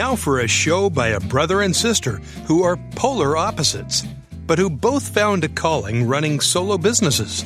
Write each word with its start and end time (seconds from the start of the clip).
Now 0.00 0.16
for 0.16 0.40
a 0.40 0.48
show 0.48 0.88
by 0.88 1.08
a 1.08 1.20
brother 1.20 1.60
and 1.60 1.76
sister 1.76 2.22
who 2.46 2.62
are 2.62 2.78
polar 2.96 3.36
opposites, 3.36 4.02
but 4.46 4.58
who 4.58 4.70
both 4.70 5.06
found 5.06 5.44
a 5.44 5.48
calling 5.48 6.08
running 6.08 6.40
solo 6.40 6.78
businesses. 6.78 7.44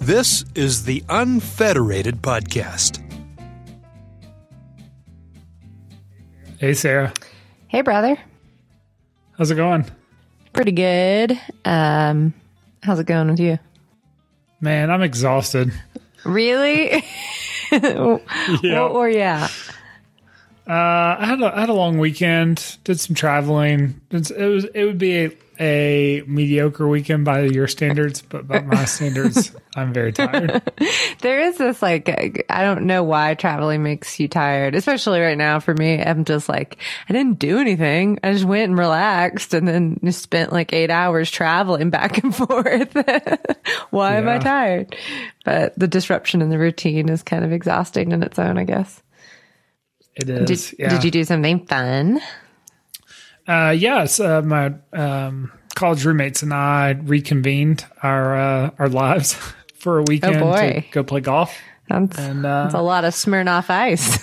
This 0.00 0.44
is 0.56 0.86
the 0.86 1.04
Unfederated 1.08 2.20
Podcast. 2.20 3.00
Hey, 6.58 6.74
Sarah. 6.74 7.12
Hey, 7.68 7.82
brother. 7.82 8.18
How's 9.38 9.52
it 9.52 9.54
going? 9.54 9.86
Pretty 10.52 10.72
good. 10.72 11.40
Um, 11.64 12.34
how's 12.82 12.98
it 12.98 13.06
going 13.06 13.30
with 13.30 13.38
you? 13.38 13.56
Man, 14.60 14.90
I'm 14.90 15.02
exhausted. 15.02 15.72
Really? 16.24 17.04
yeah. 17.70 18.18
What 18.80 18.94
were 18.94 19.08
you 19.08 19.20
at? 19.20 19.52
Uh, 20.68 21.16
I 21.18 21.24
had 21.24 21.40
a, 21.40 21.56
I 21.56 21.60
had 21.60 21.70
a 21.70 21.74
long 21.74 21.96
weekend. 21.98 22.76
Did 22.84 23.00
some 23.00 23.16
traveling. 23.16 24.02
It's, 24.10 24.30
it 24.30 24.46
was 24.46 24.64
it 24.66 24.84
would 24.84 24.98
be 24.98 25.24
a, 25.24 25.36
a 25.58 26.22
mediocre 26.26 26.86
weekend 26.86 27.24
by 27.24 27.40
your 27.44 27.66
standards, 27.66 28.20
but 28.20 28.46
by 28.46 28.60
my 28.60 28.84
standards, 28.84 29.56
I'm 29.74 29.94
very 29.94 30.12
tired. 30.12 30.62
There 31.20 31.40
is 31.40 31.58
this 31.58 31.82
like 31.82 32.46
I 32.48 32.62
don't 32.62 32.86
know 32.86 33.02
why 33.02 33.34
traveling 33.34 33.82
makes 33.82 34.20
you 34.20 34.28
tired, 34.28 34.76
especially 34.76 35.20
right 35.20 35.36
now 35.36 35.58
for 35.58 35.74
me. 35.74 36.00
I'm 36.00 36.24
just 36.24 36.48
like 36.48 36.76
I 37.08 37.12
didn't 37.12 37.40
do 37.40 37.58
anything. 37.58 38.20
I 38.22 38.32
just 38.32 38.44
went 38.44 38.68
and 38.68 38.78
relaxed, 38.78 39.52
and 39.52 39.66
then 39.66 39.98
just 40.04 40.22
spent 40.22 40.52
like 40.52 40.72
eight 40.72 40.90
hours 40.90 41.30
traveling 41.30 41.90
back 41.90 42.22
and 42.22 42.34
forth. 42.36 42.94
why 43.90 44.16
am 44.16 44.28
I 44.28 44.38
tired? 44.38 44.94
But 45.44 45.76
the 45.78 45.88
disruption 45.88 46.40
in 46.40 46.50
the 46.50 46.58
routine 46.58 47.08
is 47.08 47.22
kind 47.22 47.44
of 47.44 47.52
exhausting 47.52 48.12
in 48.12 48.22
its 48.22 48.38
own, 48.38 48.58
I 48.58 48.64
guess. 48.64 49.02
It 50.18 50.28
is. 50.28 50.70
Did, 50.70 50.78
yeah. 50.78 50.88
did 50.90 51.04
you 51.04 51.10
do 51.10 51.24
something 51.24 51.64
fun? 51.66 52.20
Uh, 53.46 53.74
yes. 53.76 54.20
Uh, 54.20 54.42
my 54.42 54.74
um, 54.92 55.52
college 55.74 56.04
roommates 56.04 56.42
and 56.42 56.52
I 56.52 56.90
reconvened 56.90 57.86
our 58.02 58.36
uh, 58.36 58.70
our 58.78 58.88
lives 58.88 59.32
for 59.76 60.00
a 60.00 60.02
weekend 60.02 60.36
Oh, 60.36 60.52
to 60.54 60.84
go 60.90 61.02
play 61.04 61.20
golf. 61.20 61.56
That's, 61.88 62.18
And 62.18 62.44
uh, 62.44 62.64
that's 62.64 62.74
a 62.74 62.82
lot 62.82 63.04
of 63.04 63.14
Smirnoff 63.14 63.70
Ice. 63.70 64.18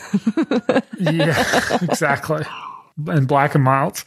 yeah, 1.00 1.78
exactly. 1.82 2.46
And 3.08 3.28
black 3.28 3.56
and 3.56 3.64
mild. 3.64 4.04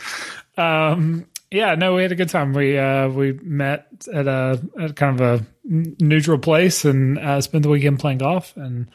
Um, 0.57 1.27
yeah, 1.51 1.75
no, 1.75 1.95
we 1.95 2.03
had 2.03 2.13
a 2.13 2.15
good 2.15 2.29
time. 2.29 2.53
We 2.53 2.79
uh, 2.79 3.09
we 3.09 3.33
met 3.43 3.87
at 4.13 4.29
a 4.29 4.61
at 4.79 4.95
kind 4.95 5.21
of 5.21 5.41
a 5.41 5.47
neutral 5.65 6.39
place 6.39 6.85
and 6.85 7.19
uh, 7.19 7.41
spent 7.41 7.63
the 7.63 7.69
weekend 7.69 7.99
playing 7.99 8.19
golf, 8.19 8.57
and 8.57 8.89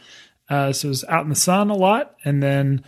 uh, 0.54 0.72
so 0.72 0.88
it 0.88 0.90
was 0.90 1.04
out 1.06 1.24
in 1.24 1.30
the 1.30 1.36
sun 1.36 1.72
a 1.72 1.76
lot. 1.76 2.16
And 2.24 2.44
then 2.44 2.84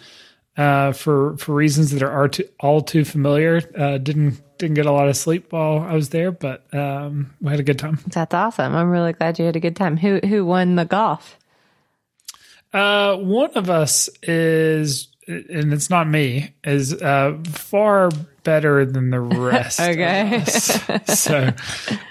uh, 0.55 0.91
for 0.91 1.35
for 1.37 1.55
reasons 1.55 1.91
that 1.91 2.03
are 2.03 2.27
too, 2.27 2.47
all 2.59 2.81
too 2.81 3.03
familiar, 3.03 3.61
uh, 3.77 3.97
didn't 3.97 4.41
didn't 4.57 4.75
get 4.75 4.85
a 4.85 4.91
lot 4.91 5.09
of 5.09 5.17
sleep 5.17 5.51
while 5.51 5.79
I 5.79 5.93
was 5.95 6.09
there, 6.09 6.31
but 6.31 6.63
um, 6.73 7.33
we 7.41 7.49
had 7.49 7.59
a 7.59 7.63
good 7.63 7.79
time. 7.79 7.99
That's 8.07 8.33
awesome. 8.33 8.75
I'm 8.75 8.89
really 8.89 9.13
glad 9.13 9.39
you 9.39 9.45
had 9.45 9.55
a 9.55 9.59
good 9.59 9.75
time. 9.75 9.97
Who 9.97 10.19
who 10.19 10.45
won 10.45 10.75
the 10.75 10.85
golf? 10.85 11.37
Uh, 12.71 13.15
one 13.17 13.51
of 13.55 13.69
us 13.69 14.09
is, 14.21 15.07
and 15.27 15.73
it's 15.73 15.89
not 15.89 16.07
me, 16.07 16.53
is 16.63 16.93
uh, 16.93 17.37
far 17.45 18.11
better 18.45 18.85
than 18.85 19.09
the 19.09 19.19
rest. 19.19 19.81
Okay. 19.81 20.41
so, 21.07 21.51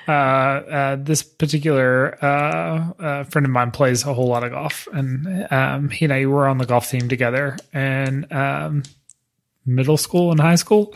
uh, 0.07 0.11
uh, 0.11 0.97
this 0.97 1.23
particular 1.23 2.23
uh, 2.23 2.93
uh, 3.03 3.25
friend 3.25 3.47
of 3.47 3.51
mine 3.53 3.71
plays 3.71 4.05
a 4.05 4.13
whole 4.13 4.27
lot 4.29 4.45
of 4.45 4.51
golf, 4.51 4.87
and 4.93 5.51
um, 5.51 5.89
he 5.89 6.05
and 6.05 6.13
I 6.13 6.27
were 6.27 6.47
on 6.47 6.59
the 6.59 6.67
golf 6.67 6.91
team 6.91 7.09
together 7.09 7.57
in 7.73 8.31
um, 8.31 8.83
middle 9.65 9.97
school 9.97 10.31
and 10.31 10.39
high 10.41 10.57
school. 10.57 10.95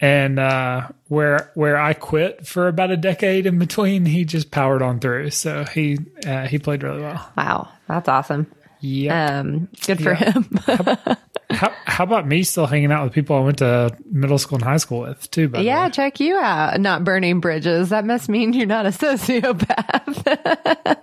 And 0.00 0.38
uh, 0.38 0.88
where 1.08 1.50
where 1.54 1.76
I 1.76 1.92
quit 1.92 2.46
for 2.46 2.68
about 2.68 2.90
a 2.92 2.96
decade 2.96 3.46
in 3.46 3.58
between, 3.58 4.04
he 4.04 4.24
just 4.24 4.50
powered 4.52 4.80
on 4.82 5.00
through. 5.00 5.30
So 5.30 5.64
he 5.64 5.98
uh, 6.26 6.46
he 6.46 6.58
played 6.60 6.82
really 6.84 7.00
well. 7.00 7.32
Wow, 7.36 7.68
that's 7.88 8.08
awesome. 8.08 8.46
Yeah. 8.80 9.40
Um, 9.40 9.68
good 9.86 10.00
for 10.00 10.12
Yeah. 10.12 10.32
him. 10.34 11.16
How, 11.50 11.72
how 11.86 12.04
about 12.04 12.26
me 12.26 12.42
still 12.42 12.66
hanging 12.66 12.92
out 12.92 13.04
with 13.04 13.14
people 13.14 13.36
I 13.36 13.40
went 13.40 13.58
to 13.58 13.96
middle 14.10 14.38
school 14.38 14.56
and 14.56 14.64
high 14.64 14.76
school 14.76 15.00
with 15.00 15.30
too? 15.30 15.50
Yeah, 15.54 15.88
check 15.88 16.20
you 16.20 16.36
out. 16.36 16.78
Not 16.78 17.04
burning 17.04 17.40
bridges. 17.40 17.88
That 17.88 18.04
must 18.04 18.28
mean 18.28 18.52
you're 18.52 18.66
not 18.66 18.84
a 18.84 18.88
sociopath. 18.90 20.98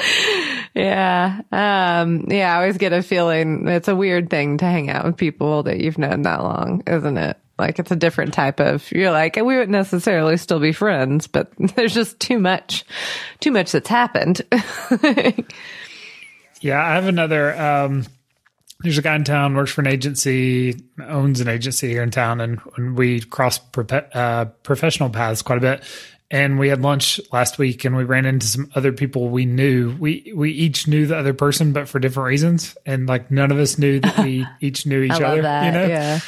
yeah. 0.74 1.40
Um, 1.50 2.26
yeah, 2.28 2.52
I 2.52 2.60
always 2.60 2.78
get 2.78 2.92
a 2.92 3.02
feeling 3.02 3.66
it's 3.66 3.88
a 3.88 3.96
weird 3.96 4.30
thing 4.30 4.58
to 4.58 4.64
hang 4.64 4.90
out 4.90 5.04
with 5.04 5.16
people 5.16 5.64
that 5.64 5.80
you've 5.80 5.98
known 5.98 6.22
that 6.22 6.42
long, 6.42 6.84
isn't 6.86 7.18
it? 7.18 7.36
Like 7.58 7.80
it's 7.80 7.90
a 7.90 7.96
different 7.96 8.32
type 8.32 8.60
of, 8.60 8.90
you're 8.92 9.12
like, 9.12 9.36
we 9.36 9.42
wouldn't 9.42 9.70
necessarily 9.70 10.36
still 10.36 10.60
be 10.60 10.72
friends, 10.72 11.26
but 11.26 11.50
there's 11.74 11.94
just 11.94 12.20
too 12.20 12.38
much, 12.38 12.84
too 13.40 13.50
much 13.50 13.72
that's 13.72 13.88
happened. 13.88 14.40
yeah. 16.60 16.84
I 16.84 16.94
have 16.94 17.06
another. 17.06 17.60
Um, 17.60 18.06
there's 18.84 18.98
a 18.98 19.02
guy 19.02 19.16
in 19.16 19.24
town 19.24 19.54
works 19.56 19.72
for 19.72 19.80
an 19.80 19.88
agency, 19.88 20.80
owns 21.02 21.40
an 21.40 21.48
agency 21.48 21.88
here 21.88 22.02
in 22.02 22.10
town, 22.12 22.40
and, 22.40 22.60
and 22.76 22.96
we 22.96 23.20
cross 23.20 23.58
uh, 24.14 24.44
professional 24.62 25.10
paths 25.10 25.42
quite 25.42 25.58
a 25.58 25.60
bit. 25.60 25.82
And 26.30 26.58
we 26.58 26.68
had 26.68 26.80
lunch 26.80 27.20
last 27.32 27.58
week, 27.58 27.84
and 27.84 27.96
we 27.96 28.04
ran 28.04 28.24
into 28.24 28.46
some 28.46 28.70
other 28.74 28.92
people 28.92 29.28
we 29.28 29.44
knew. 29.44 29.94
We 29.98 30.32
we 30.34 30.50
each 30.52 30.88
knew 30.88 31.06
the 31.06 31.16
other 31.16 31.34
person, 31.34 31.72
but 31.72 31.88
for 31.88 31.98
different 31.98 32.26
reasons, 32.28 32.76
and 32.86 33.06
like 33.08 33.30
none 33.30 33.50
of 33.52 33.58
us 33.58 33.78
knew 33.78 34.00
that 34.00 34.18
we 34.18 34.46
each 34.60 34.86
knew 34.86 35.02
each 35.02 35.12
I 35.12 35.18
love 35.18 35.24
other. 35.32 35.42
that. 35.42 35.64
You 35.66 35.72
know, 35.72 35.86
Yeah. 35.86 36.20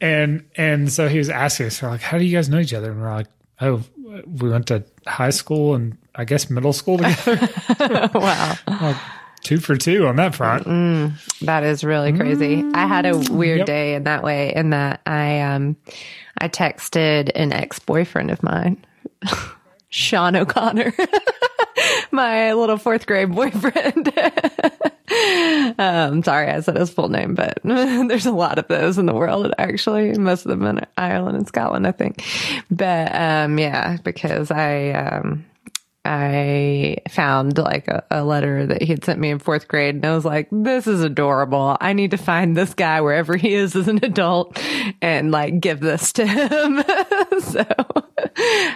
and 0.00 0.44
and 0.56 0.92
so 0.92 1.08
he 1.08 1.18
was 1.18 1.30
asking 1.30 1.66
us, 1.66 1.80
we're 1.82 1.88
like, 1.88 2.00
how 2.02 2.18
do 2.18 2.24
you 2.24 2.36
guys 2.36 2.48
know 2.48 2.58
each 2.58 2.74
other? 2.74 2.90
And 2.90 3.00
we're 3.00 3.14
like, 3.14 3.28
oh, 3.60 3.82
we 4.26 4.50
went 4.50 4.66
to 4.66 4.84
high 5.06 5.30
school 5.30 5.74
and 5.74 5.96
I 6.14 6.24
guess 6.24 6.50
middle 6.50 6.72
school 6.72 6.98
together. 6.98 7.48
wow. 8.14 8.54
like 8.68 8.96
two 9.44 9.58
for 9.58 9.76
two 9.76 10.06
on 10.08 10.16
that 10.16 10.34
front. 10.34 10.64
That 11.42 11.62
is 11.64 11.84
really 11.84 12.12
crazy. 12.12 12.64
I 12.74 12.86
had 12.86 13.06
a 13.06 13.16
weird 13.16 13.58
Yep. 13.58 13.66
day 13.66 13.94
in 13.94 14.04
that 14.04 14.22
way 14.22 14.52
in 14.54 14.70
that 14.70 15.00
I 15.06 15.40
um 15.42 15.76
I 16.38 16.48
texted 16.48 17.30
an 17.34 17.52
ex-boyfriend 17.52 18.30
of 18.30 18.42
mine, 18.42 18.84
Sean 19.90 20.34
O'Connor, 20.34 20.92
my 22.10 22.52
little 22.54 22.76
fourth 22.78 23.06
grade 23.06 23.32
boyfriend. 23.32 24.12
um 25.78 26.22
sorry 26.22 26.50
I 26.50 26.60
said 26.60 26.76
his 26.76 26.90
full 26.90 27.08
name, 27.08 27.34
but 27.34 27.58
there's 27.62 28.26
a 28.26 28.32
lot 28.32 28.58
of 28.58 28.66
those 28.68 28.98
in 28.98 29.06
the 29.06 29.14
world 29.14 29.52
actually, 29.58 30.16
most 30.18 30.44
of 30.46 30.50
them 30.50 30.64
in 30.66 30.86
Ireland 30.96 31.36
and 31.36 31.46
Scotland, 31.46 31.86
I 31.86 31.92
think. 31.92 32.24
But 32.70 33.14
um 33.14 33.58
yeah, 33.58 33.98
because 34.02 34.50
I 34.50 34.90
um 34.92 35.44
I 36.04 36.98
found 37.08 37.56
like 37.56 37.88
a, 37.88 38.04
a 38.10 38.24
letter 38.24 38.66
that 38.66 38.82
he 38.82 38.88
had 38.88 39.04
sent 39.04 39.18
me 39.18 39.30
in 39.30 39.38
fourth 39.38 39.68
grade, 39.68 39.94
and 39.94 40.04
I 40.04 40.14
was 40.14 40.24
like, 40.24 40.48
"This 40.52 40.86
is 40.86 41.02
adorable. 41.02 41.76
I 41.80 41.94
need 41.94 42.10
to 42.10 42.18
find 42.18 42.56
this 42.56 42.74
guy 42.74 43.00
wherever 43.00 43.36
he 43.36 43.54
is 43.54 43.74
as 43.74 43.88
an 43.88 44.00
adult, 44.02 44.60
and 45.00 45.30
like 45.30 45.60
give 45.60 45.80
this 45.80 46.12
to 46.14 46.26
him." 46.26 46.82
so 47.40 47.64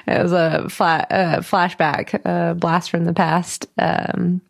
it 0.06 0.22
was 0.22 0.32
a 0.32 0.68
fla- 0.70 1.06
uh, 1.10 1.40
flashback, 1.40 2.14
a 2.24 2.54
blast 2.54 2.90
from 2.90 3.04
the 3.04 3.12
past 3.12 3.66
um, 3.78 4.40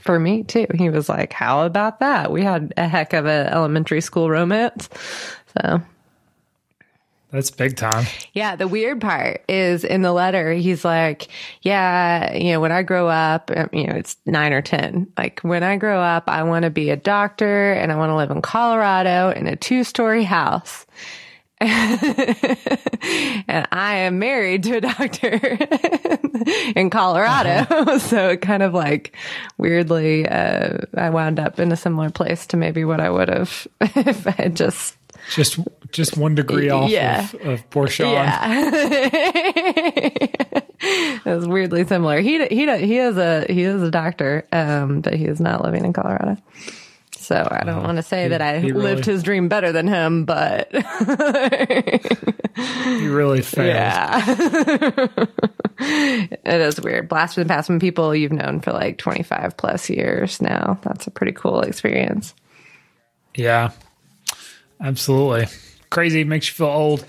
for 0.00 0.20
me 0.20 0.44
too. 0.44 0.66
He 0.74 0.90
was 0.90 1.08
like, 1.08 1.32
"How 1.32 1.66
about 1.66 1.98
that? 2.00 2.30
We 2.30 2.44
had 2.44 2.72
a 2.76 2.86
heck 2.86 3.14
of 3.14 3.26
an 3.26 3.48
elementary 3.48 4.00
school 4.00 4.30
romance." 4.30 4.88
So 5.58 5.82
That's 7.30 7.50
big 7.50 7.76
time. 7.76 8.06
yeah, 8.32 8.56
the 8.56 8.66
weird 8.66 9.00
part 9.00 9.44
is 9.48 9.84
in 9.84 10.02
the 10.02 10.12
letter, 10.12 10.52
he's 10.52 10.84
like, 10.84 11.28
Yeah, 11.62 12.32
you 12.34 12.52
know, 12.52 12.60
when 12.60 12.72
I 12.72 12.82
grow 12.82 13.08
up, 13.08 13.50
um, 13.54 13.68
you 13.72 13.86
know, 13.86 13.94
it's 13.94 14.16
nine 14.24 14.52
or 14.52 14.62
10. 14.62 15.12
Like, 15.18 15.40
when 15.40 15.62
I 15.62 15.76
grow 15.76 16.00
up, 16.00 16.28
I 16.28 16.42
want 16.44 16.62
to 16.64 16.70
be 16.70 16.90
a 16.90 16.96
doctor 16.96 17.72
and 17.72 17.92
I 17.92 17.96
want 17.96 18.10
to 18.10 18.16
live 18.16 18.30
in 18.30 18.40
Colorado 18.40 19.30
in 19.30 19.46
a 19.46 19.56
two 19.56 19.84
story 19.84 20.24
house. 20.24 20.86
and 21.60 21.74
I 23.72 23.96
am 23.96 24.20
married 24.20 24.62
to 24.62 24.76
a 24.76 24.80
doctor 24.80 25.58
in 26.76 26.88
Colorado. 26.88 27.98
so 27.98 28.28
it 28.30 28.42
kind 28.42 28.62
of 28.62 28.74
like 28.74 29.16
weirdly, 29.58 30.26
uh, 30.28 30.78
I 30.96 31.10
wound 31.10 31.40
up 31.40 31.58
in 31.58 31.72
a 31.72 31.76
similar 31.76 32.10
place 32.10 32.46
to 32.48 32.56
maybe 32.56 32.84
what 32.84 33.00
I 33.00 33.10
would 33.10 33.28
have 33.28 33.66
if 33.80 34.26
I 34.28 34.30
had 34.30 34.54
just 34.54 34.96
Just 35.32 35.58
just 35.92 36.16
one 36.16 36.34
degree 36.34 36.68
off 36.70 36.90
Yeah. 36.90 37.24
of, 37.24 37.34
of 37.46 37.70
poor 37.70 37.86
Sean. 37.88 38.12
Yeah. 38.12 38.70
it 40.80 41.24
was 41.24 41.46
weirdly 41.46 41.86
similar. 41.86 42.20
He 42.20 42.46
he 42.46 42.66
he 42.86 42.98
is 42.98 43.16
a 43.16 43.44
he 43.52 43.62
is 43.62 43.82
a 43.82 43.90
doctor, 43.90 44.46
um, 44.52 45.00
but 45.00 45.14
he 45.14 45.24
is 45.26 45.40
not 45.40 45.64
living 45.64 45.84
in 45.84 45.92
Colorado. 45.92 46.36
So 47.16 47.46
I 47.50 47.64
don't 47.64 47.82
want 47.82 47.96
to 47.96 48.02
say 48.02 48.28
that 48.28 48.40
I 48.40 48.60
he 48.60 48.72
really- 48.72 48.84
lived 48.84 49.04
his 49.04 49.22
dream 49.22 49.48
better 49.48 49.70
than 49.72 49.86
him, 49.88 50.24
but 50.24 50.70
You 52.86 53.14
really 53.14 53.42
failed. 53.42 53.66
yeah, 53.68 54.24
it 55.78 56.60
is 56.60 56.80
weird. 56.80 57.08
Blast 57.08 57.34
from 57.34 57.42
the 57.44 57.48
past 57.48 57.68
when 57.68 57.78
people 57.80 58.14
you've 58.14 58.32
known 58.32 58.60
for 58.60 58.72
like 58.72 58.98
twenty 58.98 59.22
five 59.22 59.56
plus 59.56 59.90
years 59.90 60.40
now. 60.40 60.78
That's 60.82 61.06
a 61.06 61.10
pretty 61.10 61.32
cool 61.32 61.60
experience. 61.60 62.34
Yeah. 63.34 63.70
absolutely. 64.80 65.46
Crazy 65.90 66.24
makes 66.24 66.48
you 66.48 66.54
feel 66.54 66.66
old. 66.66 67.04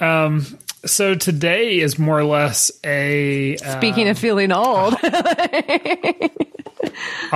Um, 0.00 0.44
so 0.86 1.14
today 1.14 1.80
is 1.80 1.98
more 1.98 2.18
or 2.18 2.24
less 2.24 2.70
a 2.84 3.56
uh, 3.56 3.76
Speaking 3.78 4.08
of 4.08 4.18
feeling 4.18 4.52
old, 4.52 4.94
a 5.02 6.30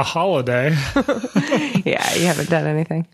holiday. 0.02 0.70
yeah, 1.84 2.14
you 2.14 2.26
haven't 2.26 2.48
done 2.50 2.66
anything. 2.66 3.06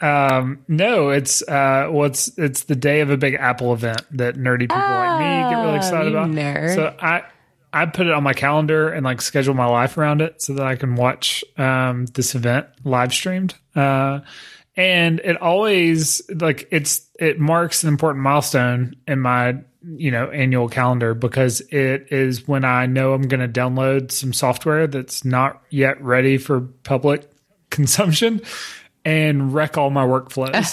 Um, 0.00 0.64
no, 0.68 1.10
it's 1.10 1.42
uh, 1.42 1.88
well, 1.90 2.06
it's 2.10 2.64
the 2.64 2.74
day 2.76 3.00
of 3.00 3.10
a 3.10 3.16
big 3.16 3.34
Apple 3.34 3.72
event 3.72 4.02
that 4.16 4.34
nerdy 4.36 4.62
people 4.62 4.76
like 4.76 5.18
me 5.18 5.50
get 5.50 5.60
really 5.62 5.72
Oh, 5.72 5.76
excited 5.76 6.08
about. 6.12 6.28
nerd. 6.30 6.74
So 6.74 6.94
I 7.00 7.22
I 7.72 7.86
put 7.86 8.06
it 8.06 8.12
on 8.12 8.22
my 8.22 8.32
calendar 8.34 8.88
and 8.90 9.04
like 9.04 9.22
schedule 9.22 9.54
my 9.54 9.66
life 9.66 9.96
around 9.96 10.20
it 10.20 10.42
so 10.42 10.54
that 10.54 10.66
I 10.66 10.74
can 10.76 10.96
watch 10.96 11.44
um 11.56 12.06
this 12.06 12.34
event 12.34 12.66
live 12.84 13.12
streamed. 13.14 13.54
Uh, 13.76 14.20
and 14.76 15.20
it 15.20 15.40
always 15.40 16.22
like 16.34 16.68
it's 16.70 17.06
it 17.18 17.38
marks 17.38 17.82
an 17.82 17.88
important 17.88 18.22
milestone 18.22 18.94
in 19.06 19.20
my 19.20 19.58
you 19.96 20.10
know 20.10 20.30
annual 20.30 20.68
calendar 20.68 21.14
because 21.14 21.60
it 21.70 22.08
is 22.10 22.46
when 22.48 22.64
I 22.64 22.86
know 22.86 23.12
I'm 23.12 23.28
going 23.28 23.40
to 23.40 23.60
download 23.60 24.10
some 24.10 24.32
software 24.32 24.86
that's 24.86 25.24
not 25.24 25.62
yet 25.70 26.02
ready 26.02 26.38
for 26.38 26.60
public 26.60 27.28
consumption 27.70 28.40
and 29.04 29.52
wreck 29.52 29.76
all 29.76 29.90
my 29.90 30.04
workflows. 30.04 30.72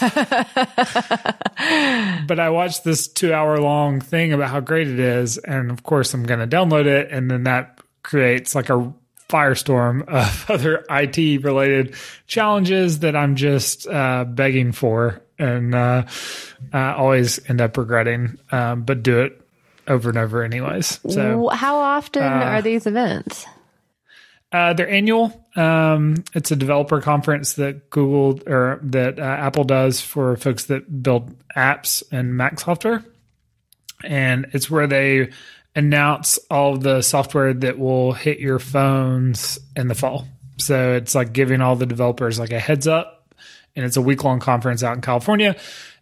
but 2.28 2.40
I 2.40 2.50
watched 2.50 2.84
this 2.84 3.08
two 3.08 3.34
hour 3.34 3.58
long 3.58 4.02
thing 4.02 4.34
about 4.34 4.50
how 4.50 4.60
great 4.60 4.88
it 4.88 5.00
is. 5.00 5.38
And 5.40 5.72
of 5.72 5.84
course, 5.84 6.14
I'm 6.14 6.24
going 6.24 6.40
to 6.40 6.56
download 6.56 6.86
it. 6.86 7.12
And 7.12 7.30
then 7.30 7.44
that 7.44 7.80
creates 8.04 8.54
like 8.54 8.70
a 8.70 8.94
firestorm 9.30 10.08
of 10.08 10.50
other 10.50 10.86
IT 10.90 11.44
related 11.44 11.96
challenges 12.28 13.00
that 13.00 13.16
I'm 13.16 13.36
just 13.36 13.88
uh, 13.88 14.26
begging 14.26 14.72
for. 14.74 15.22
And 15.38 15.74
uh, 15.74 16.06
I 16.74 16.94
always 16.94 17.40
end 17.50 17.62
up 17.62 17.78
regretting, 17.78 18.38
um, 18.52 18.84
but 18.84 19.04
do 19.04 19.22
it 19.22 19.42
over 19.88 20.10
and 20.10 20.18
over, 20.18 20.44
anyways. 20.44 21.00
So. 21.10 21.48
How 21.48 21.78
often 21.78 22.24
are 22.24 22.62
these 22.62 22.86
events? 22.86 23.46
Uh, 24.52 24.74
they're 24.74 24.90
annual. 24.90 25.46
Um, 25.56 26.24
it's 26.34 26.52
a 26.52 26.56
developer 26.56 27.02
conference 27.02 27.54
that 27.54 27.90
Google 27.90 28.42
or 28.52 28.80
that 28.84 29.20
uh, 29.20 29.22
Apple 29.22 29.64
does 29.64 30.02
for 30.02 30.36
folks 30.38 30.66
that 30.66 31.04
build 31.04 31.36
apps 31.56 32.02
and 32.12 32.36
Mac 32.36 32.60
software, 32.60 33.04
and 34.04 34.48
it's 34.54 34.70
where 34.70 34.88
they 34.88 35.30
announce 35.76 36.38
all 36.50 36.78
the 36.78 37.02
software 37.02 37.54
that 37.54 37.78
will 37.78 38.14
hit 38.14 38.40
your 38.40 38.60
phones 38.60 39.60
in 39.76 39.88
the 39.88 39.96
fall. 39.96 40.28
So 40.58 40.94
it's 40.94 41.16
like 41.16 41.32
giving 41.34 41.62
all 41.62 41.76
the 41.76 41.86
developers 41.86 42.40
like 42.40 42.52
a 42.52 42.60
heads 42.60 42.88
up, 42.88 43.34
and 43.76 43.86
it's 43.86 43.98
a 43.98 44.02
week 44.02 44.24
long 44.24 44.40
conference 44.40 44.84
out 44.84 44.96
in 44.96 45.02
California. 45.02 45.56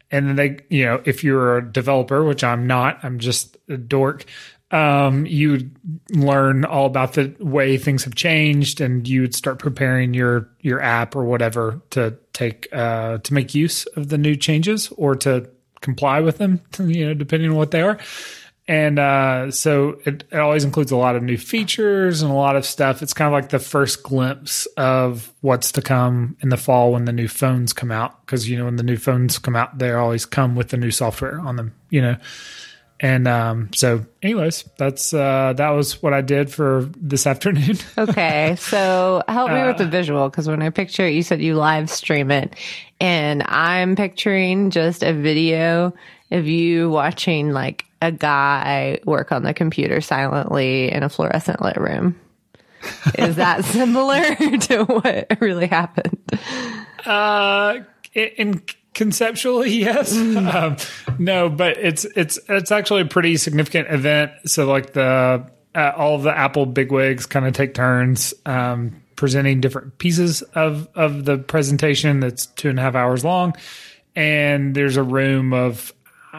And 0.10 0.28
then 0.28 0.36
they, 0.36 0.60
you 0.70 0.86
know, 0.86 1.02
if 1.06 1.24
you're 1.24 1.58
a 1.58 1.72
developer, 1.72 2.24
which 2.24 2.44
I'm 2.44 2.66
not, 2.66 3.04
I'm 3.04 3.20
just 3.20 3.58
a 3.68 3.78
dork 3.78 4.26
um, 4.72 5.26
you 5.26 5.72
learn 6.10 6.66
all 6.66 6.88
about 6.88 7.14
the 7.14 7.34
way 7.40 7.78
things 7.78 8.04
have 8.04 8.16
changed, 8.16 8.82
and 8.82 9.08
you 9.08 9.22
would 9.22 9.36
start 9.36 9.60
preparing 9.60 10.14
your 10.14 10.50
your 10.60 10.82
app 10.82 11.16
or 11.16 11.24
whatever 11.24 11.82
to 11.92 12.18
take 12.34 12.68
uh, 12.74 13.20
to 13.20 13.34
make 13.34 13.56
use 13.56 13.86
of 13.86 14.10
the 14.10 14.18
new 14.18 14.36
changes 14.36 14.92
or 14.98 15.16
to 15.18 15.50
comply 15.82 16.20
with 16.20 16.38
them. 16.38 16.62
You 16.80 17.08
know, 17.08 17.14
depending 17.14 17.52
on 17.52 17.56
what 17.56 17.72
they 17.72 17.82
are. 17.82 17.98
And 18.70 19.00
uh, 19.00 19.50
so 19.52 20.00
it, 20.06 20.26
it 20.30 20.40
always 20.40 20.66
includes 20.66 20.92
a 20.92 20.98
lot 20.98 21.16
of 21.16 21.24
new 21.24 21.38
features 21.38 22.22
and 22.22 22.30
a 22.30 22.36
lot 22.36 22.58
of 22.58 22.66
stuff. 22.66 23.02
It's 23.02 23.14
kind 23.14 23.28
of 23.28 23.32
like 23.34 23.50
the 23.50 23.60
first 23.60 24.04
glimpse 24.04 24.66
of 24.76 25.34
what's 25.40 25.72
to 25.74 25.82
come 25.82 26.36
in 26.42 26.50
the 26.50 26.58
fall 26.58 26.92
when 26.92 27.06
the 27.06 27.14
new 27.14 27.30
phones 27.30 27.72
come 27.72 27.92
out. 27.92 28.26
Because 28.26 28.50
you 28.50 28.58
know 28.58 28.66
when 28.66 28.76
the 28.76 28.84
new 28.84 28.98
phones 28.98 29.40
come 29.40 29.56
out, 29.56 29.78
they 29.78 29.92
always 29.94 30.26
come 30.26 30.56
with 30.56 30.70
the 30.70 30.78
new 30.78 30.92
software 30.92 31.40
on 31.40 31.56
them. 31.56 31.74
You 31.90 32.02
know. 32.02 32.18
And 33.00 33.28
um, 33.28 33.70
so, 33.76 34.04
anyways, 34.24 34.66
that's 34.78 35.14
uh, 35.14 35.54
that 35.56 35.70
was 35.70 36.02
what 36.02 36.14
I 36.14 36.22
did 36.22 36.52
for 36.52 36.90
this 36.98 37.28
afternoon. 37.28 37.78
Okay, 37.98 38.56
so 38.58 39.24
help 39.28 39.52
me 39.52 39.60
Uh, 39.60 39.68
with 39.68 39.78
the 39.78 39.86
visual 39.86 40.30
because 40.30 40.48
when 40.48 40.62
I 40.62 40.72
picture 40.72 41.06
it, 41.06 41.14
you 41.14 41.22
said 41.24 41.42
you 41.42 41.56
live 41.56 41.90
stream 41.90 42.32
it, 42.32 42.56
and 43.00 43.44
I'm 43.44 43.96
picturing 43.96 44.72
just 44.72 45.04
a 45.04 45.14
video 45.14 45.94
of 46.32 46.48
you 46.48 46.90
watching 46.90 47.52
like 47.52 47.86
a 48.02 48.12
guy 48.12 49.00
work 49.06 49.32
on 49.32 49.44
the 49.44 49.54
computer 49.54 50.02
silently 50.02 50.92
in 50.92 51.04
a 51.04 51.10
fluorescent 51.10 51.62
lit 51.62 51.78
room. 51.78 52.20
Is 53.18 53.38
that 53.38 53.66
similar 53.66 54.36
to 54.36 54.84
what 54.86 55.38
really 55.40 55.68
happened? 55.68 56.18
uh, 57.06 57.80
in 58.14 58.62
conceptually, 58.98 59.72
yes. 59.76 60.16
Um, 60.18 60.76
no, 61.18 61.50
but 61.50 61.78
it's 61.78 62.04
it's 62.04 62.40
it's 62.50 62.72
actually 62.72 63.02
a 63.02 63.06
pretty 63.06 63.38
significant 63.38 63.90
event. 63.90 64.32
So, 64.46 64.68
like 64.68 64.94
the 64.94 65.50
uh, 65.76 65.92
all 65.96 66.16
of 66.16 66.24
the 66.24 66.36
Apple 66.36 66.66
bigwigs 66.66 67.26
kind 67.26 67.46
of 67.46 67.54
take 67.54 67.74
turns 67.74 68.34
um, 68.46 69.02
presenting 69.16 69.62
different 69.62 69.98
pieces 70.00 70.42
of 70.42 70.90
of 70.96 71.24
the 71.24 71.38
presentation. 71.38 72.20
That's 72.20 72.48
two 72.48 72.70
and 72.70 72.80
a 72.80 72.82
half 72.82 72.96
hours 72.96 73.24
long, 73.24 73.56
and 74.16 74.76
there's 74.76 74.98
a 74.98 75.04
room 75.04 75.54
of 75.54 75.94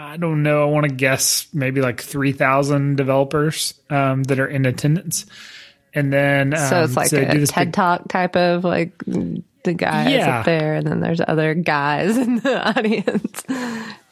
I 0.08 0.16
don't 0.16 0.42
know. 0.42 0.62
I 0.62 0.66
want 0.66 0.88
to 0.88 0.94
guess 0.94 1.46
maybe 1.52 1.80
like 1.80 2.00
three 2.00 2.32
thousand 2.32 2.96
developers 2.96 3.74
um, 3.90 4.22
that 4.24 4.40
are 4.40 4.46
in 4.48 4.64
attendance. 4.66 5.26
And 5.94 6.12
then, 6.12 6.54
um, 6.54 6.68
So 6.68 6.84
it's 6.84 6.96
like 6.96 7.10
they 7.10 7.24
do 7.24 7.36
a 7.36 7.40
this 7.40 7.50
TED 7.50 7.68
big- 7.68 7.74
Talk 7.74 8.08
type 8.08 8.36
of 8.36 8.64
like 8.64 8.92
the 9.04 9.74
guys 9.74 10.12
Yeah. 10.12 10.40
up 10.40 10.46
there, 10.46 10.74
and 10.74 10.86
then 10.86 11.00
there's 11.00 11.20
other 11.26 11.54
guys 11.54 12.16
in 12.16 12.36
the 12.36 12.68
audience. 12.78 13.42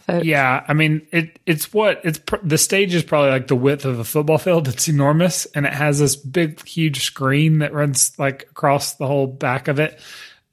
So 0.07 0.21
Yeah, 0.23 0.65
I 0.69 0.73
mean 0.75 1.07
it. 1.13 1.39
It's 1.47 1.73
what 1.73 2.01
it's. 2.05 2.19
Pr- 2.19 2.37
the 2.43 2.59
stage 2.59 2.95
is 2.95 3.03
probably 3.03 3.31
like 3.31 3.47
the 3.49 3.57
width 3.57 3.85
of 3.85 3.99
a 3.99 4.05
football 4.05 4.39
field. 4.39 4.69
It's 4.69 4.89
enormous, 4.89 5.47
and 5.47 5.67
it 5.67 5.73
has 5.73 5.99
this 5.99 6.15
big, 6.15 6.65
huge 6.67 7.05
screen 7.05 7.59
that 7.59 7.73
runs 7.73 8.17
like 8.19 8.45
across 8.51 8.95
the 8.95 9.07
whole 9.07 9.27
back 9.27 9.67
of 9.69 9.81
it. 9.81 9.99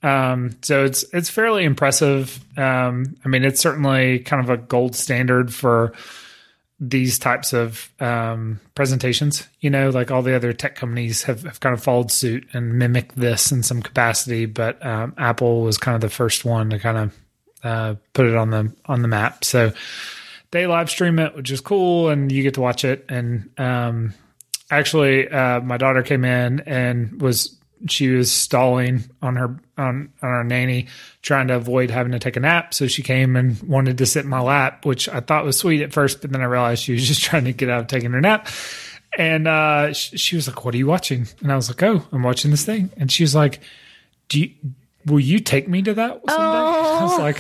Um, 0.03 0.51
so 0.61 0.83
it's 0.83 1.03
it's 1.13 1.29
fairly 1.29 1.63
impressive. 1.63 2.43
Um, 2.57 3.15
I 3.23 3.29
mean, 3.29 3.43
it's 3.43 3.61
certainly 3.61 4.19
kind 4.19 4.43
of 4.43 4.49
a 4.49 4.57
gold 4.57 4.95
standard 4.95 5.53
for 5.53 5.93
these 6.79 7.17
types 7.17 7.53
of 7.53 7.89
um, 8.01 8.59
presentations. 8.75 9.47
You 9.61 9.69
know, 9.69 9.89
like 9.89 10.11
all 10.11 10.21
the 10.21 10.35
other 10.35 10.51
tech 10.51 10.75
companies 10.75 11.23
have, 11.23 11.43
have 11.43 11.59
kind 11.61 11.73
of 11.73 11.81
followed 11.81 12.11
suit 12.11 12.45
and 12.53 12.77
mimicked 12.77 13.15
this 13.15 13.51
in 13.51 13.63
some 13.63 13.81
capacity, 13.81 14.45
but 14.45 14.85
um, 14.85 15.13
Apple 15.17 15.61
was 15.61 15.77
kind 15.77 15.95
of 15.95 16.01
the 16.01 16.09
first 16.09 16.43
one 16.43 16.69
to 16.71 16.79
kind 16.79 16.97
of 16.97 17.19
uh, 17.63 17.95
put 18.13 18.25
it 18.25 18.35
on 18.35 18.49
the 18.49 18.73
on 18.85 19.01
the 19.01 19.07
map. 19.07 19.45
So 19.45 19.71
they 20.51 20.67
live 20.67 20.89
stream 20.89 21.17
it, 21.19 21.35
which 21.35 21.49
is 21.49 21.61
cool, 21.61 22.09
and 22.09 22.31
you 22.31 22.43
get 22.43 22.55
to 22.55 22.61
watch 22.61 22.83
it. 22.83 23.05
And 23.07 23.49
um, 23.57 24.13
actually, 24.69 25.29
uh, 25.29 25.61
my 25.61 25.77
daughter 25.77 26.03
came 26.03 26.25
in 26.25 26.59
and 26.61 27.21
was 27.21 27.57
she 27.87 28.09
was 28.09 28.31
stalling 28.31 29.03
on 29.21 29.35
her 29.35 29.59
on 29.77 30.11
on 30.21 30.29
our 30.29 30.43
nanny, 30.43 30.87
trying 31.21 31.47
to 31.47 31.55
avoid 31.55 31.89
having 31.89 32.11
to 32.11 32.19
take 32.19 32.35
a 32.35 32.39
nap. 32.39 32.73
So 32.73 32.87
she 32.87 33.03
came 33.03 33.35
and 33.35 33.61
wanted 33.63 33.97
to 33.97 34.05
sit 34.05 34.23
in 34.23 34.29
my 34.29 34.41
lap, 34.41 34.85
which 34.85 35.09
I 35.09 35.19
thought 35.19 35.45
was 35.45 35.57
sweet 35.57 35.81
at 35.81 35.93
first, 35.93 36.21
but 36.21 36.31
then 36.31 36.41
I 36.41 36.45
realized 36.45 36.83
she 36.83 36.93
was 36.93 37.07
just 37.07 37.23
trying 37.23 37.45
to 37.45 37.53
get 37.53 37.69
out 37.69 37.81
of 37.81 37.87
taking 37.87 38.11
her 38.11 38.21
nap. 38.21 38.47
And 39.17 39.47
uh, 39.47 39.93
she, 39.93 40.17
she 40.17 40.35
was 40.35 40.47
like, 40.47 40.65
"What 40.65 40.73
are 40.73 40.77
you 40.77 40.87
watching?" 40.87 41.27
And 41.41 41.51
I 41.51 41.55
was 41.55 41.69
like, 41.69 41.83
"Oh, 41.83 42.05
I'm 42.11 42.23
watching 42.23 42.51
this 42.51 42.65
thing." 42.65 42.91
And 42.97 43.11
she 43.11 43.23
was 43.23 43.35
like, 43.35 43.59
"Do 44.29 44.39
you, 44.39 44.51
will 45.05 45.19
you 45.19 45.39
take 45.39 45.67
me 45.67 45.81
to 45.83 45.93
that 45.93 46.21
someday?" 46.27 46.29
I 46.29 47.03
was 47.03 47.19
like, 47.19 47.39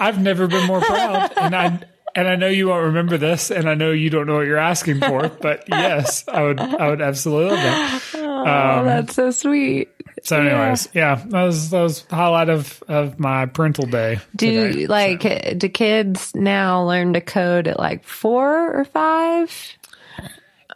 "I've 0.00 0.20
never 0.20 0.46
been 0.46 0.66
more 0.66 0.80
proud." 0.80 1.32
And 1.36 1.56
I 1.56 1.80
and 2.16 2.28
I 2.28 2.36
know 2.36 2.48
you 2.48 2.68
won't 2.68 2.86
remember 2.86 3.18
this, 3.18 3.50
and 3.50 3.68
I 3.68 3.74
know 3.74 3.90
you 3.90 4.08
don't 4.10 4.26
know 4.26 4.34
what 4.36 4.46
you're 4.46 4.56
asking 4.58 5.00
for, 5.00 5.28
but 5.28 5.64
yes, 5.68 6.24
I 6.28 6.42
would 6.42 6.60
I 6.60 6.90
would 6.90 7.00
absolutely 7.00 7.56
love 7.56 7.62
that. 7.62 8.02
Oh, 8.44 8.84
that's 8.84 9.14
so 9.14 9.30
sweet. 9.30 9.90
So, 10.22 10.40
anyways, 10.40 10.88
yeah, 10.94 11.16
that 11.16 11.42
was 11.42 11.70
that 11.70 11.82
was 11.82 12.02
the 12.04 12.16
highlight 12.16 12.48
of 12.48 12.82
of 12.88 13.18
my 13.18 13.46
parental 13.46 13.86
day. 13.86 14.20
Do 14.36 14.72
today. 14.72 14.86
like 14.86 15.58
do 15.58 15.68
kids 15.68 16.34
now 16.34 16.84
learn 16.84 17.12
to 17.14 17.20
code 17.20 17.68
at 17.68 17.78
like 17.78 18.04
four 18.04 18.72
or 18.72 18.84
five? 18.84 19.50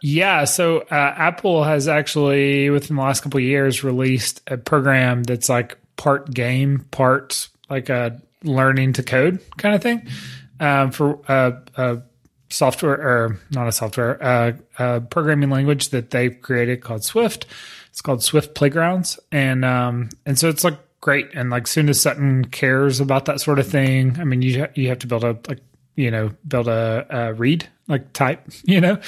Yeah, 0.01 0.45
so 0.45 0.79
uh, 0.79 1.13
Apple 1.17 1.63
has 1.63 1.87
actually 1.87 2.69
within 2.69 2.95
the 2.95 3.01
last 3.01 3.21
couple 3.21 3.39
of 3.39 3.43
years 3.43 3.83
released 3.83 4.41
a 4.47 4.57
program 4.57 5.23
that's 5.23 5.49
like 5.49 5.77
part 5.97 6.33
game, 6.33 6.85
part 6.91 7.49
like 7.69 7.89
a 7.89 8.21
learning 8.43 8.93
to 8.93 9.03
code 9.03 9.39
kind 9.57 9.75
of 9.75 9.83
thing 9.83 10.07
um, 10.59 10.91
for 10.91 11.19
uh, 11.29 11.51
a 11.75 12.01
software 12.49 12.99
or 12.99 13.39
not 13.51 13.67
a 13.67 13.71
software, 13.71 14.21
uh, 14.23 14.53
a 14.77 15.01
programming 15.01 15.49
language 15.49 15.89
that 15.89 16.11
they've 16.11 16.39
created 16.41 16.81
called 16.81 17.03
Swift. 17.03 17.45
It's 17.89 18.01
called 18.01 18.23
Swift 18.23 18.55
Playgrounds, 18.55 19.19
and 19.31 19.65
um, 19.65 20.09
and 20.25 20.37
so 20.37 20.49
it's 20.49 20.63
like 20.63 20.77
great. 21.01 21.29
And 21.33 21.49
like 21.49 21.67
soon 21.67 21.89
as 21.89 22.01
Sutton 22.01 22.45
cares 22.45 22.99
about 22.99 23.25
that 23.25 23.41
sort 23.41 23.59
of 23.59 23.67
thing, 23.67 24.17
I 24.19 24.23
mean, 24.23 24.41
you 24.41 24.67
you 24.75 24.89
have 24.89 24.99
to 24.99 25.07
build 25.07 25.23
a 25.23 25.37
like 25.47 25.59
you 25.95 26.11
know 26.11 26.31
build 26.47 26.67
a, 26.67 27.05
a 27.09 27.33
read 27.33 27.67
like 27.87 28.13
type, 28.13 28.47
you 28.63 28.81
know. 28.81 28.99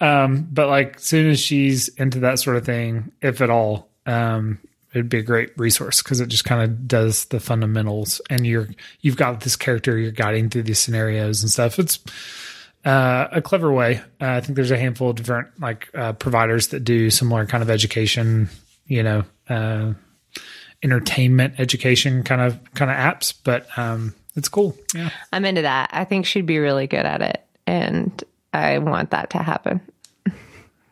Um, 0.00 0.46
but 0.50 0.68
like 0.68 0.98
soon 0.98 1.30
as 1.30 1.40
she's 1.40 1.88
into 1.88 2.20
that 2.20 2.38
sort 2.38 2.56
of 2.56 2.64
thing, 2.64 3.12
if 3.20 3.40
at 3.40 3.50
all, 3.50 3.88
um, 4.06 4.58
it'd 4.94 5.08
be 5.08 5.18
a 5.18 5.22
great 5.22 5.50
resource 5.58 6.02
because 6.02 6.20
it 6.20 6.28
just 6.28 6.44
kind 6.44 6.62
of 6.62 6.88
does 6.88 7.26
the 7.26 7.40
fundamentals, 7.40 8.20
and 8.30 8.46
you're 8.46 8.68
you've 9.00 9.16
got 9.16 9.40
this 9.40 9.56
character 9.56 9.98
you're 9.98 10.10
guiding 10.12 10.48
through 10.48 10.62
these 10.62 10.78
scenarios 10.78 11.42
and 11.42 11.50
stuff. 11.50 11.78
It's 11.78 11.98
uh, 12.84 13.28
a 13.32 13.42
clever 13.42 13.72
way. 13.72 14.00
Uh, 14.20 14.26
I 14.26 14.40
think 14.40 14.56
there's 14.56 14.70
a 14.70 14.78
handful 14.78 15.10
of 15.10 15.16
different 15.16 15.48
like 15.60 15.88
uh, 15.94 16.12
providers 16.14 16.68
that 16.68 16.80
do 16.80 17.10
similar 17.10 17.46
kind 17.46 17.62
of 17.62 17.70
education, 17.70 18.48
you 18.86 19.02
know, 19.02 19.24
uh, 19.48 19.92
entertainment 20.82 21.54
education 21.58 22.22
kind 22.22 22.40
of 22.40 22.58
kind 22.74 22.90
of 22.90 22.96
apps, 22.96 23.34
but 23.44 23.66
um, 23.76 24.14
it's 24.36 24.48
cool. 24.48 24.76
Yeah, 24.94 25.10
I'm 25.32 25.44
into 25.44 25.62
that. 25.62 25.90
I 25.92 26.04
think 26.04 26.26
she'd 26.26 26.46
be 26.46 26.58
really 26.58 26.86
good 26.86 27.04
at 27.04 27.20
it, 27.20 27.44
and 27.66 28.22
I 28.52 28.78
want 28.78 29.10
that 29.10 29.30
to 29.30 29.38
happen. 29.38 29.80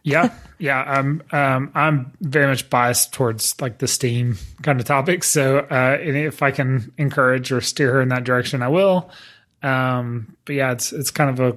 yeah, 0.02 0.34
yeah. 0.58 0.82
Um, 0.82 1.22
um, 1.30 1.70
I'm 1.74 2.12
very 2.20 2.48
much 2.48 2.68
biased 2.68 3.12
towards 3.12 3.60
like 3.60 3.78
the 3.78 3.88
STEAM 3.88 4.36
kind 4.62 4.80
of 4.80 4.86
topics. 4.86 5.28
So, 5.28 5.58
uh, 5.58 5.98
if 6.00 6.42
I 6.42 6.50
can 6.50 6.92
encourage 6.98 7.52
or 7.52 7.60
steer 7.60 7.92
her 7.92 8.00
in 8.00 8.08
that 8.08 8.24
direction, 8.24 8.62
I 8.62 8.68
will. 8.68 9.10
Um, 9.62 10.36
but 10.44 10.54
yeah, 10.54 10.72
it's 10.72 10.92
it's 10.92 11.10
kind 11.10 11.30
of 11.30 11.40
a 11.40 11.56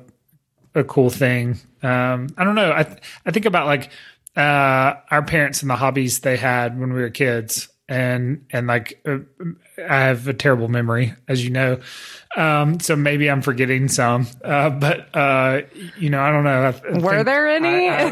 a 0.75 0.83
cool 0.83 1.09
thing. 1.09 1.57
Um, 1.81 2.27
I 2.37 2.43
don't 2.43 2.55
know. 2.55 2.71
I 2.75 2.83
th- 2.83 2.99
I 3.25 3.31
think 3.31 3.45
about 3.45 3.65
like 3.65 3.89
uh, 4.35 4.95
our 5.09 5.23
parents 5.23 5.61
and 5.61 5.69
the 5.71 5.75
hobbies 5.75 6.19
they 6.19 6.37
had 6.37 6.79
when 6.79 6.93
we 6.93 7.01
were 7.01 7.09
kids, 7.09 7.68
and 7.89 8.45
and 8.51 8.67
like 8.67 9.01
uh, 9.05 9.17
I 9.77 10.01
have 10.01 10.27
a 10.27 10.33
terrible 10.33 10.67
memory, 10.67 11.13
as 11.27 11.43
you 11.43 11.49
know. 11.49 11.79
Um, 12.37 12.79
so 12.79 12.95
maybe 12.95 13.29
I'm 13.29 13.41
forgetting 13.41 13.87
some, 13.87 14.27
uh, 14.43 14.69
but 14.69 15.13
uh, 15.15 15.61
you 15.97 16.11
know, 16.11 16.21
I 16.21 16.31
don't 16.31 16.43
know. 16.43 16.73
I, 16.85 16.95
I 16.95 16.99
Were 16.99 17.23
there 17.23 17.47
any? 17.49 17.89
I, 17.89 18.11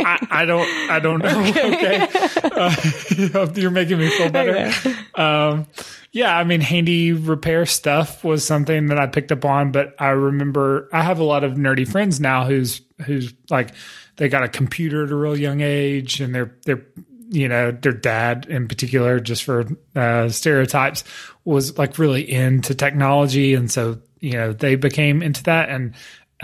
I, 0.00 0.26
I 0.30 0.44
don't. 0.44 0.68
I 0.90 0.98
don't 0.98 1.20
know. 1.20 1.52
Okay, 1.52 2.08
Uh, 2.42 3.46
you're 3.54 3.70
making 3.70 3.98
me 3.98 4.08
feel 4.10 4.30
better. 4.30 4.72
Um, 5.14 5.66
yeah, 6.10 6.36
I 6.36 6.44
mean, 6.44 6.60
handy 6.60 7.12
repair 7.12 7.64
stuff 7.66 8.24
was 8.24 8.44
something 8.44 8.86
that 8.88 8.98
I 8.98 9.06
picked 9.06 9.30
up 9.30 9.44
on, 9.44 9.70
but 9.70 9.94
I 9.98 10.08
remember 10.08 10.88
I 10.92 11.02
have 11.02 11.20
a 11.20 11.24
lot 11.24 11.44
of 11.44 11.52
nerdy 11.52 11.86
friends 11.88 12.18
now 12.20 12.44
who's 12.44 12.82
who's 13.06 13.32
like 13.48 13.70
they 14.16 14.28
got 14.28 14.42
a 14.42 14.48
computer 14.48 15.04
at 15.04 15.10
a 15.10 15.16
real 15.16 15.36
young 15.38 15.60
age, 15.60 16.20
and 16.20 16.34
they're 16.34 16.54
they're 16.66 16.84
you 17.32 17.48
know 17.48 17.70
their 17.72 17.92
dad 17.92 18.46
in 18.48 18.68
particular, 18.68 19.18
just 19.20 19.42
for 19.44 19.66
uh, 19.96 20.28
stereotypes, 20.28 21.04
was 21.44 21.78
like 21.78 21.98
really 21.98 22.30
into 22.30 22.74
technology, 22.74 23.54
and 23.54 23.70
so 23.70 23.98
you 24.20 24.32
know 24.32 24.52
they 24.52 24.76
became 24.76 25.22
into 25.22 25.42
that 25.44 25.68
and. 25.68 25.94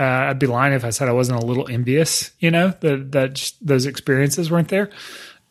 Uh, 0.01 0.29
I'd 0.29 0.39
be 0.39 0.47
lying 0.47 0.71
if 0.71 0.85
I 0.85 0.91
said 0.91 1.09
I 1.09 1.11
wasn't 1.11 1.43
a 1.43 1.45
little 1.45 1.67
envious, 1.69 2.31
you 2.39 2.51
know, 2.51 2.69
that 2.79 3.11
that 3.11 3.51
those 3.59 3.85
experiences 3.85 4.49
weren't 4.49 4.69
there. 4.69 4.91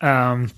Um, 0.01 0.51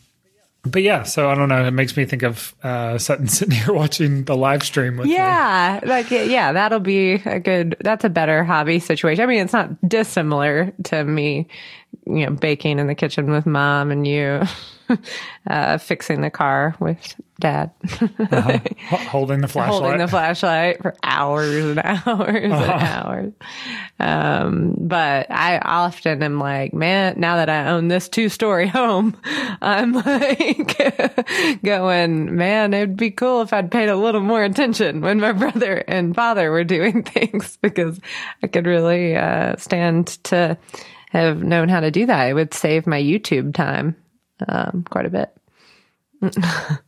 but 0.63 0.83
yeah, 0.83 1.05
so 1.05 1.31
I 1.31 1.35
don't 1.35 1.49
know. 1.49 1.65
It 1.65 1.71
makes 1.71 1.97
me 1.97 2.05
think 2.05 2.23
of 2.23 2.55
uh, 2.63 2.99
Sutton 2.99 3.29
sitting 3.29 3.55
here 3.55 3.73
watching 3.73 4.25
the 4.25 4.37
live 4.37 4.63
stream 4.63 4.99
with 4.99 5.07
me. 5.07 5.15
Yeah, 5.15 5.81
like 5.85 6.11
yeah, 6.11 6.53
that'll 6.53 6.81
be 6.81 7.15
a 7.15 7.41
good. 7.41 7.77
That's 7.81 8.05
a 8.05 8.11
better 8.11 8.45
hobby 8.45 8.79
situation. 8.79 9.23
I 9.23 9.27
mean, 9.27 9.43
it's 9.43 9.53
not 9.53 9.81
dissimilar 9.89 10.73
to 10.85 11.05
me, 11.05 11.49
you 12.17 12.27
know, 12.27 12.33
baking 12.33 12.79
in 12.79 12.87
the 12.87 12.95
kitchen 12.95 13.31
with 13.31 13.47
mom 13.47 13.91
and 13.91 14.07
you, 14.07 14.43
uh, 15.47 15.79
fixing 15.79 16.21
the 16.21 16.31
car 16.31 16.75
with 16.81 17.15
dad, 17.39 17.71
H- 18.03 18.71
holding 19.09 19.41
the 19.41 19.49
flashlight. 19.49 19.81
holding 19.81 19.99
the 19.99 20.09
flashlight 20.09 20.83
for 20.83 20.95
hours 21.03 21.55
and 21.65 21.79
hours 21.85 22.45
and 22.45 22.53
hours. 22.55 23.33
Um, 23.99 24.75
but 24.79 25.31
I 25.31 25.59
often 25.59 26.23
am 26.23 26.39
like, 26.39 26.75
man, 26.75 27.19
now 27.19 27.37
that 27.37 27.49
I 27.49 27.71
own 27.71 27.89
this 27.89 28.09
two 28.09 28.29
story 28.29 28.67
home, 28.67 29.17
I'm 29.63 29.93
like 29.93 30.77
going, 31.65 32.37
man, 32.37 32.75
it'd 32.75 32.97
be 32.97 33.11
cool 33.11 33.41
if 33.43 33.53
I'd 33.53 33.71
paid 33.71 33.89
a 33.89 33.97
little 33.97 34.21
more 34.21 34.45
attention 34.45 35.01
when 35.01 35.19
my 35.21 35.33
brother 35.33 35.83
and 35.89 36.15
father 36.15 36.51
were 36.51 36.65
doing 36.65 37.03
things 37.05 37.57
because 37.63 37.99
I 38.43 38.49
could 38.49 38.67
really, 38.67 39.17
uh, 39.17 39.57
stand 39.57 40.09
to 40.25 40.59
have 41.11 41.43
known 41.43 41.69
how 41.69 41.81
to 41.81 41.91
do 41.91 42.07
that. 42.07 42.29
It 42.29 42.35
would 42.35 42.55
save 42.55 42.87
my 42.87 43.01
YouTube 43.01 43.55
time, 43.55 43.97
um, 44.49 44.85
quite 44.89 45.07
a 45.07 45.11
bit. 45.11 45.37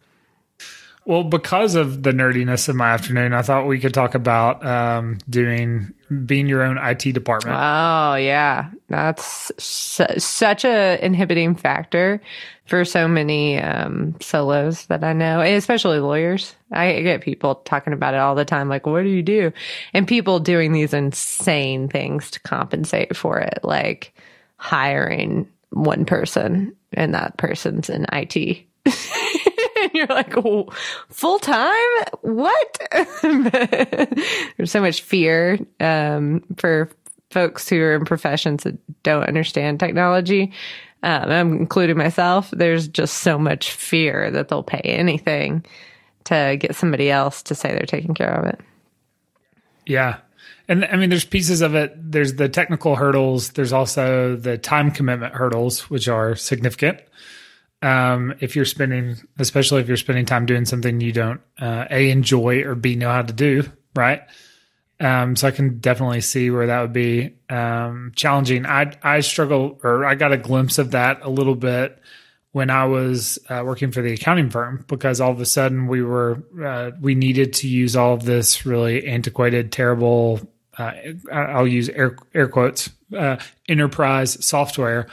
Well, 1.05 1.25
because 1.25 1.75
of 1.75 2.05
the 2.05 2.13
nerdiness 2.13 2.69
of 2.69 2.77
my 2.77 2.91
afternoon, 2.91 3.33
I 3.33 3.43
thought 3.43 3.67
we 3.67 3.81
could 3.81 3.93
talk 3.93 4.15
about 4.15 4.65
um, 4.65 5.19
doing 5.29 5.93
being 6.25 6.47
your 6.47 6.63
own 6.63 6.79
IT 6.79 7.13
department. 7.13 7.57
Oh 7.59 8.15
yeah, 8.15 8.71
that's 8.89 9.51
su- 9.59 10.19
such 10.19 10.65
a 10.65 11.05
inhibiting 11.05 11.57
factor 11.57 12.21
for 12.67 12.85
so 12.85 13.09
many 13.09 13.59
um, 13.59 14.15
solos 14.21 14.87
that 14.87 15.03
I 15.03 15.13
know, 15.13 15.41
especially 15.41 15.99
lawyers. 15.99 16.55
I 16.71 17.01
get 17.01 17.21
people 17.21 17.57
talking 17.57 17.93
about 17.93 18.15
it 18.15 18.21
all 18.21 18.37
the 18.37 18.45
time, 18.45 18.69
like, 18.69 18.87
"What 18.87 19.03
do 19.03 19.09
you 19.09 19.23
do?" 19.23 19.53
And 19.93 20.07
people 20.07 20.39
doing 20.39 20.73
these 20.73 20.95
insane 20.95 21.89
things 21.89 22.31
to 22.31 22.41
compensate 22.41 23.17
for 23.17 23.41
it, 23.41 23.59
like 23.65 24.15
hiring 24.57 25.49
one 25.71 26.05
person, 26.05 26.77
and 26.93 27.13
that 27.15 27.39
person's 27.39 27.91
in 27.91 28.07
IT. 28.13 28.67
you're 29.95 30.07
like, 30.07 30.33
full 31.09 31.39
time? 31.39 31.77
What? 32.23 32.79
There's 33.23 34.71
so 34.71 34.81
much 34.81 35.03
fear 35.03 35.59
um, 35.81 36.43
for 36.57 36.91
folks 37.31 37.69
who 37.69 37.81
are 37.81 37.95
in 37.95 38.05
professions 38.05 38.65
that 38.65 38.79
don't 39.03 39.25
understand 39.25 39.81
technology. 39.81 40.53
Um, 41.03 41.31
I'm 41.31 41.53
including 41.57 41.97
myself. 41.97 42.51
There's 42.53 42.87
just 42.89 43.19
so 43.19 43.39
much 43.39 43.73
fear 43.73 44.31
that 44.31 44.49
they'll 44.49 44.63
pay 44.63 44.81
anything 44.85 45.65
to 46.25 46.57
get 46.59 46.77
somebody 46.77 47.11
else 47.11 47.43
to 47.45 47.55
say 47.55 47.71
they're 47.71 47.87
taking 47.87 48.15
care 48.15 48.33
of 48.33 48.47
it. 48.47 48.61
Yeah. 49.87 50.19
And 50.69 50.85
I 50.85 50.97
mean, 50.97 51.11
there's 51.11 51.25
pieces 51.25 51.61
of 51.61 51.75
it. 51.75 51.93
There's 51.97 52.35
the 52.35 52.49
technical 52.49 52.95
hurdles. 52.95 53.51
There's 53.51 53.73
also 53.73 54.37
the 54.37 54.57
time 54.59 54.93
commitment 54.93 55.35
hurdles, 55.35 55.91
which 55.91 56.07
are 56.07 56.37
significant. 56.37 57.01
Um, 57.83 58.35
if 58.41 58.55
you're 58.55 58.65
spending, 58.65 59.17
especially 59.39 59.81
if 59.81 59.89
you're 59.89 59.97
spending 59.97 60.25
time 60.25 60.47
doing 60.47 60.65
something 60.65 61.01
you 61.01 61.13
don't 61.13 61.41
uh, 61.59 61.87
a 61.91 62.11
enjoy 62.11 62.63
or 62.63 62.77
b 62.77 62.95
know 62.95 63.11
how 63.11 63.23
to 63.23 63.33
do, 63.33 63.65
right? 63.95 64.23
Um, 65.01 65.35
so 65.35 65.49
I 65.49 65.51
can 65.51 65.81
definitely 65.81 66.21
see 66.21 66.49
where 66.51 66.69
that 66.69 66.81
would 66.81 66.93
be 66.93 67.35
um, 67.51 68.13
challenging. 68.15 68.67
I 68.67 68.93
I 69.03 69.21
struggle, 69.21 69.81
or 69.83 70.05
I 70.05 70.15
got 70.15 70.33
a 70.33 70.37
glimpse 70.37 70.79
of 70.79 70.93
that 70.93 71.23
a 71.23 71.29
little 71.29 71.57
bit 71.57 72.01
when 72.53 72.71
I 72.71 72.85
was 72.85 73.39
uh, 73.49 73.63
working 73.65 73.91
for 73.91 74.03
the 74.03 74.13
accounting 74.13 74.51
firm 74.51 74.85
because 74.87 75.21
all 75.21 75.33
of 75.33 75.41
a 75.41 75.47
sudden 75.47 75.89
we 75.89 76.03
were 76.03 76.43
uh, 76.65 76.93
we 77.01 77.17
needed 77.17 77.55
to 77.55 77.69
use 77.69 77.97
all 77.97 78.15
of 78.15 78.25
this 78.25 78.65
really 78.65 79.07
antiquated, 79.07 79.73
terrible. 79.73 80.41
Uh, 80.79 80.93
I'll 81.33 81.67
use 81.67 81.89
air 81.89 82.17
air 82.33 82.49
quotes 82.49 82.91
uh, 83.17 83.39
enterprise 83.69 84.45
software 84.45 85.09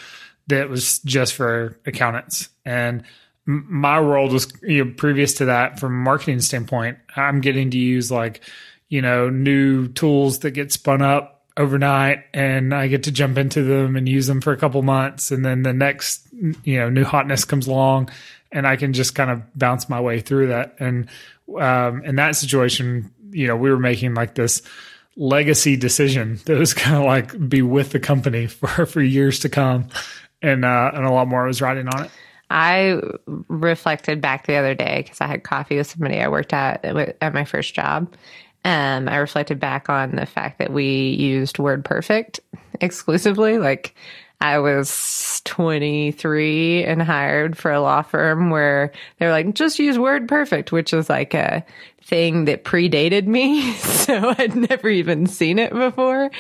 that 0.50 0.70
was 0.70 1.00
just 1.00 1.34
for 1.34 1.80
accountants. 1.86 2.50
And 2.66 3.04
my 3.46 4.00
world 4.00 4.32
was 4.32 4.52
you 4.62 4.86
know, 4.86 4.94
previous 4.96 5.34
to 5.36 5.46
that 5.46 5.80
from 5.80 5.92
a 5.94 5.98
marketing 5.98 6.40
standpoint 6.40 7.00
i'm 7.16 7.42
getting 7.42 7.72
to 7.72 7.80
use 7.80 8.12
like 8.12 8.42
you 8.90 9.02
know 9.02 9.28
new 9.28 9.88
tools 9.88 10.40
that 10.40 10.52
get 10.52 10.72
spun 10.72 11.02
up 11.02 11.40
overnight 11.58 12.26
and 12.34 12.74
i 12.74 12.88
get 12.88 13.04
to 13.04 13.12
jump 13.12 13.38
into 13.38 13.64
them 13.64 13.96
and 13.96 14.08
use 14.08 14.28
them 14.28 14.42
for 14.42 14.54
a 14.54 14.58
couple 14.58 14.82
months. 14.82 15.30
And 15.32 15.44
then 15.46 15.64
the 15.64 15.74
next 15.74 16.28
you 16.64 16.78
know 16.80 16.90
new 16.90 17.04
hotness 17.04 17.46
comes 17.46 17.68
along 17.68 18.10
and 18.52 18.66
i 18.66 18.76
can 18.78 18.94
just 18.94 19.14
kind 19.14 19.30
of 19.30 19.42
bounce 19.58 19.90
my 19.90 20.00
way 20.00 20.22
through 20.22 20.48
that. 20.48 20.76
And 20.80 21.10
um, 21.60 22.04
in 22.06 22.16
that 22.16 22.36
situation 22.36 23.12
you 23.32 23.48
know 23.48 23.56
we 23.56 23.70
were 23.70 23.80
making 23.80 24.14
like 24.14 24.36
this 24.36 24.62
legacy 25.18 25.76
decision 25.76 26.40
that 26.46 26.58
was 26.58 26.74
kind 26.86 26.96
of 26.96 27.04
like 27.04 27.50
be 27.50 27.62
with 27.62 27.92
the 27.92 28.00
company 28.00 28.48
for 28.48 28.86
for 28.86 29.02
years 29.02 29.40
to 29.40 29.50
come 29.50 29.88
and 30.42 30.66
uh, 30.66 30.92
and 30.94 31.06
a 31.06 31.12
lot 31.12 31.28
more 31.28 31.46
was 31.46 31.62
riding 31.62 31.88
on 31.88 32.06
it. 32.06 32.12
I 32.50 33.00
reflected 33.48 34.22
back 34.22 34.48
the 34.48 34.56
other 34.56 34.74
day 34.74 35.04
because 35.04 35.22
I 35.22 35.28
had 35.28 35.44
coffee 35.44 35.78
with 35.78 35.88
somebody 35.88 36.20
I 36.20 36.28
worked 36.30 36.54
at 36.54 36.84
at 36.84 37.34
my 37.34 37.46
first 37.46 37.74
job. 37.74 38.14
Um, 38.66 39.08
I 39.08 39.18
reflected 39.18 39.60
back 39.60 39.90
on 39.90 40.16
the 40.16 40.26
fact 40.26 40.60
that 40.60 40.74
we 40.74 41.10
used 41.12 41.58
WordPerfect 41.58 42.40
exclusively. 42.82 43.58
Like 43.58 43.96
I 44.42 44.60
was 44.60 45.42
23 45.46 46.86
and 46.86 47.02
hired 47.02 47.58
for 47.58 47.72
a 47.72 47.82
law 47.82 48.02
firm 48.02 48.50
where 48.50 48.92
they're 49.18 49.32
like, 49.32 49.54
just 49.54 49.80
use 49.80 49.98
WordPerfect, 49.98 50.72
which 50.72 50.94
is 50.94 51.10
like 51.10 51.34
a 51.34 51.66
thing 52.02 52.46
that 52.46 52.64
predated 52.64 53.28
me. 53.28 53.76
So 54.10 54.34
I'd 54.40 54.56
never 54.56 54.90
even 54.90 55.28
seen 55.28 55.60
it 55.60 55.72
before 55.72 56.32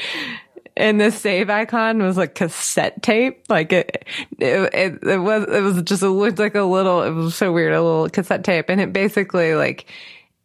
and 0.79 0.99
the 0.99 1.11
save 1.11 1.49
icon 1.49 2.01
was 2.01 2.15
like 2.17 2.35
cassette 2.35 3.03
tape. 3.03 3.43
Like 3.49 3.73
it, 3.73 4.05
it, 4.39 4.73
it, 4.73 5.03
it, 5.03 5.17
was, 5.17 5.43
it 5.43 5.61
was 5.61 5.81
just, 5.83 6.01
it 6.01 6.09
looked 6.09 6.39
like 6.39 6.55
a 6.55 6.63
little, 6.63 7.03
it 7.03 7.11
was 7.11 7.35
so 7.35 7.51
weird, 7.51 7.73
a 7.73 7.83
little 7.83 8.09
cassette 8.09 8.45
tape. 8.45 8.69
And 8.69 8.79
it 8.79 8.93
basically 8.93 9.55
like, 9.55 9.91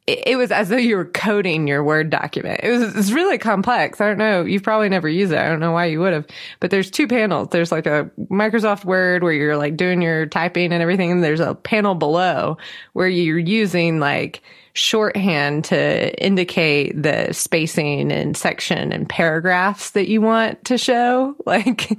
it, 0.09 0.25
it 0.27 0.37
was 0.37 0.51
as 0.51 0.69
though 0.69 0.77
you 0.77 0.97
were 0.97 1.05
coding 1.05 1.69
your 1.69 1.85
Word 1.85 2.11
document. 2.11 2.61
It 2.65 2.71
was 2.71 2.97
it's 2.97 3.13
really 3.13 3.39
complex. 3.39 4.01
I 4.01 4.09
don't 4.09 4.19
know. 4.19 4.45
You've 4.45 4.65
probably 4.65 4.89
never 4.89 5.09
used 5.09 5.33
it. 5.33 5.39
I 5.39 5.49
don't 5.49 5.61
know 5.61 5.73
why 5.73 5.87
you 5.87 6.01
would 6.01 6.13
have. 6.13 6.27
But 6.59 6.73
there's 6.73 6.91
two 6.91 7.07
panels. 7.07 7.49
There's 7.51 7.73
like 7.73 7.87
a 7.87 8.11
Microsoft 8.31 8.85
Word 8.85 9.23
where 9.23 9.33
you're 9.33 9.57
like 9.57 9.77
doing 9.77 10.03
your 10.03 10.27
typing 10.27 10.73
and 10.73 10.83
everything, 10.83 11.13
and 11.13 11.23
there's 11.23 11.41
a 11.41 11.55
panel 11.55 11.95
below 11.95 12.59
where 12.93 13.09
you're 13.09 13.39
using 13.39 14.01
like 14.01 14.43
shorthand 14.75 15.65
to 15.65 16.23
indicate 16.23 17.01
the 17.01 17.33
spacing 17.33 18.13
and 18.13 18.37
section 18.37 18.93
and 18.93 19.09
paragraphs 19.09 19.91
that 19.91 20.09
you 20.09 20.21
want 20.21 20.65
to 20.67 20.79
show. 20.79 21.37
Like 21.47 21.99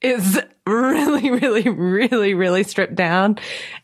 is 0.00 0.40
really, 0.66 1.30
really, 1.30 1.68
really, 1.68 2.34
really 2.34 2.62
stripped 2.62 2.94
down 2.94 3.38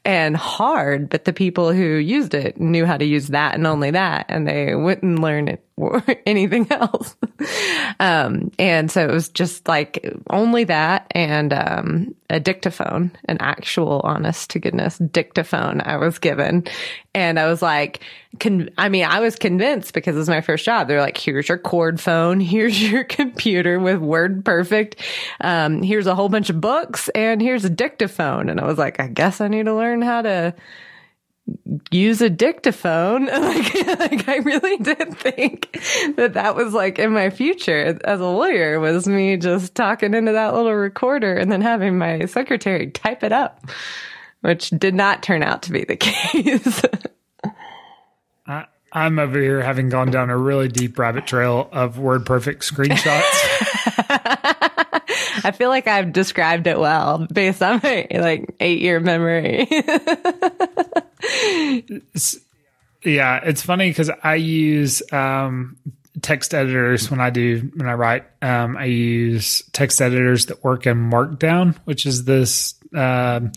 and 0.05 0.37
hard. 0.37 1.09
But 1.09 1.25
the 1.25 1.33
people 1.33 1.73
who 1.73 1.97
used 1.97 2.35
it 2.35 2.61
knew 2.61 2.87
how 2.87 2.97
to 2.97 3.05
use 3.05 3.29
that 3.29 3.55
and 3.55 3.67
only 3.67 3.93
that, 3.93 4.27
and 4.29 4.47
they 4.47 4.75
wouldn't 4.75 5.21
learn 5.21 5.49
it 5.49 5.65
or 5.77 6.05
anything 6.27 6.71
else. 6.71 7.17
um, 8.01 8.51
and 8.59 8.91
so 8.91 9.09
it 9.09 9.13
was 9.13 9.29
just 9.29 9.67
like 9.69 10.05
only 10.31 10.65
that 10.65 11.07
and 11.13 11.53
um, 11.53 12.15
a 12.31 12.41
dictaphone, 12.41 13.11
an 13.27 13.39
actual, 13.41 14.01
honest 14.05 14.51
to 14.51 14.59
goodness 14.59 14.99
dictaphone 14.99 15.81
I 15.81 15.97
was 15.97 16.19
given. 16.19 16.65
And 17.19 17.37
I 17.39 17.47
was 17.47 17.61
like, 17.61 18.01
con- 18.39 18.71
I 18.79 18.89
mean, 18.89 19.05
I 19.05 19.19
was 19.19 19.35
convinced 19.35 19.93
because 19.93 20.15
it 20.15 20.19
was 20.21 20.29
my 20.29 20.41
first 20.41 20.65
job. 20.65 20.87
They're 20.87 21.01
like, 21.01 21.17
here's 21.17 21.49
your 21.49 21.59
cord 21.59 22.01
phone, 22.01 22.39
here's 22.55 22.81
your 22.81 23.03
computer 23.03 23.81
with 23.81 24.01
WordPerfect, 24.01 24.95
um, 25.41 25.83
here's 25.83 26.07
a 26.07 26.15
whole 26.15 26.29
bunch 26.29 26.49
of 26.49 26.61
books, 26.61 27.09
and 27.11 27.43
here's 27.43 27.65
a 27.65 27.71
dictaphone. 27.71 28.49
And 28.49 28.61
I 28.61 28.67
was 28.67 28.79
like, 28.79 29.01
I 29.01 29.09
guess 29.09 29.41
I 29.41 29.49
need 29.49 29.65
to 29.65 29.75
learn 29.75 30.01
how 30.01 30.23
to 30.23 30.55
use 31.91 32.21
a 32.21 32.31
dictaphone. 32.31 33.29
Like, 33.49 33.75
like 33.99 34.29
I 34.29 34.37
really 34.37 34.77
did 34.77 35.17
think 35.17 35.73
that 36.17 36.35
that 36.35 36.55
was 36.55 36.75
like 36.75 36.99
in 36.99 37.13
my 37.13 37.31
future 37.31 37.99
as 38.05 38.21
a 38.21 38.27
lawyer 38.27 38.79
was 38.79 39.09
me 39.09 39.37
just 39.37 39.75
talking 39.75 40.13
into 40.13 40.33
that 40.33 40.55
little 40.55 40.75
recorder 40.75 41.35
and 41.35 41.51
then 41.51 41.63
having 41.63 41.97
my 41.97 42.27
secretary 42.27 42.91
type 42.91 43.23
it 43.25 43.33
up, 43.33 43.65
which 44.49 44.71
did 44.71 44.95
not 44.95 45.23
turn 45.23 45.43
out 45.43 45.65
to 45.65 45.73
be 45.73 45.85
the 45.85 45.97
case. 46.01 46.83
I, 48.47 48.65
I'm 48.91 49.19
over 49.19 49.39
here 49.39 49.61
having 49.61 49.91
gone 49.91 50.11
down 50.11 50.31
a 50.31 50.39
really 50.39 50.69
deep 50.69 50.99
rabbit 50.99 51.27
trail 51.27 51.69
of 51.71 51.97
WordPerfect 51.97 52.61
screenshots. 52.61 53.29
I 55.45 55.51
feel 55.51 55.69
like 55.69 55.87
I've 55.87 56.15
described 56.15 56.67
it 56.67 56.81
well 56.81 57.27
based 57.31 57.63
on 57.63 57.81
my 57.83 58.07
like 58.11 58.57
eight 58.59 58.81
year 58.81 59.01
memory. 59.01 59.69
yeah, 63.05 63.41
it's 63.45 63.61
funny 63.61 63.91
because 63.91 64.11
I 64.23 64.37
use 64.37 65.03
um, 65.13 65.77
text 66.23 66.55
editors 66.55 67.11
when 67.11 67.21
I 67.21 67.29
do 67.29 67.71
when 67.77 67.87
I 67.87 67.93
write. 67.93 68.25
Um, 68.41 68.79
I 68.79 68.87
use 68.87 69.63
text 69.73 70.01
editors 70.01 70.47
that 70.47 70.65
work 70.65 70.87
in 70.87 71.11
Markdown, 71.11 71.77
which 71.85 72.07
is 72.07 72.25
this. 72.25 72.75
Um, 72.95 73.53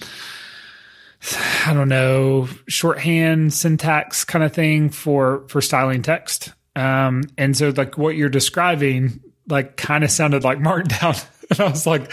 I 1.66 1.74
don't 1.74 1.90
know 1.90 2.48
shorthand 2.68 3.54
syntax 3.54 4.24
kind 4.24 4.44
of 4.44 4.54
thing 4.54 4.90
for 4.90 5.48
for 5.48 5.62
styling 5.62 6.02
text. 6.02 6.54
Um, 6.76 7.24
and 7.38 7.56
so 7.56 7.70
like 7.76 7.98
what 7.98 8.16
you're 8.16 8.30
describing 8.30 9.20
like 9.48 9.78
kind 9.78 10.04
of 10.04 10.12
sounded 10.12 10.44
like 10.44 10.58
Markdown. 10.60 11.26
and 11.50 11.60
I 11.60 11.70
was 11.70 11.86
like, 11.86 12.12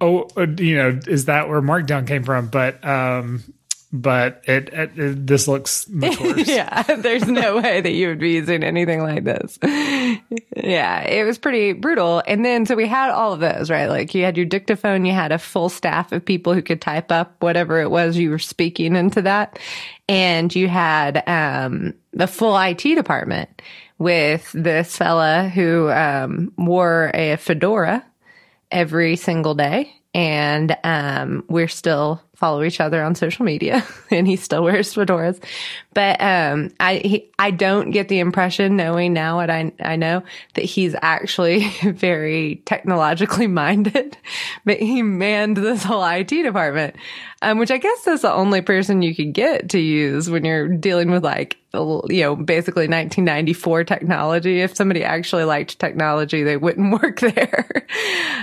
oh, 0.00 0.28
uh, 0.36 0.46
you 0.58 0.76
know, 0.76 1.00
is 1.06 1.24
that 1.26 1.48
where 1.48 1.62
Markdown 1.62 2.06
came 2.06 2.22
from? 2.22 2.48
But 2.48 2.84
um, 2.84 3.42
but 3.96 4.42
it, 4.48 4.70
it, 4.74 4.98
it, 4.98 5.26
this 5.26 5.46
looks 5.46 5.88
much 5.88 6.18
worse. 6.18 6.48
yeah, 6.48 6.82
there's 6.98 7.28
no 7.28 7.56
way 7.60 7.80
that 7.80 7.92
you 7.92 8.08
would 8.08 8.18
be 8.18 8.32
using 8.32 8.64
anything 8.64 9.00
like 9.02 9.22
this. 9.22 9.56
yeah, 9.62 11.00
it 11.02 11.24
was 11.24 11.38
pretty 11.38 11.74
brutal. 11.74 12.20
And 12.26 12.44
then 12.44 12.66
so 12.66 12.74
we 12.74 12.88
had 12.88 13.10
all 13.10 13.32
of 13.32 13.40
those, 13.40 13.70
right? 13.70 13.86
Like 13.86 14.12
you 14.12 14.24
had 14.24 14.36
your 14.36 14.46
dictaphone, 14.46 15.04
you 15.04 15.12
had 15.12 15.30
a 15.30 15.38
full 15.38 15.68
staff 15.68 16.10
of 16.10 16.24
people 16.24 16.54
who 16.54 16.60
could 16.60 16.82
type 16.82 17.12
up 17.12 17.36
whatever 17.40 17.80
it 17.80 17.90
was 17.90 18.16
you 18.16 18.30
were 18.30 18.40
speaking 18.40 18.96
into 18.96 19.22
that, 19.22 19.60
and 20.08 20.52
you 20.52 20.66
had 20.66 21.22
um, 21.28 21.94
the 22.12 22.26
full 22.26 22.58
IT 22.58 22.82
department 22.82 23.62
with 23.98 24.50
this 24.52 24.96
fella 24.96 25.48
who 25.48 25.88
um, 25.88 26.52
wore 26.58 27.12
a 27.14 27.36
fedora 27.36 28.04
every 28.72 29.14
single 29.14 29.54
day. 29.54 29.94
And 30.16 30.76
um, 30.84 31.44
we're 31.48 31.66
still 31.66 32.22
follow 32.44 32.62
each 32.62 32.78
other 32.78 33.02
on 33.02 33.14
social 33.14 33.42
media, 33.42 33.82
and 34.10 34.26
he 34.26 34.36
still 34.36 34.62
wears 34.62 34.92
fedoras. 34.92 35.42
But 35.94 36.20
um, 36.20 36.72
I 36.78 36.96
he, 36.96 37.30
I 37.38 37.50
don't 37.50 37.90
get 37.90 38.08
the 38.08 38.18
impression, 38.18 38.76
knowing 38.76 39.14
now 39.14 39.36
what 39.36 39.48
I 39.48 39.72
I 39.80 39.96
know, 39.96 40.22
that 40.52 40.66
he's 40.66 40.94
actually 41.00 41.68
very 41.82 42.62
technologically 42.66 43.46
minded. 43.62 44.18
But 44.66 44.78
he 44.78 45.00
manned 45.00 45.56
this 45.56 45.82
whole 45.84 46.04
IT 46.04 46.28
department, 46.28 46.96
um, 47.40 47.58
which 47.58 47.70
I 47.70 47.78
guess 47.78 48.06
is 48.06 48.20
the 48.20 48.32
only 48.32 48.60
person 48.60 49.00
you 49.00 49.14
could 49.14 49.32
get 49.32 49.70
to 49.70 49.78
use 49.78 50.28
when 50.28 50.44
you're 50.44 50.68
dealing 50.68 51.10
with 51.10 51.24
like 51.24 51.56
you 51.72 52.20
know 52.20 52.36
basically 52.36 52.88
1994 52.88 53.84
technology. 53.84 54.60
If 54.60 54.76
somebody 54.76 55.02
actually 55.02 55.44
liked 55.44 55.78
technology, 55.78 56.42
they 56.42 56.58
wouldn't 56.58 56.92
work 57.02 57.20
there. 57.20 57.86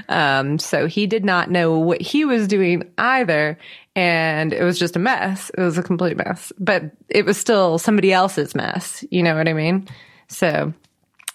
um, 0.10 0.58
so 0.58 0.88
he 0.88 1.06
did 1.06 1.24
not 1.24 1.52
know 1.52 1.78
what 1.78 2.02
he 2.02 2.26
was 2.26 2.48
doing 2.48 2.90
either 2.98 3.60
and 3.96 4.54
it 4.54 4.64
was 4.64 4.80
just 4.80 4.96
a 4.96 5.00
mess. 5.00 5.50
It 5.58 5.62
was 5.62 5.78
a 5.78 5.84
complete 5.84 6.18
mess, 6.18 6.54
but 6.60 6.84
it 7.10 7.26
was 7.26 7.38
still 7.38 7.78
somebody 7.78 8.14
else's 8.14 8.56
mess. 8.56 9.04
You 9.12 9.22
know 9.24 9.36
what 9.36 9.50
I 9.50 9.54
mean? 9.54 9.88
So, 10.30 10.74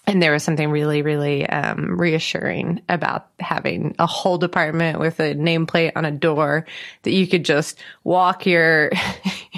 and 0.07 0.23
there 0.23 0.31
was 0.31 0.43
something 0.43 0.71
really, 0.71 1.03
really 1.03 1.47
um, 1.47 1.99
reassuring 1.99 2.81
about 2.89 3.27
having 3.39 3.93
a 3.99 4.07
whole 4.07 4.39
department 4.39 4.99
with 4.99 5.19
a 5.19 5.35
nameplate 5.35 5.91
on 5.95 6.05
a 6.05 6.11
door 6.11 6.65
that 7.03 7.11
you 7.11 7.27
could 7.27 7.45
just 7.45 7.77
walk 8.03 8.45
your 8.45 8.91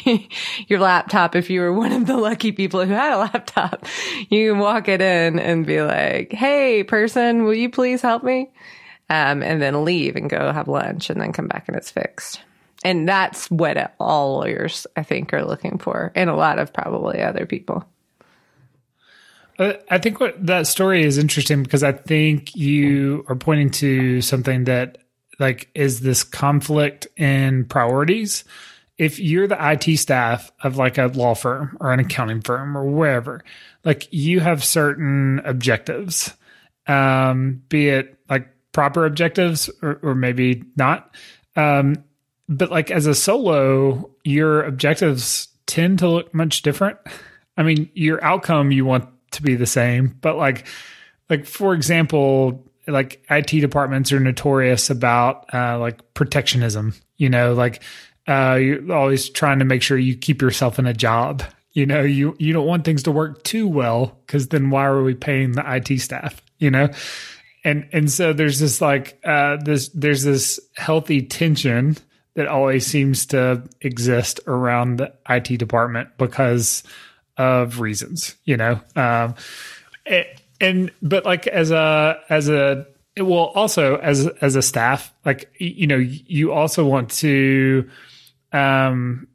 your 0.68 0.80
laptop 0.80 1.36
if 1.36 1.50
you 1.50 1.62
were 1.62 1.74
one 1.74 1.94
of 1.94 2.06
the 2.06 2.18
lucky 2.18 2.52
people 2.52 2.84
who 2.84 2.94
had 2.94 3.14
a 3.14 3.18
laptop. 3.18 3.86
You 4.30 4.52
can 4.52 4.60
walk 4.60 4.90
it 4.90 5.02
in 5.02 5.40
and 5.40 5.66
be 5.66 5.82
like, 5.82 6.34
"Hey, 6.34 6.84
person, 6.84 7.46
will 7.46 7.54
you 7.54 7.70
please 7.70 8.02
help 8.02 8.24
me?" 8.24 8.52
Um, 9.10 9.42
and 9.42 9.62
then 9.62 9.86
leave 9.86 10.16
and 10.16 10.30
go 10.30 10.52
have 10.52 10.68
lunch, 10.68 11.10
and 11.10 11.22
then 11.22 11.32
come 11.32 11.48
back 11.48 11.68
and 11.68 11.78
it's 11.78 11.90
fixed. 11.90 12.42
And 12.84 13.08
that's 13.08 13.52
what 13.52 13.94
all 14.00 14.39
lawyers, 14.39 14.88
I 14.96 15.04
think, 15.04 15.34
are 15.34 15.44
looking 15.44 15.80
for, 15.80 16.12
and 16.15 16.30
a 16.30 16.36
lot 16.36 16.60
of 16.60 16.74
probably 16.74 17.22
other 17.22 17.46
people. 17.46 17.86
Uh, 19.58 19.74
I 19.92 19.98
think 19.98 20.22
what 20.22 20.46
that 20.48 20.68
story 20.68 21.04
is 21.04 21.18
interesting 21.18 21.63
because 21.63 21.84
I 21.84 21.92
think 21.92 22.56
you 22.56 23.26
are 23.28 23.36
pointing 23.36 23.72
to 23.72 24.22
something 24.22 24.63
that 24.63 25.00
like 25.38 25.70
is 25.76 26.00
this 26.00 26.24
conflict 26.24 27.08
in 27.18 27.65
priorities. 27.65 28.46
If 28.98 29.20
you're 29.20 29.48
the 29.48 29.72
IT 29.72 29.98
staff 29.98 30.52
of 30.63 30.78
like 30.78 30.98
a 30.98 31.08
law 31.08 31.36
firm 31.36 31.78
or 31.82 31.92
an 31.92 32.00
accounting 32.00 32.42
firm 32.42 32.78
or 32.78 32.86
wherever, 32.86 33.44
like 33.84 34.08
you 34.12 34.39
have 34.39 34.63
certain 34.63 35.42
objectives, 35.44 36.34
um, 36.88 37.62
be 37.70 37.89
it 37.89 38.18
like 38.30 38.48
proper 38.72 39.06
objectives 39.06 39.70
or, 39.82 40.00
or 40.02 40.15
maybe 40.15 40.63
not. 40.76 41.13
Um, 41.56 42.04
but 42.50 42.72
like 42.72 42.90
as 42.90 43.06
a 43.06 43.16
solo, 43.16 44.10
your 44.24 44.64
objectives 44.64 45.48
tend 45.68 46.00
to 46.00 46.10
look 46.10 46.34
much 46.34 46.64
different. 46.64 46.98
I 47.56 47.64
mean, 47.64 47.90
your 47.94 48.22
outcome 48.24 48.72
you 48.72 48.84
want 48.86 49.08
to 49.32 49.44
be 49.44 49.56
the 49.56 49.68
same, 49.68 50.18
but 50.20 50.36
like, 50.36 50.66
like 51.30 51.46
for 51.46 51.76
example, 51.76 52.66
like 52.88 53.24
IT 53.30 53.62
departments 53.62 54.12
are 54.12 54.20
notorious 54.20 54.90
about 54.90 55.54
uh, 55.54 55.78
like 55.78 56.16
protectionism. 56.16 56.96
You 57.18 57.30
know, 57.30 57.54
like 57.54 57.84
uh, 58.28 58.58
you're 58.60 58.92
always 58.92 59.30
trying 59.30 59.60
to 59.60 59.66
make 59.66 59.84
sure 59.84 59.98
you 59.98 60.18
keep 60.18 60.42
yourself 60.42 60.80
in 60.80 60.88
a 60.88 60.94
job. 60.94 61.44
You 61.74 61.86
know, 61.86 62.02
you 62.02 62.36
you 62.40 62.52
don't 62.52 62.66
want 62.66 62.84
things 62.84 63.04
to 63.04 63.12
work 63.12 63.44
too 63.44 63.68
well 63.68 64.18
because 64.26 64.48
then 64.48 64.72
why 64.72 64.86
are 64.86 65.04
we 65.04 65.14
paying 65.14 65.52
the 65.52 65.64
IT 65.72 66.00
staff? 66.00 66.42
You 66.58 66.72
know, 66.72 66.90
and 67.64 67.88
and 67.92 68.12
so 68.12 68.34
there's 68.34 68.58
this 68.58 68.82
like 68.82 69.20
uh, 69.24 69.58
this 69.58 69.90
there's 69.90 70.24
this 70.24 70.60
healthy 70.76 71.22
tension 71.22 71.96
that 72.39 72.47
always 72.47 72.88
seems 72.88 73.25
to 73.25 73.62
exist 73.82 74.39
around 74.47 74.95
the 74.95 75.13
IT 75.30 75.58
department 75.58 76.08
because 76.17 76.84
of 77.36 77.82
reasons, 77.82 78.38
you 78.45 78.56
know. 78.56 78.80
Um, 78.95 79.36
and 80.62 80.89
but 81.02 81.25
like 81.25 81.47
as 81.47 81.71
a 81.71 82.17
as 82.30 82.47
a 82.47 82.88
well 83.17 83.52
also 83.56 83.97
as 83.97 84.25
as 84.25 84.56
a 84.56 84.62
staff, 84.62 85.13
like 85.25 85.52
you 85.60 85.86
know, 85.86 85.97
you 85.97 86.54
also 86.54 86.86
want 86.86 87.12
to 87.12 87.89
um 88.54 89.28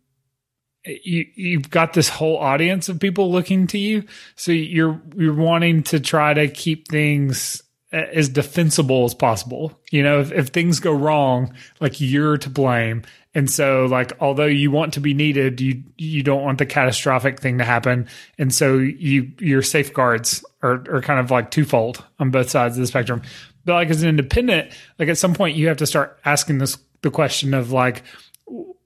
you 0.86 1.26
you've 1.34 1.68
got 1.68 1.92
this 1.92 2.08
whole 2.08 2.38
audience 2.38 2.88
of 2.88 3.00
people 3.00 3.30
looking 3.30 3.66
to 3.66 3.78
you 3.78 4.04
so 4.34 4.50
you're 4.50 5.00
you're 5.14 5.34
wanting 5.34 5.82
to 5.82 6.00
try 6.00 6.34
to 6.34 6.48
keep 6.48 6.88
things 6.88 7.62
as 7.94 8.28
defensible 8.28 9.04
as 9.04 9.14
possible. 9.14 9.78
You 9.90 10.02
know, 10.02 10.20
if, 10.20 10.32
if 10.32 10.48
things 10.48 10.80
go 10.80 10.92
wrong, 10.92 11.54
like 11.80 12.00
you're 12.00 12.36
to 12.38 12.50
blame 12.50 13.02
And 13.34 13.50
so 13.50 13.86
like 13.86 14.12
although 14.20 14.46
you 14.46 14.70
want 14.70 14.94
to 14.94 15.00
be 15.00 15.14
needed, 15.14 15.60
you 15.60 15.82
you 15.96 16.22
don't 16.22 16.42
want 16.42 16.58
the 16.58 16.66
catastrophic 16.66 17.40
thing 17.40 17.58
to 17.58 17.64
happen. 17.64 18.08
And 18.38 18.52
so 18.54 18.78
you 18.78 19.32
your 19.38 19.62
safeguards 19.62 20.44
are, 20.62 20.84
are 20.92 21.02
kind 21.02 21.20
of 21.20 21.30
like 21.30 21.50
twofold 21.50 22.04
on 22.18 22.30
both 22.30 22.50
sides 22.50 22.76
of 22.76 22.80
the 22.80 22.86
spectrum. 22.86 23.22
But 23.64 23.74
like 23.74 23.90
as 23.90 24.02
an 24.02 24.08
independent, 24.08 24.72
like 24.98 25.08
at 25.08 25.18
some 25.18 25.34
point 25.34 25.56
you 25.56 25.68
have 25.68 25.78
to 25.78 25.86
start 25.86 26.18
asking 26.24 26.58
this 26.58 26.78
the 27.02 27.10
question 27.10 27.54
of 27.54 27.72
like 27.72 28.02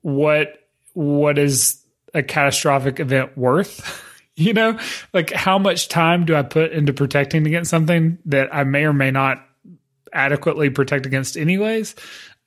what 0.03 0.69
what 0.95 1.39
is 1.39 1.83
a 2.15 2.23
catastrophic 2.23 3.01
event 3.01 3.37
worth? 3.37 4.05
you 4.45 4.53
know, 4.53 4.79
like 5.13 5.33
how 5.33 5.59
much 5.59 5.89
time 5.89 6.25
do 6.25 6.37
I 6.37 6.43
put 6.43 6.73
into 6.73 6.93
protecting 6.93 7.47
against 7.47 7.71
something 7.71 8.19
that 8.27 8.55
I 8.55 8.63
may 8.65 8.85
or 8.85 8.93
may 8.93 9.11
not 9.11 9.45
adequately 10.13 10.71
protect 10.71 11.07
against 11.07 11.37
anyways? 11.37 11.97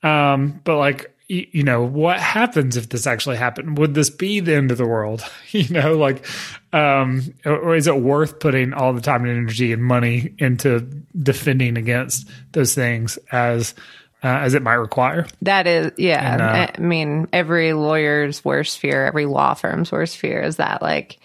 Um, 0.02 0.60
but 0.64 0.78
like 0.78 1.14
you 1.28 1.62
know 1.62 1.82
what 1.82 2.18
happens 2.18 2.76
if 2.76 2.88
this 2.88 3.06
actually 3.06 3.36
happened? 3.36 3.78
Would 3.78 3.94
this 3.94 4.10
be 4.10 4.40
the 4.40 4.54
end 4.54 4.70
of 4.70 4.78
the 4.78 4.86
world? 4.86 5.22
You 5.52 5.68
know 5.68 5.98
like 5.98 6.26
um 6.72 7.34
or 7.44 7.76
is 7.76 7.86
it 7.86 8.00
worth 8.00 8.40
putting 8.40 8.72
all 8.72 8.94
the 8.94 9.02
time 9.02 9.24
and 9.24 9.30
energy 9.30 9.70
and 9.72 9.84
money 9.84 10.34
into 10.38 10.80
defending 11.14 11.76
against 11.76 12.26
those 12.52 12.74
things 12.74 13.18
as 13.30 13.74
uh, 14.22 14.28
as 14.28 14.54
it 14.54 14.62
might 14.62 14.74
require? 14.74 15.26
That 15.42 15.66
is 15.66 15.92
yeah. 15.98 16.32
And, 16.32 16.42
uh, 16.42 16.72
i 16.74 16.80
mean 16.80 17.28
every 17.34 17.74
lawyer's 17.74 18.42
worst 18.44 18.78
fear 18.78 19.04
every 19.04 19.26
law 19.26 19.52
firm's 19.52 19.92
worst 19.92 20.16
fear 20.16 20.40
is 20.40 20.56
that 20.56 20.80
like 20.80 21.18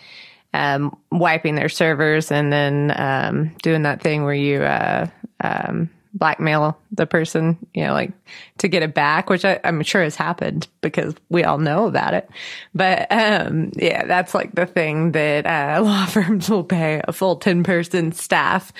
um, 0.57 0.97
wiping 1.11 1.55
their 1.55 1.69
servers 1.69 2.31
and 2.31 2.51
then 2.51 2.91
um, 2.95 3.55
doing 3.61 3.83
that 3.83 4.01
thing 4.01 4.23
where 4.23 4.33
you 4.33 4.63
uh, 4.63 5.07
um, 5.41 5.89
blackmail 6.13 6.77
the 6.91 7.05
person, 7.05 7.57
you 7.73 7.83
know, 7.83 7.93
like 7.93 8.11
to 8.57 8.67
get 8.67 8.81
it 8.81 8.93
back, 8.93 9.29
which 9.29 9.45
I, 9.45 9.59
am 9.63 9.83
sure 9.83 10.03
has 10.03 10.15
happened 10.15 10.67
because 10.81 11.13
we 11.29 11.43
all 11.43 11.59
know 11.59 11.85
about 11.85 12.15
it. 12.15 12.29
But 12.73 13.07
um, 13.11 13.71
yeah, 13.75 14.05
that's 14.05 14.33
like 14.33 14.55
the 14.55 14.65
thing 14.65 15.11
that 15.11 15.45
uh, 15.45 15.81
law 15.83 16.05
firms 16.07 16.49
will 16.49 16.63
pay 16.63 17.01
a 17.07 17.13
full 17.13 17.35
10 17.35 17.63
person 17.63 18.11
staff 18.11 18.73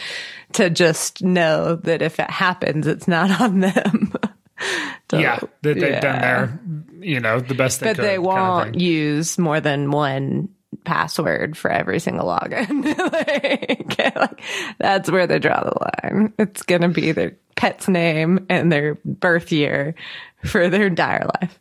to 0.54 0.70
just 0.70 1.24
know 1.24 1.76
that 1.76 2.02
if 2.02 2.20
it 2.20 2.30
happens, 2.30 2.88
it's 2.88 3.08
not 3.08 3.40
on 3.40 3.60
them. 3.60 4.13
so, 5.12 5.20
yeah, 5.20 5.40
that 5.62 5.76
they've 5.76 5.78
yeah. 5.78 6.00
done 6.00 6.22
their, 6.22 6.60
you 7.02 7.20
know, 7.20 7.40
the 7.40 7.54
best 7.54 7.82
they 7.82 7.90
but 7.90 7.96
could. 7.98 8.06
they 8.06 8.18
won't 8.18 8.63
kind 8.63 8.76
of 8.76 8.82
use 8.82 9.38
more 9.38 9.62
than 9.62 9.92
one 9.92 10.50
password 10.88 11.56
for 11.56 11.69
every 11.69 12.00
single 12.00 12.28
login. 12.28 12.97
like, 13.12 14.15
like, 14.15 14.41
that's 14.80 15.12
where 15.12 15.28
they 15.28 15.38
draw 15.38 15.62
the 15.62 15.78
line. 15.80 16.34
It's 16.39 16.63
going 16.63 16.82
to 16.82 16.88
be 16.88 17.12
their 17.12 17.36
pet's 17.56 17.88
name 17.88 18.45
and 18.50 18.71
their 18.71 18.95
birth 19.06 19.52
year 19.52 19.93
for 20.45 20.69
their 20.69 20.88
entire 20.88 21.30
life. 21.41 21.60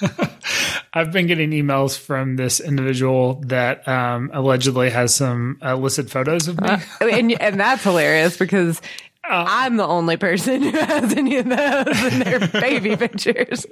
I've 0.94 1.12
been 1.12 1.26
getting 1.26 1.50
emails 1.50 1.98
from 1.98 2.36
this 2.36 2.60
individual 2.60 3.42
that 3.46 3.86
um, 3.88 4.30
allegedly 4.32 4.90
has 4.90 5.14
some 5.14 5.58
illicit 5.62 6.08
photos 6.08 6.46
of 6.46 6.60
me. 6.60 6.68
Uh, 6.68 6.78
and, 7.00 7.40
and 7.40 7.60
that's 7.60 7.82
hilarious 7.82 8.36
because 8.36 8.80
uh, 9.24 9.44
I'm 9.46 9.76
the 9.76 9.86
only 9.86 10.16
person 10.16 10.62
who 10.62 10.70
has 10.70 11.12
any 11.14 11.36
of 11.36 11.48
those 11.48 12.12
in 12.12 12.20
their 12.20 12.48
baby 12.60 12.96
pictures. 12.96 13.66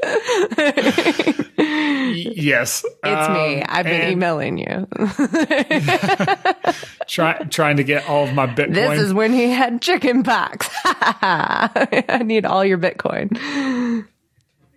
yes, 1.56 2.84
it's 3.04 3.28
um, 3.28 3.34
me. 3.34 3.62
I've 3.62 3.86
been 3.86 4.12
emailing 4.12 4.58
you, 4.58 4.86
try, 7.06 7.38
trying 7.50 7.78
to 7.78 7.84
get 7.84 8.08
all 8.08 8.24
of 8.24 8.34
my 8.34 8.46
Bitcoin. 8.46 8.74
This 8.74 9.00
is 9.00 9.14
when 9.14 9.32
he 9.32 9.50
had 9.50 9.80
chicken 9.80 10.22
pox. 10.22 10.68
I 10.84 12.22
need 12.24 12.44
all 12.44 12.64
your 12.64 12.78
Bitcoin. 12.78 14.06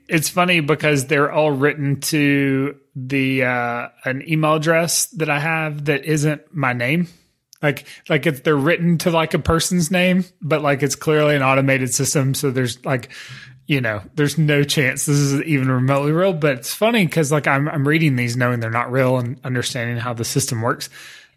It's 0.07 0.29
funny 0.29 0.61
because 0.61 1.05
they're 1.05 1.31
all 1.31 1.51
written 1.51 1.99
to 2.01 2.75
the 2.95 3.43
uh, 3.43 3.89
an 4.05 4.23
email 4.27 4.55
address 4.55 5.05
that 5.07 5.29
I 5.29 5.39
have 5.39 5.85
that 5.85 6.05
isn't 6.05 6.41
my 6.53 6.73
name. 6.73 7.07
Like 7.61 7.85
like 8.07 8.25
if 8.25 8.43
they're 8.43 8.55
written 8.55 8.97
to 8.99 9.11
like 9.11 9.33
a 9.33 9.39
person's 9.39 9.91
name, 9.91 10.25
but 10.41 10.61
like 10.61 10.81
it's 10.83 10.95
clearly 10.95 11.35
an 11.35 11.43
automated 11.43 11.93
system, 11.93 12.33
so 12.33 12.51
there's 12.51 12.83
like 12.85 13.09
you 13.69 13.81
know, 13.81 14.01
there's 14.15 14.35
no 14.39 14.63
chance 14.63 15.05
this 15.05 15.15
is 15.15 15.43
even 15.43 15.69
remotely 15.69 16.11
real. 16.11 16.33
But 16.33 16.53
it's 16.57 16.73
funny 16.73 17.05
because 17.05 17.31
like 17.31 17.47
I'm 17.47 17.69
I'm 17.69 17.87
reading 17.87 18.15
these 18.15 18.35
knowing 18.35 18.59
they're 18.59 18.71
not 18.71 18.91
real 18.91 19.17
and 19.17 19.39
understanding 19.43 19.97
how 19.97 20.13
the 20.13 20.25
system 20.25 20.61
works. 20.61 20.89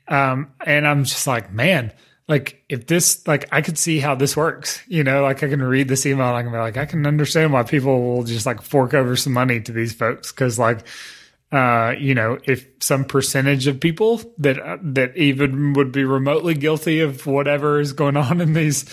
Um, 0.09 0.53
and 0.65 0.87
I'm 0.89 1.05
just 1.05 1.27
like, 1.27 1.53
man, 1.53 1.93
like 2.29 2.65
if 2.71 2.87
this 2.87 3.27
like 3.27 3.49
I 3.53 3.61
could 3.61 3.77
see 3.77 3.99
how 3.99 4.15
this 4.15 4.37
works, 4.37 4.81
you 4.89 5.05
know, 5.05 5.23
like 5.23 5.43
I 5.43 5.49
can 5.49 5.63
read 5.63 5.89
this 5.89 6.07
email 6.07 6.29
and 6.29 6.37
I 6.37 6.43
can 6.43 6.53
be 6.53 6.59
like, 6.59 6.79
I 6.79 6.87
can 6.87 7.07
understand 7.07 7.53
why 7.53 7.65
people 7.65 8.03
will 8.03 8.25
just 8.25 8.47
like 8.47 8.63
fork 8.63 8.95
over 8.95 9.15
some 9.17 9.35
money 9.35 9.61
to 9.61 9.73
these 9.73 9.93
folks 9.93 10.33
because 10.33 10.59
like 10.59 10.87
uh, 11.53 11.95
you 11.99 12.15
know, 12.15 12.39
if 12.45 12.67
some 12.81 13.05
percentage 13.05 13.67
of 13.67 13.79
people 13.79 14.21
that 14.39 14.59
uh, 14.59 14.79
that 14.83 15.17
even 15.17 15.75
would 15.75 15.93
be 15.93 16.05
remotely 16.05 16.55
guilty 16.55 17.01
of 17.01 17.27
whatever 17.27 17.79
is 17.79 17.93
going 17.93 18.17
on 18.17 18.41
in 18.41 18.55
these 18.55 18.85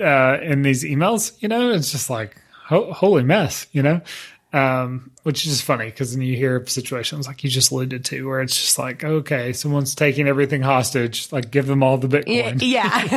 uh, 0.00 0.38
in 0.40 0.62
these 0.62 0.84
emails, 0.84 1.40
you 1.42 1.48
know, 1.48 1.70
it's 1.72 1.92
just 1.92 2.08
like 2.08 2.36
ho- 2.66 2.92
holy 2.92 3.24
mess, 3.24 3.66
you 3.72 3.82
know 3.82 4.00
um, 4.52 5.10
which 5.24 5.46
is 5.46 5.60
funny 5.60 5.86
because 5.86 6.14
then 6.14 6.22
you 6.22 6.34
hear 6.34 6.64
situations 6.66 7.26
like 7.26 7.44
you 7.44 7.50
just 7.50 7.70
alluded 7.70 8.04
to 8.06 8.26
where 8.26 8.40
it's 8.40 8.56
just 8.56 8.78
like 8.78 9.04
okay 9.04 9.52
someone's 9.52 9.94
taking 9.94 10.26
everything 10.26 10.62
hostage 10.62 11.30
like 11.32 11.50
give 11.50 11.66
them 11.66 11.82
all 11.82 11.98
the 11.98 12.08
bitcoin. 12.08 12.58
yeah. 12.62 13.08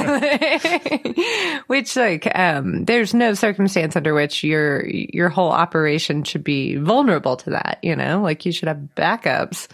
Which 1.67 1.95
like 1.95 2.27
um, 2.37 2.83
there's 2.83 3.13
no 3.13 3.33
circumstance 3.33 3.95
under 3.95 4.13
which 4.13 4.43
your 4.43 4.85
your 4.85 5.29
whole 5.29 5.51
operation 5.51 6.23
should 6.23 6.43
be 6.43 6.75
vulnerable 6.75 7.37
to 7.37 7.51
that 7.51 7.79
you 7.81 7.95
know? 7.95 8.21
Like 8.21 8.45
you 8.45 8.51
should 8.51 8.67
have 8.67 8.89
backups 8.97 9.69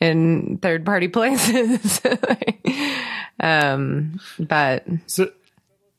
in 0.00 0.58
third 0.58 0.84
party 0.84 1.08
places 1.12 2.00
um 3.40 4.18
but 4.40 4.84
so 5.06 5.30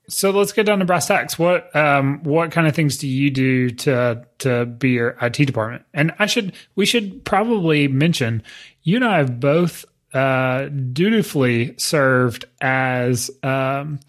so 0.07 0.31
let's 0.31 0.51
get 0.51 0.65
down 0.65 0.79
to 0.79 0.85
brass 0.85 1.07
tacks. 1.07 1.39
What 1.39 1.73
um 1.75 2.21
what 2.23 2.51
kind 2.51 2.67
of 2.67 2.75
things 2.75 2.97
do 2.97 3.07
you 3.07 3.29
do 3.29 3.69
to 3.69 4.25
to 4.39 4.65
be 4.65 4.91
your 4.91 5.17
IT 5.21 5.45
department? 5.45 5.83
And 5.93 6.13
I 6.19 6.25
should 6.25 6.53
we 6.75 6.85
should 6.85 7.23
probably 7.23 7.87
mention 7.87 8.43
you 8.83 8.97
and 8.97 9.05
I 9.05 9.17
have 9.17 9.39
both 9.39 9.85
uh 10.13 10.65
dutifully 10.67 11.75
served 11.77 12.45
as 12.61 13.31
um 13.43 13.99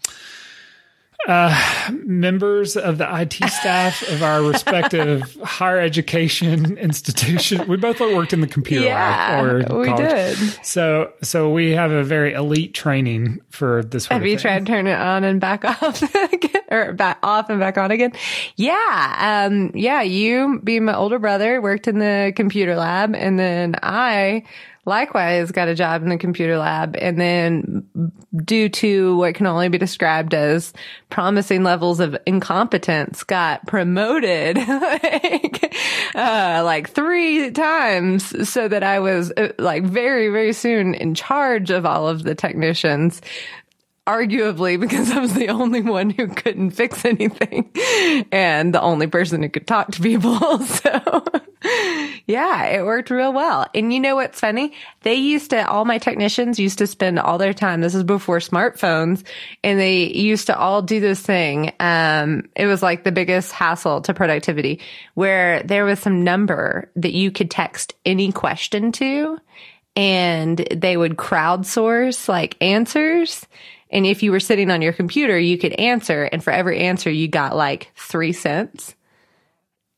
uh, 1.27 1.91
members 1.91 2.77
of 2.77 2.97
the 2.97 3.21
IT 3.21 3.33
staff 3.49 4.07
of 4.09 4.21
our 4.21 4.43
respective 4.43 5.37
higher 5.43 5.79
education 5.79 6.77
institution. 6.77 7.67
We 7.67 7.77
both 7.77 7.99
worked 7.99 8.33
in 8.33 8.41
the 8.41 8.47
computer 8.47 8.85
yeah, 8.85 9.41
lab 9.41 9.45
or 9.45 9.79
we 9.79 9.87
college. 9.87 10.09
did. 10.09 10.37
So, 10.65 11.13
so 11.21 11.49
we 11.49 11.71
have 11.71 11.91
a 11.91 12.03
very 12.03 12.33
elite 12.33 12.73
training 12.73 13.41
for 13.49 13.83
this. 13.83 14.07
Have 14.07 14.25
you 14.25 14.37
tried 14.37 14.65
to 14.65 14.71
turn 14.71 14.87
it 14.87 14.99
on 14.99 15.23
and 15.23 15.41
back 15.41 15.65
off 15.83 16.01
again, 16.33 16.61
or 16.69 16.93
back 16.93 17.19
off 17.23 17.49
and 17.49 17.59
back 17.59 17.77
on 17.77 17.91
again? 17.91 18.13
Yeah, 18.55 19.47
um, 19.49 19.71
yeah. 19.73 20.01
You, 20.01 20.59
being 20.63 20.85
my 20.85 20.95
older 20.95 21.19
brother, 21.19 21.61
worked 21.61 21.87
in 21.87 21.99
the 21.99 22.33
computer 22.35 22.75
lab, 22.75 23.15
and 23.15 23.39
then 23.39 23.75
I 23.81 24.43
likewise 24.85 25.51
got 25.51 25.67
a 25.67 25.75
job 25.75 26.03
in 26.03 26.09
the 26.09 26.17
computer 26.17 26.57
lab 26.57 26.95
and 26.97 27.19
then 27.19 27.87
due 28.43 28.69
to 28.69 29.17
what 29.17 29.35
can 29.35 29.47
only 29.47 29.67
be 29.69 29.77
described 29.77 30.33
as 30.33 30.73
promising 31.09 31.63
levels 31.63 31.99
of 31.99 32.15
incompetence 32.25 33.23
got 33.23 33.65
promoted 33.65 34.57
like, 34.67 35.75
uh, 36.13 36.61
like 36.63 36.89
three 36.91 37.51
times 37.51 38.49
so 38.49 38.67
that 38.67 38.83
I 38.83 38.99
was 38.99 39.31
uh, 39.35 39.53
like 39.57 39.83
very, 39.83 40.29
very 40.29 40.53
soon 40.53 40.93
in 40.93 41.15
charge 41.15 41.71
of 41.71 41.85
all 41.85 42.07
of 42.07 42.23
the 42.23 42.35
technicians 42.35 43.21
arguably 44.07 44.79
because 44.79 45.11
I 45.15 45.19
was 45.19 45.33
the 45.33 45.49
only 45.49 45.81
one 45.81 46.09
who 46.09 46.27
couldn't 46.27 46.71
fix 46.71 47.05
anything 47.05 47.71
and 48.31 48.73
the 48.73 48.81
only 48.81 49.07
person 49.07 49.41
who 49.41 49.49
could 49.49 49.67
talk 49.67 49.91
to 49.91 50.01
people. 50.01 50.35
So 50.65 51.23
yeah, 52.27 52.65
it 52.65 52.83
worked 52.83 53.11
real 53.11 53.33
well. 53.33 53.67
And 53.75 53.93
you 53.93 53.99
know 53.99 54.15
what's 54.15 54.39
funny? 54.39 54.73
They 55.01 55.15
used 55.15 55.51
to, 55.51 55.67
all 55.67 55.85
my 55.85 55.99
technicians 55.99 56.59
used 56.59 56.79
to 56.79 56.87
spend 56.87 57.19
all 57.19 57.37
their 57.37 57.53
time. 57.53 57.81
This 57.81 57.93
is 57.93 58.03
before 58.03 58.39
smartphones 58.39 59.23
and 59.63 59.79
they 59.79 60.11
used 60.11 60.47
to 60.47 60.57
all 60.57 60.81
do 60.81 60.99
this 60.99 61.21
thing. 61.21 61.71
Um, 61.79 62.49
it 62.55 62.65
was 62.65 62.81
like 62.81 63.03
the 63.03 63.11
biggest 63.11 63.51
hassle 63.51 64.01
to 64.01 64.13
productivity 64.13 64.81
where 65.13 65.61
there 65.63 65.85
was 65.85 65.99
some 65.99 66.23
number 66.23 66.89
that 66.95 67.13
you 67.13 67.31
could 67.31 67.51
text 67.51 67.93
any 68.05 68.31
question 68.31 68.91
to 68.93 69.39
and 69.95 70.57
they 70.57 70.97
would 70.97 71.17
crowdsource 71.17 72.27
like 72.27 72.57
answers 72.59 73.45
and 73.91 74.05
if 74.05 74.23
you 74.23 74.31
were 74.31 74.39
sitting 74.39 74.71
on 74.71 74.81
your 74.81 74.93
computer, 74.93 75.37
you 75.37 75.57
could 75.57 75.73
answer. 75.73 76.23
And 76.23 76.43
for 76.43 76.51
every 76.51 76.79
answer, 76.79 77.09
you 77.09 77.27
got 77.27 77.55
like 77.55 77.91
three 77.95 78.33
cents. 78.33 78.95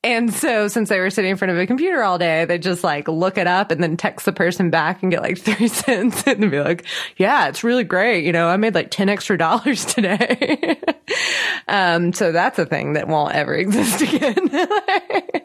And 0.08 0.34
so 0.34 0.68
since 0.70 0.88
they 0.88 1.02
were 1.02 1.10
sitting 1.10 1.32
in 1.32 1.36
front 1.36 1.52
of 1.52 1.58
a 1.58 1.68
computer 1.68 2.02
all 2.02 2.18
day, 2.18 2.46
they 2.46 2.58
just 2.58 2.82
like 2.82 3.10
look 3.10 3.38
it 3.38 3.46
up 3.46 3.72
and 3.72 3.84
then 3.84 3.98
text 3.98 4.26
the 4.26 4.32
person 4.32 4.70
back 4.70 5.04
and 5.04 5.12
get 5.12 5.22
like 5.22 5.38
three 5.58 5.68
cents 5.68 6.24
and 6.26 6.50
be 6.50 6.62
like, 6.62 6.86
yeah, 7.18 7.50
it's 7.50 7.62
really 7.62 7.84
great. 7.84 8.24
You 8.24 8.32
know, 8.32 8.48
I 8.48 8.56
made 8.56 8.74
like 8.74 8.90
10 8.90 9.10
extra 9.10 9.38
dollars 9.38 9.84
today. 9.86 10.80
um, 11.68 12.14
so 12.14 12.32
that's 12.32 12.58
a 12.58 12.66
thing 12.66 12.94
that 12.94 13.10
won't 13.10 13.36
ever 13.36 13.54
exist 13.56 14.02
again. 14.02 14.50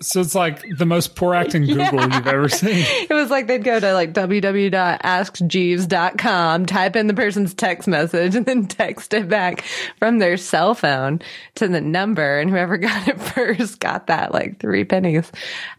so 0.01 0.20
it's 0.20 0.37
like 0.37 0.62
the 0.79 0.87
most 0.87 1.16
poor 1.16 1.35
acting 1.35 1.66
Google 1.66 1.94
yeah. 1.94 2.18
you've 2.18 2.29
ever 2.29 2.48
seen. 2.48 2.87
It 3.11 3.14
was 3.14 3.31
like 3.31 3.48
they'd 3.48 3.64
go 3.64 3.81
to 3.81 3.94
like 3.94 4.12
www.askjeeves.com, 4.12 6.66
type 6.66 6.94
in 6.94 7.09
the 7.09 7.14
person's 7.14 7.53
text 7.53 7.88
message 7.88 8.37
and 8.37 8.46
then 8.46 8.68
text 8.68 9.12
it 9.12 9.29
back 9.29 9.64
from 9.98 10.20
their 10.20 10.37
cell 10.37 10.77
phone 10.77 11.20
to 11.57 11.66
the 11.66 11.81
number 11.81 12.38
and 12.38 12.48
whoever 12.48 12.79
got 12.79 13.09
it 13.09 13.20
first 13.20 13.81
got 13.81 14.07
that 14.07 14.33
like 14.33 14.52
three 14.59 14.85
pennies. 14.85 15.31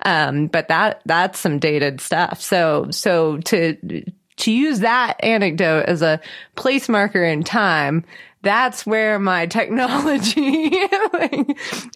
Um, 0.06 0.48
but 0.48 0.68
that, 0.68 1.02
that's 1.06 1.40
some 1.40 1.60
dated 1.60 2.02
stuff. 2.02 2.42
So, 2.42 2.88
so 2.92 3.38
to, 3.38 4.04
to 4.38 4.52
use 4.52 4.80
that 4.80 5.24
anecdote 5.24 5.86
as 5.88 6.02
a 6.02 6.20
place 6.56 6.90
marker 6.90 7.24
in 7.24 7.44
time, 7.44 8.04
that's 8.42 8.86
where 8.86 9.20
my 9.20 9.46
technology 9.48 10.72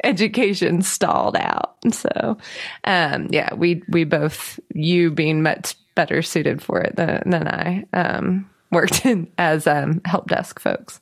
education 0.04 0.82
stalled 0.82 1.36
out. 1.36 1.76
So, 1.92 2.38
um, 2.86 3.28
yeah, 3.30 3.54
we, 3.54 3.84
we 3.90 4.04
both, 4.04 4.60
you 4.74 5.12
being 5.12 5.44
much 5.44 5.76
better 5.96 6.22
suited 6.22 6.62
for 6.62 6.82
it 6.82 6.96
than, 6.96 7.24
than 7.30 7.48
I, 7.48 7.86
um, 7.94 8.50
worked 8.72 9.06
in 9.06 9.32
as, 9.38 9.68
um, 9.68 10.02
help 10.06 10.28
desk 10.28 10.60
folks. 10.60 11.02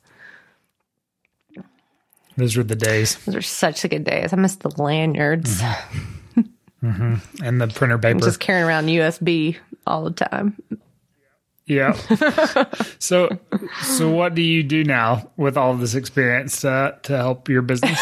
Those 2.36 2.56
were 2.56 2.62
the 2.62 2.76
days. 2.76 3.16
Those 3.24 3.34
were 3.34 3.42
such 3.42 3.88
good 3.88 4.04
days. 4.04 4.32
I 4.32 4.36
miss 4.36 4.56
the 4.56 4.70
lanyards. 4.82 5.60
Mm-hmm. 5.62 6.40
mm-hmm. 6.82 7.44
And 7.44 7.60
the 7.60 7.68
printer 7.68 7.98
paper. 7.98 8.16
I'm 8.16 8.20
just 8.20 8.40
carrying 8.40 8.66
around 8.66 8.86
USB 8.86 9.56
all 9.86 10.04
the 10.04 10.10
time. 10.10 10.56
Yeah. 11.66 11.94
so, 12.98 13.28
so 13.82 14.10
what 14.10 14.34
do 14.34 14.42
you 14.42 14.62
do 14.62 14.84
now 14.84 15.30
with 15.36 15.56
all 15.56 15.72
of 15.72 15.80
this 15.80 15.94
experience 15.94 16.60
to 16.60 16.96
to 17.02 17.16
help 17.16 17.48
your 17.48 17.62
business? 17.62 17.98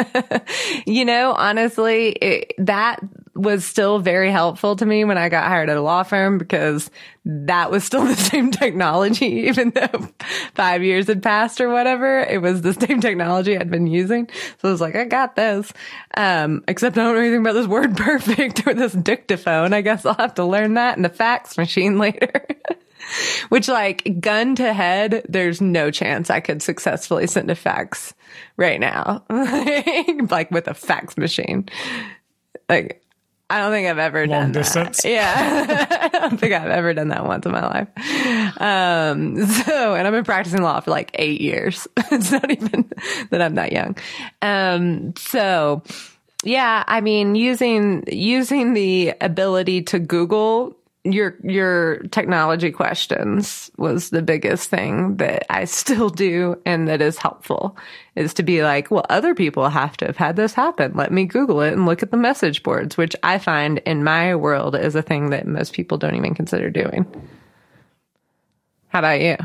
you 0.86 1.04
know, 1.04 1.34
honestly, 1.34 2.12
it, 2.12 2.54
that 2.58 3.00
was 3.38 3.64
still 3.64 4.00
very 4.00 4.30
helpful 4.30 4.74
to 4.76 4.84
me 4.84 5.04
when 5.04 5.16
I 5.16 5.28
got 5.28 5.46
hired 5.46 5.70
at 5.70 5.76
a 5.76 5.80
law 5.80 6.02
firm 6.02 6.38
because 6.38 6.90
that 7.24 7.70
was 7.70 7.84
still 7.84 8.04
the 8.06 8.16
same 8.16 8.50
technology, 8.50 9.26
even 9.46 9.70
though 9.70 10.08
five 10.54 10.82
years 10.82 11.06
had 11.06 11.22
passed 11.22 11.60
or 11.60 11.68
whatever. 11.68 12.20
It 12.20 12.42
was 12.42 12.62
the 12.62 12.74
same 12.74 13.00
technology 13.00 13.56
I'd 13.56 13.70
been 13.70 13.86
using. 13.86 14.28
So 14.60 14.68
I 14.68 14.72
was 14.72 14.80
like, 14.80 14.96
I 14.96 15.04
got 15.04 15.36
this. 15.36 15.72
Um, 16.16 16.64
except 16.66 16.98
I 16.98 17.02
don't 17.02 17.14
know 17.14 17.20
anything 17.20 17.40
about 17.40 17.52
this 17.52 17.66
word 17.66 17.96
perfect 17.96 18.66
or 18.66 18.74
this 18.74 18.92
dictaphone. 18.92 19.72
I 19.72 19.82
guess 19.82 20.04
I'll 20.04 20.14
have 20.14 20.34
to 20.34 20.44
learn 20.44 20.74
that 20.74 20.96
in 20.96 21.02
the 21.02 21.08
fax 21.08 21.56
machine 21.56 21.98
later. 21.98 22.44
Which 23.48 23.68
like 23.68 24.20
gun 24.20 24.54
to 24.56 24.72
head, 24.72 25.24
there's 25.28 25.60
no 25.60 25.90
chance 25.90 26.28
I 26.28 26.40
could 26.40 26.60
successfully 26.60 27.26
send 27.26 27.50
a 27.50 27.54
fax 27.54 28.12
right 28.56 28.80
now. 28.80 29.24
like 29.28 30.50
with 30.50 30.68
a 30.68 30.74
fax 30.74 31.16
machine. 31.16 31.68
Like 32.68 33.02
I 33.50 33.60
don't 33.60 33.72
think 33.72 33.88
I've 33.88 33.98
ever 33.98 34.26
Long 34.26 34.40
done 34.40 34.52
distance. 34.52 35.02
That. 35.02 35.10
Yeah. 35.10 36.10
I 36.12 36.18
don't 36.18 36.38
think 36.38 36.52
I've 36.52 36.70
ever 36.70 36.92
done 36.92 37.08
that 37.08 37.24
once 37.24 37.46
in 37.46 37.52
my 37.52 37.66
life. 37.66 38.60
Um, 38.60 39.46
so, 39.64 39.94
and 39.94 40.06
I've 40.06 40.12
been 40.12 40.24
practicing 40.24 40.62
law 40.62 40.80
for 40.80 40.90
like 40.90 41.10
eight 41.14 41.40
years. 41.40 41.88
it's 41.96 42.30
not 42.30 42.50
even 42.50 42.90
that 43.30 43.40
I'm 43.40 43.54
that 43.54 43.72
young. 43.72 43.96
Um, 44.42 45.14
so 45.16 45.82
yeah, 46.44 46.84
I 46.86 47.00
mean, 47.00 47.34
using, 47.34 48.04
using 48.06 48.74
the 48.74 49.14
ability 49.20 49.82
to 49.82 49.98
Google 49.98 50.76
your 51.12 51.36
your 51.42 51.98
technology 52.10 52.70
questions 52.70 53.70
was 53.76 54.10
the 54.10 54.22
biggest 54.22 54.70
thing 54.70 55.16
that 55.16 55.44
I 55.50 55.64
still 55.64 56.08
do 56.08 56.60
and 56.64 56.88
that 56.88 57.00
is 57.00 57.18
helpful 57.18 57.76
is 58.16 58.34
to 58.34 58.42
be 58.42 58.62
like, 58.62 58.90
well, 58.90 59.06
other 59.08 59.34
people 59.34 59.68
have 59.68 59.96
to 59.98 60.06
have 60.06 60.16
had 60.16 60.36
this 60.36 60.54
happen. 60.54 60.92
Let 60.94 61.12
me 61.12 61.24
Google 61.24 61.60
it 61.62 61.72
and 61.72 61.86
look 61.86 62.02
at 62.02 62.10
the 62.10 62.16
message 62.16 62.62
boards, 62.62 62.96
which 62.96 63.14
I 63.22 63.38
find 63.38 63.78
in 63.78 64.04
my 64.04 64.34
world 64.34 64.74
is 64.74 64.94
a 64.94 65.02
thing 65.02 65.30
that 65.30 65.46
most 65.46 65.72
people 65.72 65.98
don't 65.98 66.16
even 66.16 66.34
consider 66.34 66.70
doing. 66.70 67.06
How 68.88 69.00
about 69.00 69.20
you? 69.20 69.36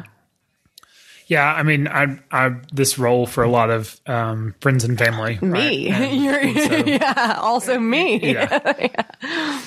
Yeah, 1.28 1.54
I 1.54 1.64
mean, 1.64 1.88
I, 1.88 2.20
I 2.32 2.56
this 2.72 2.98
role 2.98 3.26
for 3.26 3.44
a 3.44 3.50
lot 3.50 3.70
of 3.70 4.00
um, 4.08 4.56
friends 4.62 4.84
and 4.84 4.98
family. 4.98 5.40
Me, 5.42 5.50
right? 5.50 6.02
and, 6.02 6.22
You're, 6.24 6.40
and 6.40 6.60
so, 6.60 6.78
yeah, 6.86 7.38
also 7.40 7.80
me. 7.80 8.34
Yeah. 8.34 8.74
yeah. 8.80 9.62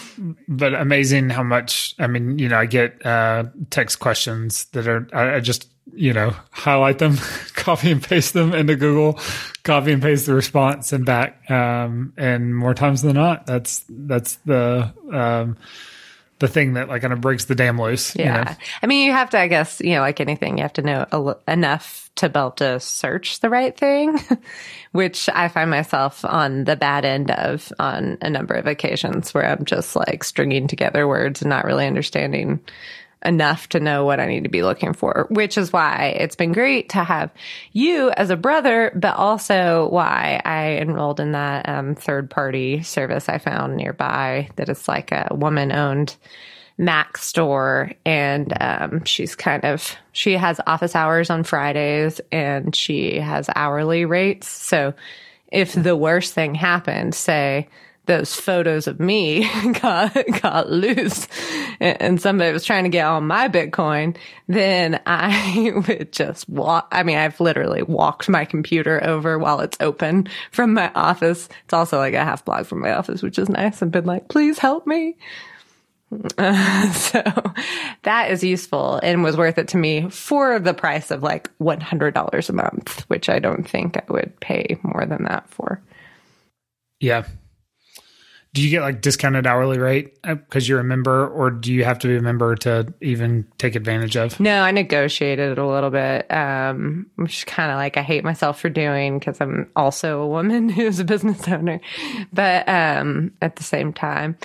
But 0.48 0.74
amazing 0.74 1.30
how 1.30 1.42
much. 1.42 1.94
I 1.98 2.06
mean, 2.06 2.38
you 2.38 2.48
know, 2.48 2.58
I 2.58 2.66
get 2.66 3.04
uh, 3.04 3.44
text 3.70 3.98
questions 3.98 4.66
that 4.66 4.86
are. 4.86 5.08
I, 5.12 5.36
I 5.36 5.40
just 5.40 5.70
you 5.94 6.12
know 6.12 6.34
highlight 6.50 6.98
them, 6.98 7.16
copy 7.54 7.90
and 7.90 8.02
paste 8.02 8.34
them 8.34 8.54
into 8.54 8.76
Google, 8.76 9.18
copy 9.62 9.92
and 9.92 10.02
paste 10.02 10.26
the 10.26 10.34
response 10.34 10.92
and 10.92 11.04
back. 11.04 11.50
Um, 11.50 12.12
and 12.16 12.54
more 12.54 12.74
times 12.74 13.02
than 13.02 13.14
not, 13.14 13.46
that's 13.46 13.84
that's 13.88 14.36
the. 14.46 14.92
Um, 15.12 15.56
the 16.38 16.48
thing 16.48 16.74
that 16.74 16.88
like 16.88 17.02
kind 17.02 17.12
of 17.12 17.20
breaks 17.20 17.46
the 17.46 17.54
dam 17.54 17.80
loose. 17.80 18.14
Yeah. 18.14 18.38
You 18.38 18.44
know? 18.44 18.56
I 18.82 18.86
mean, 18.86 19.06
you 19.06 19.12
have 19.12 19.30
to, 19.30 19.38
I 19.38 19.48
guess, 19.48 19.80
you 19.80 19.94
know, 19.94 20.00
like 20.00 20.20
anything, 20.20 20.58
you 20.58 20.62
have 20.62 20.72
to 20.74 20.82
know 20.82 21.36
enough 21.48 22.10
to 22.16 22.28
be 22.28 22.38
able 22.38 22.50
to 22.52 22.80
search 22.80 23.40
the 23.40 23.50
right 23.50 23.76
thing, 23.76 24.18
which 24.92 25.28
I 25.28 25.48
find 25.48 25.70
myself 25.70 26.24
on 26.24 26.64
the 26.64 26.76
bad 26.76 27.04
end 27.04 27.30
of 27.30 27.72
on 27.78 28.18
a 28.20 28.30
number 28.30 28.54
of 28.54 28.66
occasions 28.66 29.32
where 29.32 29.46
I'm 29.46 29.64
just 29.64 29.96
like 29.96 30.24
stringing 30.24 30.66
together 30.66 31.06
words 31.06 31.42
and 31.42 31.50
not 31.50 31.64
really 31.64 31.86
understanding 31.86 32.60
enough 33.26 33.68
to 33.70 33.80
know 33.80 34.04
what 34.04 34.20
I 34.20 34.26
need 34.26 34.44
to 34.44 34.50
be 34.50 34.62
looking 34.62 34.92
for, 34.92 35.26
which 35.30 35.58
is 35.58 35.72
why 35.72 36.16
it's 36.18 36.36
been 36.36 36.52
great 36.52 36.90
to 36.90 37.04
have 37.04 37.30
you 37.72 38.10
as 38.10 38.30
a 38.30 38.36
brother, 38.36 38.92
but 38.94 39.16
also 39.16 39.88
why 39.90 40.40
I 40.44 40.76
enrolled 40.76 41.20
in 41.20 41.32
that 41.32 41.68
um, 41.68 41.94
third 41.94 42.30
party 42.30 42.82
service 42.82 43.28
I 43.28 43.38
found 43.38 43.76
nearby 43.76 44.48
that 44.56 44.68
is 44.68 44.88
like 44.88 45.12
a 45.12 45.28
woman 45.32 45.72
owned 45.72 46.16
Mac 46.78 47.16
store. 47.18 47.92
And 48.04 48.52
um, 48.60 49.04
she's 49.04 49.34
kind 49.34 49.64
of, 49.64 49.96
she 50.12 50.34
has 50.34 50.60
office 50.66 50.94
hours 50.94 51.30
on 51.30 51.42
Fridays 51.42 52.20
and 52.30 52.74
she 52.74 53.18
has 53.18 53.48
hourly 53.54 54.04
rates. 54.04 54.48
So 54.48 54.94
if 55.50 55.72
the 55.72 55.96
worst 55.96 56.34
thing 56.34 56.54
happened, 56.54 57.14
say, 57.14 57.68
those 58.06 58.34
photos 58.34 58.86
of 58.86 58.98
me 59.00 59.48
got 59.80 60.16
got 60.40 60.70
loose 60.70 61.28
and 61.80 62.20
somebody 62.20 62.52
was 62.52 62.64
trying 62.64 62.84
to 62.84 62.90
get 62.90 63.06
on 63.06 63.26
my 63.26 63.48
bitcoin 63.48 64.16
then 64.48 65.00
i 65.06 65.72
would 65.88 66.12
just 66.12 66.48
walk 66.48 66.88
i 66.92 67.02
mean 67.02 67.18
i've 67.18 67.40
literally 67.40 67.82
walked 67.82 68.28
my 68.28 68.44
computer 68.44 69.02
over 69.04 69.38
while 69.38 69.60
it's 69.60 69.76
open 69.80 70.28
from 70.50 70.74
my 70.74 70.90
office. 70.94 71.48
It's 71.64 71.74
also 71.74 71.98
like 71.98 72.14
a 72.14 72.24
half 72.24 72.44
block 72.44 72.66
from 72.66 72.80
my 72.80 72.92
office 72.92 73.22
which 73.22 73.38
is 73.38 73.48
nice. 73.48 73.82
I've 73.82 73.90
been 73.90 74.04
like 74.04 74.28
please 74.28 74.58
help 74.58 74.86
me. 74.86 75.16
Uh, 76.38 76.92
so 76.92 77.22
that 78.02 78.30
is 78.30 78.44
useful 78.44 79.00
and 79.02 79.24
was 79.24 79.36
worth 79.36 79.58
it 79.58 79.68
to 79.68 79.76
me 79.76 80.08
for 80.08 80.58
the 80.60 80.72
price 80.74 81.10
of 81.10 81.22
like 81.22 81.50
$100 81.58 82.48
a 82.48 82.52
month 82.52 83.00
which 83.08 83.28
i 83.28 83.40
don't 83.40 83.68
think 83.68 83.96
i 83.96 84.02
would 84.08 84.38
pay 84.40 84.78
more 84.82 85.04
than 85.06 85.24
that 85.24 85.48
for. 85.50 85.80
Yeah 87.00 87.26
do 88.56 88.62
you 88.62 88.70
get 88.70 88.80
like 88.80 89.02
discounted 89.02 89.46
hourly 89.46 89.78
rate 89.78 90.16
because 90.22 90.64
uh, 90.64 90.66
you're 90.66 90.80
a 90.80 90.84
member 90.84 91.28
or 91.28 91.50
do 91.50 91.70
you 91.70 91.84
have 91.84 91.98
to 91.98 92.08
be 92.08 92.16
a 92.16 92.22
member 92.22 92.56
to 92.56 92.90
even 93.02 93.46
take 93.58 93.74
advantage 93.74 94.16
of? 94.16 94.40
No 94.40 94.62
i 94.62 94.70
negotiated 94.70 95.52
it 95.52 95.58
a 95.58 95.66
little 95.66 95.90
bit 95.90 96.26
um 96.32 97.04
which 97.16 97.36
is 97.36 97.44
kind 97.44 97.70
of 97.70 97.76
like 97.76 97.98
i 97.98 98.02
hate 98.02 98.24
myself 98.24 98.58
for 98.58 98.70
doing 98.70 99.18
because 99.18 99.42
i'm 99.42 99.70
also 99.76 100.22
a 100.22 100.26
woman 100.26 100.68
who's 100.76 100.98
a 100.98 101.04
business 101.04 101.46
owner. 101.46 101.82
But 102.32 102.66
um 102.66 103.32
at 103.42 103.56
the 103.56 103.62
same 103.62 103.92
time 103.92 104.38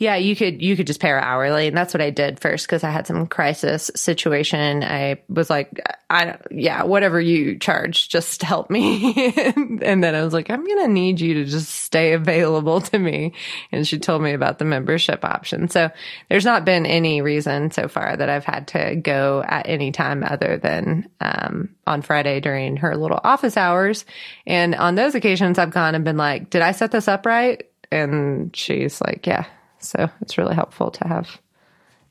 yeah, 0.00 0.16
you 0.16 0.34
could 0.34 0.62
you 0.62 0.76
could 0.76 0.86
just 0.86 0.98
pay 0.98 1.10
her 1.10 1.22
hourly, 1.22 1.68
and 1.68 1.76
that's 1.76 1.92
what 1.92 2.00
I 2.00 2.08
did 2.08 2.40
first 2.40 2.66
because 2.66 2.82
I 2.82 2.88
had 2.88 3.06
some 3.06 3.26
crisis 3.26 3.90
situation. 3.94 4.82
I 4.82 5.20
was 5.28 5.50
like, 5.50 5.78
I 6.08 6.38
yeah, 6.50 6.84
whatever 6.84 7.20
you 7.20 7.58
charge, 7.58 8.08
just 8.08 8.42
help 8.50 8.70
me. 8.70 9.14
and 9.54 10.02
then 10.02 10.14
I 10.14 10.22
was 10.24 10.32
like, 10.32 10.48
I'm 10.48 10.66
gonna 10.66 10.88
need 10.88 11.20
you 11.20 11.34
to 11.34 11.44
just 11.44 11.68
stay 11.68 12.14
available 12.14 12.80
to 12.80 12.98
me. 12.98 13.34
And 13.72 13.86
she 13.86 13.98
told 13.98 14.22
me 14.22 14.32
about 14.32 14.58
the 14.58 14.64
membership 14.64 15.22
option. 15.22 15.68
So 15.68 15.90
there's 16.30 16.46
not 16.46 16.64
been 16.64 16.86
any 16.86 17.20
reason 17.20 17.70
so 17.70 17.86
far 17.86 18.16
that 18.16 18.30
I've 18.30 18.46
had 18.46 18.68
to 18.68 18.96
go 18.96 19.44
at 19.46 19.68
any 19.68 19.92
time 19.92 20.24
other 20.24 20.56
than 20.56 21.10
um, 21.20 21.76
on 21.86 22.00
Friday 22.00 22.40
during 22.40 22.78
her 22.78 22.96
little 22.96 23.20
office 23.22 23.58
hours. 23.58 24.06
And 24.46 24.74
on 24.74 24.94
those 24.94 25.14
occasions, 25.14 25.58
I've 25.58 25.72
gone 25.72 25.94
and 25.94 26.06
been 26.06 26.16
like, 26.16 26.48
Did 26.48 26.62
I 26.62 26.72
set 26.72 26.90
this 26.90 27.06
up 27.06 27.26
right? 27.26 27.66
And 27.92 28.56
she's 28.56 28.98
like, 29.02 29.26
Yeah 29.26 29.44
so 29.80 30.08
it's 30.20 30.38
really 30.38 30.54
helpful 30.54 30.90
to 30.90 31.08
have 31.08 31.40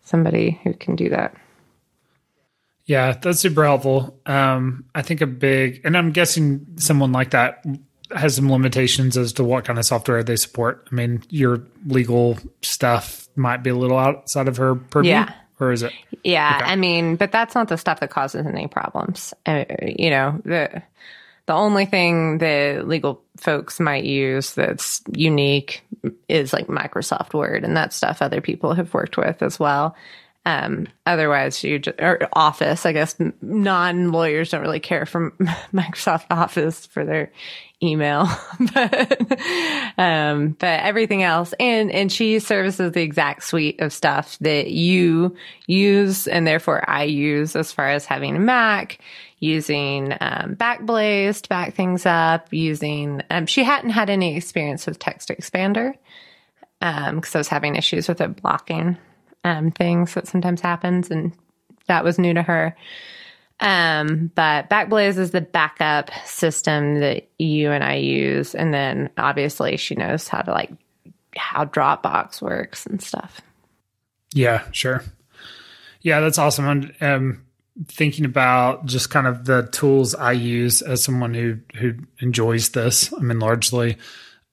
somebody 0.03 0.59
who 0.63 0.73
can 0.73 0.95
do 0.95 1.09
that. 1.09 1.35
Yeah, 2.85 3.13
that's 3.21 3.39
super 3.39 3.63
helpful. 3.63 4.19
Um, 4.25 4.85
I 4.95 5.03
think 5.03 5.21
a 5.21 5.27
big, 5.27 5.81
and 5.85 5.95
I'm 5.95 6.11
guessing 6.11 6.65
someone 6.77 7.11
like 7.11 7.31
that 7.31 7.63
has 8.15 8.35
some 8.35 8.51
limitations 8.51 9.15
as 9.15 9.33
to 9.33 9.43
what 9.43 9.65
kind 9.65 9.77
of 9.77 9.85
software 9.85 10.23
they 10.23 10.35
support. 10.35 10.87
I 10.91 10.95
mean, 10.95 11.21
your 11.29 11.63
legal 11.85 12.39
stuff 12.63 13.27
might 13.35 13.61
be 13.61 13.69
a 13.69 13.75
little 13.75 13.99
outside 13.99 14.47
of 14.47 14.57
her 14.57 14.73
purview. 14.75 15.11
Yeah. 15.11 15.31
Or 15.59 15.71
is 15.71 15.83
it? 15.83 15.93
Yeah, 16.23 16.57
Okay. 16.61 16.71
I 16.71 16.75
mean, 16.77 17.15
but 17.17 17.31
that's 17.31 17.53
not 17.53 17.67
the 17.67 17.77
stuff 17.77 17.99
that 17.99 18.09
causes 18.09 18.45
any 18.47 18.67
problems. 18.67 19.33
Uh, 19.45 19.65
you 19.81 20.09
know, 20.09 20.41
the 20.43 20.81
the 21.49 21.55
only 21.55 21.87
thing 21.87 22.37
that 22.37 22.87
legal 22.87 23.23
folks 23.37 23.79
might 23.79 24.03
use 24.03 24.53
that's 24.53 25.01
unique 25.15 25.81
is 26.27 26.53
like 26.53 26.67
Microsoft 26.67 27.33
Word 27.33 27.63
and 27.63 27.75
that 27.75 27.91
stuff 27.91 28.21
other 28.21 28.39
people 28.39 28.75
have 28.75 28.93
worked 28.93 29.17
with 29.17 29.41
as 29.41 29.59
well. 29.59 29.95
Um, 30.49 30.87
otherwise, 31.05 31.63
you 31.63 31.77
just, 31.77 32.01
or 32.01 32.27
Office, 32.33 32.83
I 32.83 32.91
guess 32.91 33.15
non 33.39 34.11
lawyers 34.11 34.49
don't 34.49 34.61
really 34.61 34.79
care 34.79 35.05
for 35.05 35.29
Microsoft 35.71 36.25
Office 36.31 36.87
for 36.87 37.05
their 37.05 37.31
email, 37.83 38.27
but, 38.73 39.39
um, 39.99 40.55
but 40.59 40.79
everything 40.79 41.21
else. 41.21 41.53
And, 41.59 41.91
and 41.91 42.11
she 42.11 42.39
services 42.39 42.93
the 42.93 43.03
exact 43.03 43.43
suite 43.43 43.79
of 43.79 43.93
stuff 43.93 44.39
that 44.39 44.71
you 44.71 45.35
use 45.67 46.27
and 46.27 46.47
therefore 46.47 46.83
I 46.89 47.03
use 47.03 47.55
as 47.55 47.71
far 47.71 47.87
as 47.89 48.07
having 48.07 48.35
a 48.35 48.39
Mac, 48.39 48.97
using, 49.37 50.13
um, 50.19 50.55
Backblaze 50.55 51.43
to 51.43 51.49
back 51.49 51.75
things 51.75 52.07
up, 52.07 52.51
using, 52.51 53.21
um, 53.29 53.45
she 53.45 53.63
hadn't 53.63 53.91
had 53.91 54.09
any 54.09 54.35
experience 54.35 54.87
with 54.87 54.97
TextExpander 54.97 55.93
um, 56.81 57.21
cause 57.21 57.35
I 57.35 57.37
was 57.37 57.47
having 57.49 57.75
issues 57.75 58.07
with 58.07 58.19
it 58.21 58.41
blocking, 58.41 58.97
um, 59.43 59.71
things 59.71 60.13
that 60.13 60.27
sometimes 60.27 60.61
happens 60.61 61.09
and 61.09 61.33
that 61.87 62.03
was 62.03 62.19
new 62.19 62.33
to 62.33 62.41
her. 62.41 62.75
Um, 63.59 64.31
but 64.35 64.69
Backblaze 64.69 65.17
is 65.17 65.31
the 65.31 65.41
backup 65.41 66.11
system 66.25 67.01
that 67.01 67.29
you 67.37 67.71
and 67.71 67.83
I 67.83 67.95
use. 67.95 68.55
And 68.55 68.73
then 68.73 69.09
obviously 69.17 69.75
she 69.77 69.95
knows 69.95 70.27
how 70.27 70.41
to 70.41 70.51
like, 70.51 70.71
how 71.35 71.65
Dropbox 71.65 72.41
works 72.41 72.85
and 72.85 73.01
stuff. 73.01 73.41
Yeah, 74.33 74.63
sure. 74.71 75.03
Yeah, 76.01 76.21
that's 76.21 76.37
awesome. 76.37 76.67
And 76.67 76.95
um, 77.01 77.45
thinking 77.87 78.25
about 78.25 78.85
just 78.85 79.09
kind 79.09 79.27
of 79.27 79.45
the 79.45 79.63
tools 79.71 80.15
I 80.15 80.33
use 80.33 80.81
as 80.81 81.03
someone 81.03 81.33
who 81.33 81.59
who 81.75 81.95
enjoys 82.19 82.69
this. 82.69 83.13
I 83.13 83.19
mean, 83.19 83.39
largely, 83.39 83.97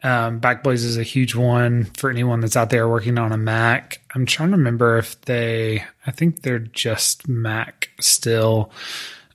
um, 0.03 0.41
Backblaze 0.41 0.85
is 0.85 0.99
a 0.99 1.03
huge 1.03 1.35
one 1.35 1.85
for 1.97 2.11
anyone 2.11 2.41
that's 2.41 2.57
out 2.57 2.71
there 2.71 2.89
working 2.89 3.19
on 3.19 3.33
a 3.33 3.37
Mac. 3.37 4.01
I'm 4.15 4.27
trying 4.27 4.51
to 4.51 4.57
remember 4.57 4.99
if 4.99 5.21
they. 5.23 5.85
I 6.07 6.11
think 6.11 6.43
they're 6.43 6.59
just 6.59 7.29
Mac 7.29 7.91
still, 8.01 8.71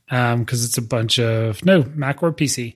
because 0.08 0.64
it's 0.64 0.78
a 0.78 0.82
bunch 0.82 1.20
of 1.20 1.66
no 1.66 1.84
Mac 1.96 2.22
or 2.22 2.32
PC. 2.32 2.76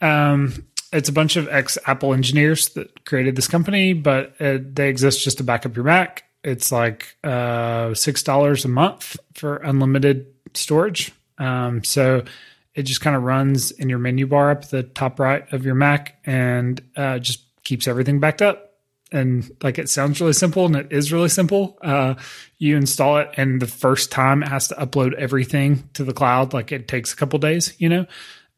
Um, 0.00 0.66
it's 0.92 1.08
a 1.08 1.12
bunch 1.12 1.36
of 1.36 1.48
ex 1.48 1.78
Apple 1.86 2.12
engineers 2.12 2.68
that 2.70 3.04
created 3.04 3.34
this 3.34 3.48
company, 3.48 3.94
but 3.94 4.34
uh 4.40 4.58
they 4.60 4.88
exist 4.88 5.24
just 5.24 5.38
to 5.38 5.44
back 5.44 5.64
up 5.64 5.74
your 5.74 5.84
Mac. 5.86 6.24
It's 6.44 6.70
like 6.70 7.16
uh, 7.24 7.94
six 7.94 8.22
dollars 8.22 8.64
a 8.64 8.68
month 8.68 9.16
for 9.34 9.56
unlimited 9.56 10.26
storage. 10.54 11.12
Um, 11.38 11.82
so 11.84 12.24
it 12.74 12.84
just 12.84 13.00
kind 13.00 13.16
of 13.16 13.22
runs 13.22 13.70
in 13.70 13.88
your 13.88 13.98
menu 13.98 14.26
bar 14.26 14.50
up 14.50 14.68
the 14.68 14.82
top 14.82 15.20
right 15.20 15.50
of 15.52 15.64
your 15.64 15.74
Mac 15.74 16.18
and 16.24 16.80
uh, 16.96 17.18
just 17.18 17.42
keeps 17.64 17.86
everything 17.86 18.20
backed 18.20 18.42
up. 18.42 18.70
And 19.10 19.50
like 19.62 19.78
it 19.78 19.90
sounds 19.90 20.22
really 20.22 20.32
simple, 20.32 20.64
and 20.64 20.74
it 20.74 20.90
is 20.90 21.12
really 21.12 21.28
simple. 21.28 21.76
Uh, 21.82 22.14
you 22.56 22.78
install 22.78 23.18
it, 23.18 23.28
and 23.36 23.60
the 23.60 23.66
first 23.66 24.10
time 24.10 24.42
it 24.42 24.48
has 24.48 24.68
to 24.68 24.74
upload 24.76 25.12
everything 25.12 25.86
to 25.92 26.04
the 26.04 26.14
cloud. 26.14 26.54
Like 26.54 26.72
it 26.72 26.88
takes 26.88 27.12
a 27.12 27.16
couple 27.16 27.38
days, 27.38 27.74
you 27.76 27.90
know. 27.90 28.06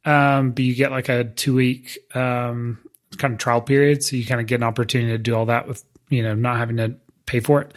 Um, 0.05 0.53
but 0.53 0.62
you 0.62 0.77
get 0.77 0.92
like 0.92 1.09
a 1.09 1.24
two 1.24 1.55
week 1.55 1.98
um, 2.14 2.79
kind 3.18 3.35
of 3.35 3.40
trial 3.40 3.62
period, 3.62 4.05
so 4.05 4.14
you 4.14 4.24
kind 4.24 4.40
of 4.40 4.46
get 4.46 4.57
an 4.57 4.62
opportunity 4.62 5.11
to 5.11 5.18
do 5.18 5.35
all 5.35 5.46
that 5.46 5.66
with 5.66 5.85
you 6.09 6.22
know 6.22 6.37
not 6.37 6.59
having 6.59 6.77
to 6.77 6.94
pay 7.27 7.40
for 7.40 7.61
it. 7.61 7.72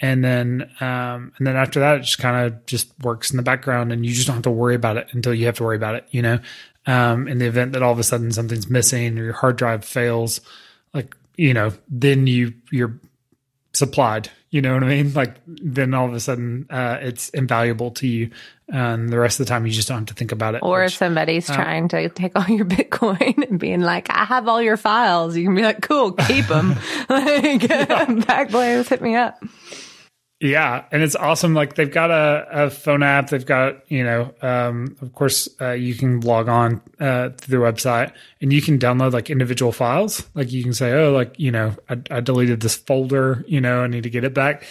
And 0.00 0.24
then 0.24 0.70
um, 0.80 1.32
and 1.36 1.46
then 1.46 1.56
after 1.56 1.80
that, 1.80 1.96
it 1.96 2.00
just 2.00 2.18
kind 2.18 2.46
of 2.46 2.64
just 2.66 2.90
works 3.02 3.30
in 3.30 3.36
the 3.36 3.42
background, 3.42 3.92
and 3.92 4.04
you 4.04 4.12
just 4.12 4.26
don't 4.26 4.36
have 4.36 4.44
to 4.44 4.50
worry 4.50 4.74
about 4.74 4.96
it 4.96 5.08
until 5.12 5.34
you 5.34 5.46
have 5.46 5.56
to 5.56 5.64
worry 5.64 5.76
about 5.76 5.94
it. 5.94 6.06
You 6.10 6.22
know, 6.22 6.38
um, 6.86 7.28
in 7.28 7.38
the 7.38 7.46
event 7.46 7.72
that 7.72 7.82
all 7.82 7.92
of 7.92 7.98
a 7.98 8.02
sudden 8.02 8.32
something's 8.32 8.70
missing 8.70 9.18
or 9.18 9.24
your 9.24 9.32
hard 9.34 9.56
drive 9.56 9.84
fails, 9.84 10.40
like 10.94 11.14
you 11.36 11.52
know, 11.52 11.72
then 11.88 12.26
you 12.26 12.54
you're 12.70 12.98
supplied. 13.72 14.30
You 14.48 14.62
know 14.62 14.74
what 14.74 14.82
I 14.82 14.88
mean? 14.88 15.12
Like 15.14 15.36
then 15.46 15.92
all 15.94 16.06
of 16.08 16.14
a 16.14 16.20
sudden 16.20 16.66
uh, 16.70 16.98
it's 17.02 17.28
invaluable 17.30 17.90
to 17.92 18.06
you, 18.06 18.30
and 18.68 19.10
the 19.10 19.18
rest 19.18 19.38
of 19.38 19.46
the 19.46 19.50
time 19.50 19.66
you 19.66 19.72
just 19.72 19.88
don't 19.88 19.98
have 19.98 20.06
to 20.06 20.14
think 20.14 20.32
about 20.32 20.54
it. 20.54 20.62
Or 20.62 20.82
if 20.82 20.86
which- 20.86 20.98
somebody's 20.98 21.46
trying 21.46 21.88
to 21.88 22.08
take 22.08 22.32
all 22.34 22.44
your 22.48 22.64
Bitcoin 22.64 23.48
and 23.48 23.60
being 23.60 23.82
like, 23.82 24.08
I 24.10 24.24
have 24.24 24.48
all 24.48 24.62
your 24.62 24.76
files, 24.76 25.36
you 25.36 25.44
can 25.44 25.54
be 25.54 25.62
like, 25.62 25.82
cool, 25.82 26.12
keep 26.12 26.46
them. 26.46 26.70
like, 27.08 27.60
Backblaze, 27.60 28.88
hit 28.88 29.02
me 29.02 29.14
up. 29.14 29.42
Yeah, 30.40 30.86
and 30.90 31.02
it's 31.02 31.16
awesome. 31.16 31.52
Like 31.52 31.74
they've 31.74 31.90
got 31.90 32.10
a, 32.10 32.46
a 32.50 32.70
phone 32.70 33.02
app. 33.02 33.28
They've 33.28 33.44
got 33.44 33.90
you 33.90 34.02
know, 34.02 34.32
um, 34.40 34.96
of 35.02 35.12
course, 35.12 35.50
uh, 35.60 35.72
you 35.72 35.94
can 35.94 36.20
log 36.20 36.48
on 36.48 36.80
uh, 36.98 37.28
to 37.28 37.50
their 37.50 37.60
website 37.60 38.12
and 38.40 38.50
you 38.50 38.62
can 38.62 38.78
download 38.78 39.12
like 39.12 39.28
individual 39.28 39.70
files. 39.70 40.26
Like 40.32 40.50
you 40.50 40.62
can 40.62 40.72
say, 40.72 40.94
oh, 40.94 41.12
like 41.12 41.38
you 41.38 41.50
know, 41.50 41.76
I, 41.90 41.98
I 42.10 42.20
deleted 42.20 42.60
this 42.60 42.74
folder. 42.74 43.44
You 43.46 43.60
know, 43.60 43.82
I 43.82 43.86
need 43.86 44.04
to 44.04 44.10
get 44.10 44.24
it 44.24 44.32
back, 44.32 44.64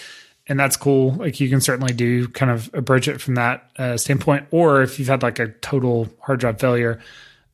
and 0.48 0.60
that's 0.60 0.76
cool. 0.76 1.12
Like 1.14 1.40
you 1.40 1.50
can 1.50 1.62
certainly 1.62 1.94
do 1.94 2.28
kind 2.30 2.52
of 2.52 2.72
approach 2.74 3.08
it 3.08 3.22
from 3.22 3.36
that 3.36 3.70
uh, 3.78 3.96
standpoint. 3.96 4.48
Or 4.50 4.82
if 4.82 4.98
you've 4.98 5.08
had 5.08 5.22
like 5.22 5.38
a 5.38 5.50
total 5.50 6.10
hard 6.20 6.40
drive 6.40 6.60
failure, 6.60 7.00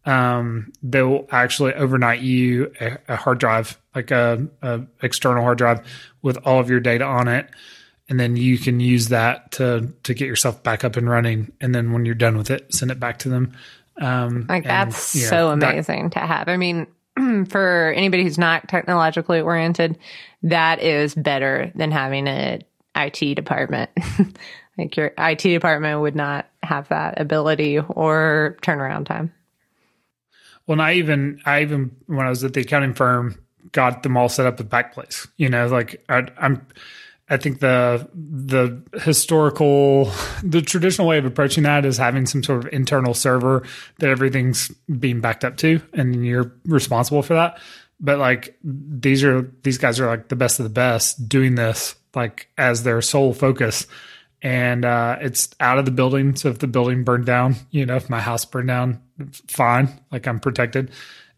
um, 0.05 0.71
they'll 0.81 1.27
actually 1.31 1.73
overnight 1.73 2.21
you 2.21 2.71
a, 2.79 2.97
a 3.09 3.15
hard 3.17 3.39
drive, 3.39 3.77
like 3.93 4.11
a, 4.11 4.47
a 4.61 4.83
external 5.01 5.43
hard 5.43 5.57
drive 5.57 5.85
with 6.21 6.37
all 6.45 6.61
of 6.61 6.69
your 6.69 6.79
data 6.79 7.03
on 7.03 7.27
it 7.27 7.49
and 8.09 8.19
then 8.19 8.35
you 8.35 8.57
can 8.57 8.79
use 8.79 9.09
that 9.09 9.51
to 9.53 9.93
to 10.03 10.13
get 10.13 10.27
yourself 10.27 10.61
back 10.63 10.83
up 10.83 10.95
and 10.95 11.09
running 11.09 11.51
and 11.61 11.73
then 11.73 11.91
when 11.91 12.05
you're 12.05 12.15
done 12.15 12.37
with 12.37 12.51
it 12.51 12.73
send 12.73 12.91
it 12.91 12.99
back 12.99 13.19
to 13.19 13.29
them 13.29 13.51
um 14.01 14.45
Like 14.47 14.63
and, 14.63 14.65
that's 14.65 15.15
you 15.15 15.23
know, 15.23 15.29
so 15.29 15.55
that- 15.55 15.71
amazing 15.71 16.09
to 16.11 16.19
have. 16.19 16.47
I 16.49 16.57
mean, 16.57 16.87
for 17.49 17.93
anybody 17.95 18.23
who's 18.23 18.37
not 18.37 18.67
technologically 18.67 19.39
oriented, 19.39 19.97
that 20.43 20.81
is 20.81 21.15
better 21.15 21.71
than 21.75 21.91
having 21.91 22.27
an 22.27 22.63
IT 22.95 23.35
department. 23.35 23.89
like 24.77 24.97
your 24.97 25.13
IT 25.17 25.39
department 25.39 26.01
would 26.01 26.15
not 26.15 26.47
have 26.61 26.89
that 26.89 27.19
ability 27.21 27.79
or 27.79 28.57
turnaround 28.61 29.05
time. 29.05 29.31
well 30.67 30.73
and 30.73 30.81
i 30.81 30.93
even 30.95 31.39
i 31.45 31.61
even 31.61 31.95
when 32.07 32.25
i 32.25 32.29
was 32.29 32.43
at 32.43 32.53
the 32.53 32.59
accounting 32.61 32.93
firm 32.93 33.39
got 33.71 34.03
them 34.03 34.17
all 34.17 34.27
set 34.29 34.45
up 34.45 34.57
with 34.57 34.69
Backblaze 34.69 35.27
you 35.37 35.47
know 35.47 35.67
like 35.67 36.03
I, 36.09 36.27
i'm 36.37 36.65
I 37.27 37.37
think 37.37 37.59
the 37.59 38.07
the 38.13 38.83
historical 39.01 40.11
the 40.43 40.61
traditional 40.61 41.07
way 41.07 41.17
of 41.17 41.25
approaching 41.25 41.63
that 41.63 41.85
is 41.85 41.97
having 41.97 42.25
some 42.27 42.43
sort 42.43 42.65
of 42.65 42.73
internal 42.73 43.13
server 43.13 43.65
that 43.99 44.09
everything's 44.09 44.69
being 44.99 45.21
backed 45.21 45.43
up 45.43 45.57
to 45.57 45.81
and 45.93 46.25
you're 46.25 46.53
responsible 46.65 47.23
for 47.23 47.33
that. 47.33 47.59
But 47.99 48.19
like 48.19 48.57
these 48.63 49.23
are 49.23 49.51
these 49.63 49.79
guys 49.79 49.99
are 49.99 50.07
like 50.07 50.27
the 50.27 50.35
best 50.35 50.59
of 50.59 50.65
the 50.65 50.69
best 50.69 51.27
doing 51.27 51.55
this 51.55 51.95
like 52.15 52.49
as 52.57 52.83
their 52.83 53.01
sole 53.01 53.33
focus. 53.33 53.87
And 54.41 54.85
uh, 54.85 55.17
it's 55.21 55.49
out 55.59 55.79
of 55.79 55.85
the 55.85 55.91
building. 55.91 56.35
So 56.35 56.49
if 56.49 56.59
the 56.59 56.67
building 56.67 57.03
burned 57.03 57.25
down, 57.25 57.55
you 57.71 57.85
know, 57.85 57.95
if 57.95 58.09
my 58.11 58.19
house 58.19 58.45
burned 58.45 58.67
down, 58.67 59.01
fine, 59.47 59.89
like 60.11 60.27
I'm 60.27 60.39
protected. 60.39 60.91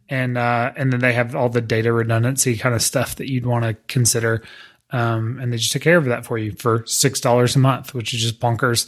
And 0.09 0.37
uh, 0.37 0.73
and 0.75 0.91
then 0.91 0.99
they 0.99 1.13
have 1.13 1.35
all 1.35 1.47
the 1.47 1.61
data 1.61 1.93
redundancy 1.93 2.57
kind 2.57 2.75
of 2.75 2.81
stuff 2.81 3.15
that 3.15 3.29
you'd 3.29 3.45
want 3.45 3.63
to 3.63 3.75
consider 3.87 4.43
um, 4.91 5.39
and 5.39 5.51
they 5.51 5.57
just 5.57 5.71
take 5.71 5.81
care 5.81 5.97
of 5.97 6.05
that 6.05 6.25
for 6.25 6.37
you 6.37 6.53
for 6.53 6.85
six 6.85 7.19
dollars 7.19 7.55
a 7.55 7.59
month, 7.59 7.93
which 7.93 8.13
is 8.13 8.21
just 8.21 8.39
bonkers. 8.39 8.87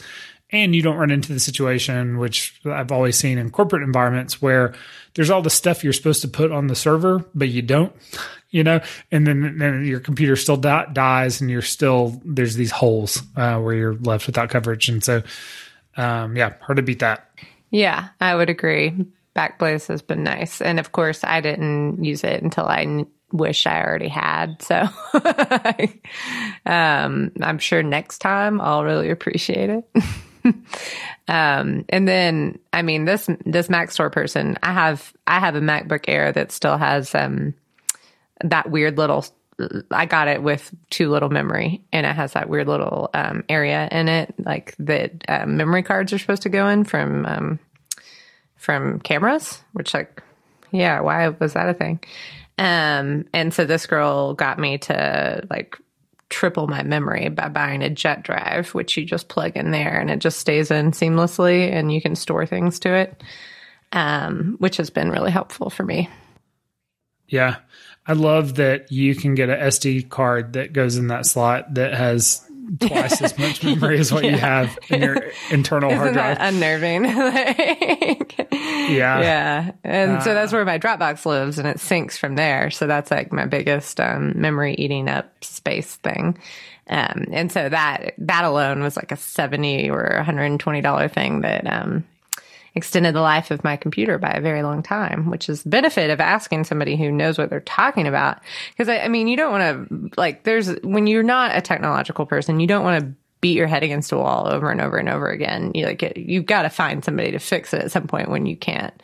And 0.52 0.74
you 0.74 0.82
don't 0.82 0.96
run 0.96 1.12
into 1.12 1.32
the 1.32 1.38
situation 1.38 2.18
which 2.18 2.60
I've 2.64 2.90
always 2.90 3.16
seen 3.16 3.38
in 3.38 3.50
corporate 3.50 3.84
environments 3.84 4.42
where 4.42 4.74
there's 5.14 5.30
all 5.30 5.42
the 5.42 5.50
stuff 5.50 5.84
you're 5.84 5.92
supposed 5.92 6.22
to 6.22 6.28
put 6.28 6.50
on 6.50 6.66
the 6.66 6.74
server, 6.74 7.24
but 7.34 7.48
you 7.48 7.62
don't, 7.62 7.94
you 8.50 8.64
know, 8.64 8.80
and 9.12 9.26
then, 9.26 9.58
then 9.58 9.84
your 9.84 10.00
computer 10.00 10.34
still 10.34 10.56
di- 10.56 10.88
dies, 10.92 11.40
and 11.40 11.50
you're 11.50 11.62
still 11.62 12.20
there's 12.24 12.56
these 12.56 12.72
holes 12.72 13.22
uh, 13.36 13.58
where 13.58 13.74
you're 13.74 13.94
left 13.94 14.26
without 14.26 14.50
coverage, 14.50 14.88
and 14.88 15.04
so 15.04 15.22
um, 15.96 16.36
yeah, 16.36 16.54
hard 16.60 16.76
to 16.76 16.82
beat 16.82 17.00
that. 17.00 17.30
Yeah, 17.70 18.08
I 18.20 18.34
would 18.34 18.50
agree. 18.50 18.94
Backblaze 19.36 19.86
has 19.88 20.02
been 20.02 20.24
nice. 20.24 20.60
And 20.60 20.80
of 20.80 20.92
course, 20.92 21.22
I 21.22 21.40
didn't 21.40 22.02
use 22.04 22.24
it 22.24 22.42
until 22.42 22.66
I 22.66 23.06
wish 23.32 23.66
I 23.66 23.82
already 23.82 24.08
had. 24.08 24.62
So 24.62 24.76
um, 26.66 27.32
I'm 27.40 27.58
sure 27.58 27.82
next 27.82 28.18
time 28.18 28.60
I'll 28.60 28.84
really 28.84 29.10
appreciate 29.10 29.70
it. 29.70 29.84
um, 31.28 31.84
and 31.88 32.08
then, 32.08 32.58
I 32.72 32.82
mean, 32.82 33.04
this, 33.04 33.28
this 33.44 33.68
Mac 33.68 33.90
store 33.90 34.10
person, 34.10 34.58
I 34.62 34.72
have, 34.72 35.12
I 35.26 35.40
have 35.40 35.54
a 35.54 35.60
MacBook 35.60 36.04
Air 36.08 36.32
that 36.32 36.52
still 36.52 36.76
has, 36.76 37.14
um, 37.14 37.54
that 38.42 38.70
weird 38.70 38.96
little, 38.96 39.24
I 39.90 40.06
got 40.06 40.28
it 40.28 40.42
with 40.42 40.74
too 40.88 41.10
little 41.10 41.28
memory 41.28 41.84
and 41.92 42.06
it 42.06 42.14
has 42.14 42.32
that 42.32 42.48
weird 42.48 42.68
little, 42.68 43.10
um, 43.12 43.44
area 43.48 43.88
in 43.92 44.08
it, 44.08 44.34
like 44.38 44.74
that, 44.78 45.12
uh, 45.28 45.46
memory 45.46 45.82
cards 45.82 46.12
are 46.12 46.18
supposed 46.18 46.42
to 46.42 46.48
go 46.48 46.68
in 46.68 46.84
from, 46.84 47.26
um, 47.26 47.58
from 48.56 49.00
cameras, 49.00 49.62
which 49.72 49.94
like 49.94 50.22
yeah. 50.72 51.00
Why 51.00 51.28
was 51.28 51.54
that 51.54 51.68
a 51.68 51.74
thing? 51.74 52.00
Um, 52.60 53.24
and 53.32 53.54
so 53.54 53.64
this 53.64 53.86
girl 53.86 54.34
got 54.34 54.58
me 54.58 54.76
to 54.76 55.46
like 55.48 55.78
triple 56.28 56.66
my 56.66 56.82
memory 56.82 57.30
by 57.30 57.48
buying 57.48 57.82
a 57.82 57.88
JetDrive, 57.88 58.74
which 58.74 58.98
you 58.98 59.06
just 59.06 59.28
plug 59.28 59.56
in 59.56 59.70
there 59.70 59.98
and 59.98 60.10
it 60.10 60.18
just 60.18 60.38
stays 60.38 60.70
in 60.70 60.90
seamlessly 60.90 61.72
and 61.72 61.90
you 61.90 62.02
can 62.02 62.14
store 62.14 62.44
things 62.44 62.78
to 62.80 62.94
it, 62.94 63.22
um, 63.92 64.56
which 64.58 64.76
has 64.76 64.90
been 64.90 65.10
really 65.10 65.30
helpful 65.30 65.70
for 65.70 65.84
me. 65.84 66.10
Yeah. 67.28 67.56
I 68.06 68.12
love 68.12 68.56
that 68.56 68.92
you 68.92 69.14
can 69.14 69.34
get 69.34 69.48
an 69.48 69.58
SD 69.58 70.10
card 70.10 70.52
that 70.52 70.74
goes 70.74 70.98
in 70.98 71.06
that 71.06 71.24
slot 71.24 71.74
that 71.74 71.94
has 71.94 72.46
twice 72.78 73.20
as 73.20 73.38
much 73.38 73.62
memory 73.64 73.98
as 73.98 74.12
what 74.12 74.24
yeah. 74.24 74.30
you 74.30 74.36
have 74.36 74.78
in 74.88 75.02
your 75.02 75.32
internal 75.50 75.90
Isn't 75.90 75.98
hard 75.98 76.14
drive. 76.14 76.38
That 76.38 76.54
unnerving. 76.54 77.02
like, 77.16 78.48
yeah. 78.52 79.20
Yeah. 79.20 79.72
And 79.84 80.12
uh, 80.12 80.20
so 80.20 80.34
that's 80.34 80.52
where 80.52 80.64
my 80.64 80.78
Dropbox 80.78 81.26
lives 81.26 81.58
and 81.58 81.66
it 81.66 81.78
syncs 81.78 82.18
from 82.18 82.36
there. 82.36 82.70
So 82.70 82.86
that's 82.86 83.10
like 83.10 83.32
my 83.32 83.46
biggest 83.46 84.00
um, 84.00 84.32
memory 84.36 84.74
eating 84.74 85.08
up 85.08 85.44
space 85.44 85.96
thing. 85.96 86.38
Um, 86.88 87.26
and 87.32 87.52
so 87.52 87.68
that, 87.68 88.14
that 88.18 88.44
alone 88.44 88.82
was 88.82 88.96
like 88.96 89.12
a 89.12 89.16
70 89.16 89.90
or 89.90 90.22
$120 90.24 91.12
thing 91.12 91.40
that, 91.42 91.66
um, 91.66 92.04
extended 92.74 93.14
the 93.14 93.20
life 93.20 93.50
of 93.50 93.64
my 93.64 93.76
computer 93.76 94.18
by 94.18 94.30
a 94.30 94.40
very 94.40 94.62
long 94.62 94.82
time, 94.82 95.28
which 95.30 95.48
is 95.48 95.62
the 95.62 95.68
benefit 95.68 96.10
of 96.10 96.20
asking 96.20 96.64
somebody 96.64 96.96
who 96.96 97.10
knows 97.10 97.38
what 97.38 97.50
they're 97.50 97.60
talking 97.60 98.06
about. 98.06 98.38
Because 98.70 98.88
I, 98.88 99.00
I 99.00 99.08
mean, 99.08 99.28
you 99.28 99.36
don't 99.36 99.52
want 99.52 99.88
to 99.88 100.10
like 100.16 100.44
there's 100.44 100.70
when 100.82 101.06
you're 101.06 101.22
not 101.22 101.56
a 101.56 101.60
technological 101.60 102.26
person, 102.26 102.60
you 102.60 102.66
don't 102.66 102.84
want 102.84 103.02
to 103.02 103.12
beat 103.40 103.56
your 103.56 103.66
head 103.66 103.82
against 103.82 104.12
a 104.12 104.16
wall 104.16 104.46
over 104.48 104.70
and 104.70 104.80
over 104.80 104.98
and 104.98 105.08
over 105.08 105.28
again. 105.28 105.72
You 105.74 105.86
like 105.86 106.12
you've 106.16 106.46
got 106.46 106.62
to 106.62 106.70
find 106.70 107.04
somebody 107.04 107.32
to 107.32 107.38
fix 107.38 107.72
it 107.74 107.82
at 107.82 107.92
some 107.92 108.06
point 108.06 108.30
when 108.30 108.46
you 108.46 108.56
can't. 108.56 108.94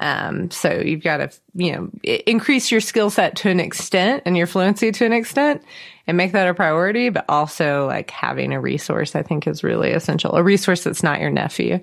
Um, 0.00 0.50
so 0.50 0.72
you've 0.72 1.02
got 1.02 1.18
to, 1.18 1.30
you 1.54 1.72
know, 1.72 1.90
increase 2.02 2.72
your 2.72 2.80
skill 2.80 3.10
set 3.10 3.36
to 3.36 3.50
an 3.50 3.60
extent 3.60 4.22
and 4.24 4.34
your 4.34 4.46
fluency 4.46 4.92
to 4.92 5.04
an 5.04 5.12
extent 5.12 5.62
and 6.06 6.16
make 6.16 6.32
that 6.32 6.48
a 6.48 6.54
priority, 6.54 7.10
but 7.10 7.26
also 7.28 7.86
like 7.86 8.10
having 8.10 8.52
a 8.52 8.60
resource, 8.60 9.14
I 9.14 9.22
think 9.22 9.46
is 9.46 9.62
really 9.62 9.92
essential. 9.92 10.34
A 10.36 10.42
resource 10.42 10.84
that's 10.84 11.02
not 11.02 11.20
your 11.20 11.30
nephew. 11.30 11.80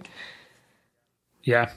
Yeah. 1.44 1.72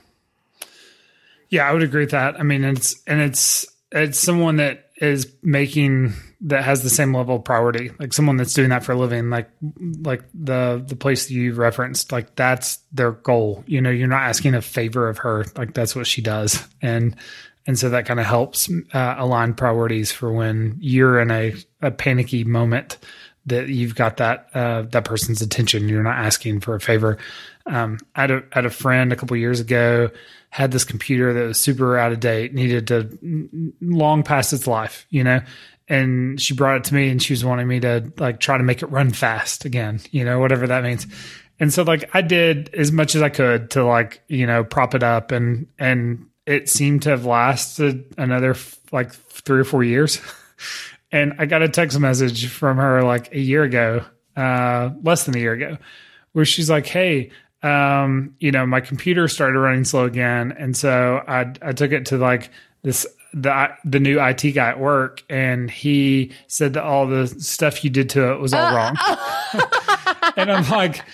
Yeah, 1.49 1.69
I 1.69 1.73
would 1.73 1.83
agree 1.83 2.03
with 2.03 2.13
that. 2.13 2.39
I 2.39 2.43
mean, 2.43 2.65
it's 2.65 3.03
and 3.07 3.21
it's 3.21 3.67
it's 3.93 4.19
someone 4.19 4.57
that 4.57 4.91
is 4.97 5.33
making 5.43 6.13
that 6.43 6.63
has 6.63 6.83
the 6.83 6.91
same 6.91 7.15
level 7.15 7.37
of 7.37 7.45
priority, 7.45 7.91
like 7.99 8.13
someone 8.13 8.37
that's 8.37 8.55
doing 8.55 8.71
that 8.71 8.85
for 8.85 8.93
a 8.93 8.97
living, 8.97 9.31
like 9.31 9.51
like 10.03 10.23
the 10.33 10.83
the 10.87 10.97
place 10.97 11.27
that 11.27 11.35
you 11.35 11.53
referenced, 11.55 12.13
like 12.13 12.37
that's 12.37 12.79
their 12.93 13.13
goal. 13.13 13.65
You 13.67 13.81
know, 13.81 13.91
you're 13.91 14.09
not 14.09 14.23
asking 14.23 14.55
a 14.55 14.63
favor 14.63 15.09
of 15.09 15.19
her, 15.19 15.45
like 15.57 15.75
that's 15.75 15.97
what 15.97 16.07
she 16.07 16.23
does, 16.23 16.67
and 16.81 17.17
and 17.67 17.79
so 17.79 17.91
that 17.91 18.07
kind 18.07 18.21
of 18.21 18.27
helps 18.27 18.71
uh, 18.93 19.15
align 19.19 19.55
priorities 19.55 20.13
for 20.13 20.33
when 20.33 20.77
you're 20.81 21.21
in 21.21 21.31
a, 21.31 21.55
a 21.83 21.91
panicky 21.91 22.45
moment 22.45 22.99
that 23.47 23.69
you've 23.69 23.95
got 23.95 24.19
that 24.19 24.49
uh, 24.55 24.83
that 24.83 25.05
person's 25.05 25.43
attention. 25.43 25.89
You're 25.89 26.03
not 26.03 26.19
asking 26.19 26.61
for 26.61 26.75
a 26.75 26.81
favor. 26.81 27.19
Um, 27.67 27.99
I 28.15 28.23
had 28.23 28.31
a, 28.31 28.43
had 28.53 28.67
a 28.67 28.71
friend 28.71 29.13
a 29.13 29.17
couple 29.17 29.37
years 29.37 29.61
ago 29.61 30.11
had 30.51 30.73
this 30.73 30.85
computer 30.85 31.33
that 31.33 31.47
was 31.47 31.61
super 31.61 31.97
out 31.97 32.13
of 32.13 32.21
date, 32.21 32.53
needed 32.53 32.89
to 32.89 33.73
long 33.81 34.23
past 34.23 34.53
its 34.53 34.67
life, 34.67 35.07
you 35.09 35.25
know. 35.25 35.41
And 35.89 36.41
she 36.41 36.55
brought 36.55 36.77
it 36.77 36.85
to 36.85 36.95
me, 36.95 37.09
and 37.09 37.23
she 37.23 37.33
was 37.33 37.45
wanting 37.45 37.67
me 37.67 37.81
to 37.81 38.13
like 38.19 38.41
try 38.41 38.59
to 38.59 38.65
make 38.65 38.83
it 38.83 38.87
run 38.87 39.11
fast 39.11 39.65
again, 39.65 40.01
you 40.11 40.25
know, 40.25 40.39
whatever 40.39 40.67
that 40.67 40.85
means. 40.85 41.07
And 41.59 41.73
so 41.73 41.83
like 41.83 42.11
I 42.15 42.23
did 42.23 42.75
as 42.75 42.91
much 42.91 43.15
as 43.15 43.23
I 43.23 43.29
could 43.29 43.71
to 43.73 43.85
like 43.85 44.23
you 44.29 44.47
know 44.47 44.65
prop 44.65 44.95
it 44.95 45.03
up, 45.03 45.31
and 45.31 45.67
and 45.79 46.27
it 46.47 46.69
seemed 46.69 47.03
to 47.03 47.11
have 47.11 47.27
lasted 47.27 48.13
another 48.19 48.57
like 48.93 49.13
three 49.13 49.61
or 49.61 49.65
four 49.65 49.85
years. 49.85 50.21
and 51.13 51.35
I 51.39 51.47
got 51.47 51.63
a 51.63 51.69
text 51.69 51.99
message 51.99 52.49
from 52.49 52.77
her 52.77 53.03
like 53.03 53.33
a 53.33 53.41
year 53.41 53.63
ago, 53.63 54.05
uh, 54.37 54.91
less 55.03 55.25
than 55.25 55.37
a 55.37 55.41
year 55.41 55.53
ago, 55.53 55.79
where 56.33 56.45
she's 56.45 56.71
like, 56.71 56.87
"Hey, 56.87 57.31
um, 57.63 58.35
you 58.41 58.51
know, 58.51 58.67
my 58.67 58.81
computer 58.81 59.29
started 59.29 59.59
running 59.59 59.85
slow 59.85 60.05
again, 60.05 60.53
and 60.59 60.77
so 60.77 61.23
I 61.27 61.53
I 61.63 61.73
took 61.73 61.93
it 61.93 62.07
to 62.07 62.19
like 62.19 62.51
this 62.83 63.07
the 63.33 63.69
the 63.85 64.01
new 64.01 64.21
IT 64.21 64.53
guy 64.53 64.71
at 64.71 64.81
work, 64.81 65.23
and 65.29 65.71
he 65.71 66.33
said 66.47 66.75
that 66.75 66.85
all 66.85 67.07
the 67.07 67.27
stuff 67.27 67.85
you 67.85 67.91
did 67.91 68.11
to 68.11 68.33
it 68.33 68.41
was 68.41 68.55
all 68.55 68.75
wrong. 68.75 68.97
and 70.37 70.51
I'm 70.51 70.69
like, 70.71 71.05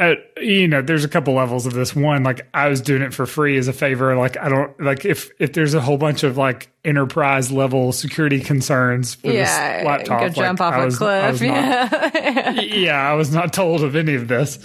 uh, 0.00 0.14
you 0.40 0.66
know, 0.66 0.82
there's 0.82 1.04
a 1.04 1.08
couple 1.08 1.34
levels 1.34 1.66
of 1.66 1.72
this. 1.72 1.94
One, 1.94 2.24
like 2.24 2.48
I 2.52 2.68
was 2.68 2.80
doing 2.80 3.02
it 3.02 3.14
for 3.14 3.26
free 3.26 3.56
as 3.56 3.68
a 3.68 3.72
favor. 3.72 4.16
Like 4.16 4.36
I 4.38 4.48
don't 4.48 4.78
like 4.80 5.04
if 5.04 5.30
if 5.38 5.52
there's 5.52 5.74
a 5.74 5.80
whole 5.80 5.98
bunch 5.98 6.24
of 6.24 6.36
like 6.36 6.70
enterprise 6.84 7.52
level 7.52 7.92
security 7.92 8.40
concerns 8.40 9.14
for 9.14 9.28
yeah, 9.28 9.78
this 9.78 9.86
laptop, 9.86 10.20
go 10.20 10.28
jump 10.30 10.60
like, 10.60 10.72
off 10.72 10.74
I 10.74 10.84
was, 10.84 10.94
a 10.96 10.98
cliff. 10.98 11.42
yeah. 11.42 12.52
Not, 12.54 12.68
yeah, 12.76 13.10
I 13.10 13.14
was 13.14 13.32
not 13.32 13.52
told 13.52 13.82
of 13.82 13.94
any 13.94 14.14
of 14.14 14.26
this 14.26 14.58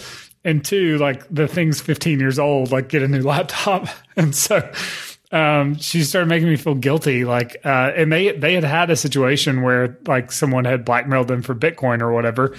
and 0.46 0.64
two, 0.64 0.98
like 1.00 1.26
the 1.30 1.48
thing's 1.48 1.82
15 1.82 2.20
years 2.20 2.40
old, 2.40 2.72
like 2.72 2.88
get 2.88 3.02
a 3.02 3.08
new 3.08 3.22
laptop. 3.24 3.88
And 4.16 4.34
so, 4.34 4.72
um, 5.32 5.76
she 5.78 6.04
started 6.04 6.28
making 6.28 6.48
me 6.48 6.56
feel 6.56 6.76
guilty. 6.76 7.26
Like, 7.26 7.58
uh, 7.66 7.92
and 7.96 8.14
they, 8.14 8.32
they 8.32 8.54
had 8.54 8.64
had 8.64 8.90
a 8.90 8.96
situation 8.96 9.64
where 9.64 9.98
like 10.08 10.32
someone 10.32 10.64
had 10.64 10.86
blackmailed 10.86 11.28
them 11.28 11.42
for 11.42 11.54
Bitcoin 11.54 12.02
or 12.02 12.14
whatever. 12.14 12.56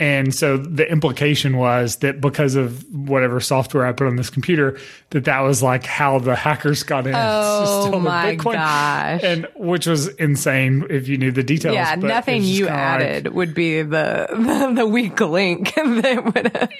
And 0.00 0.34
so 0.34 0.56
the 0.56 0.90
implication 0.90 1.58
was 1.58 1.96
that 1.96 2.22
because 2.22 2.54
of 2.54 2.90
whatever 2.90 3.38
software 3.38 3.84
I 3.84 3.92
put 3.92 4.06
on 4.06 4.16
this 4.16 4.30
computer, 4.30 4.78
that 5.10 5.26
that 5.26 5.40
was 5.40 5.62
like 5.62 5.84
how 5.84 6.18
the 6.18 6.34
hackers 6.34 6.82
got 6.84 7.06
in. 7.06 7.12
Oh 7.14 8.00
my 8.00 8.34
Bitcoin. 8.34 8.54
gosh! 8.54 9.22
And 9.22 9.46
which 9.56 9.86
was 9.86 10.08
insane 10.08 10.86
if 10.88 11.06
you 11.06 11.18
knew 11.18 11.30
the 11.30 11.42
details. 11.42 11.74
Yeah, 11.74 11.96
nothing 11.96 12.42
you 12.42 12.66
added 12.66 13.26
like, 13.26 13.34
would 13.34 13.52
be 13.54 13.82
the, 13.82 14.26
the, 14.30 14.72
the 14.74 14.86
weak 14.86 15.20
link 15.20 15.74
that 15.76 16.24
would. 16.34 16.70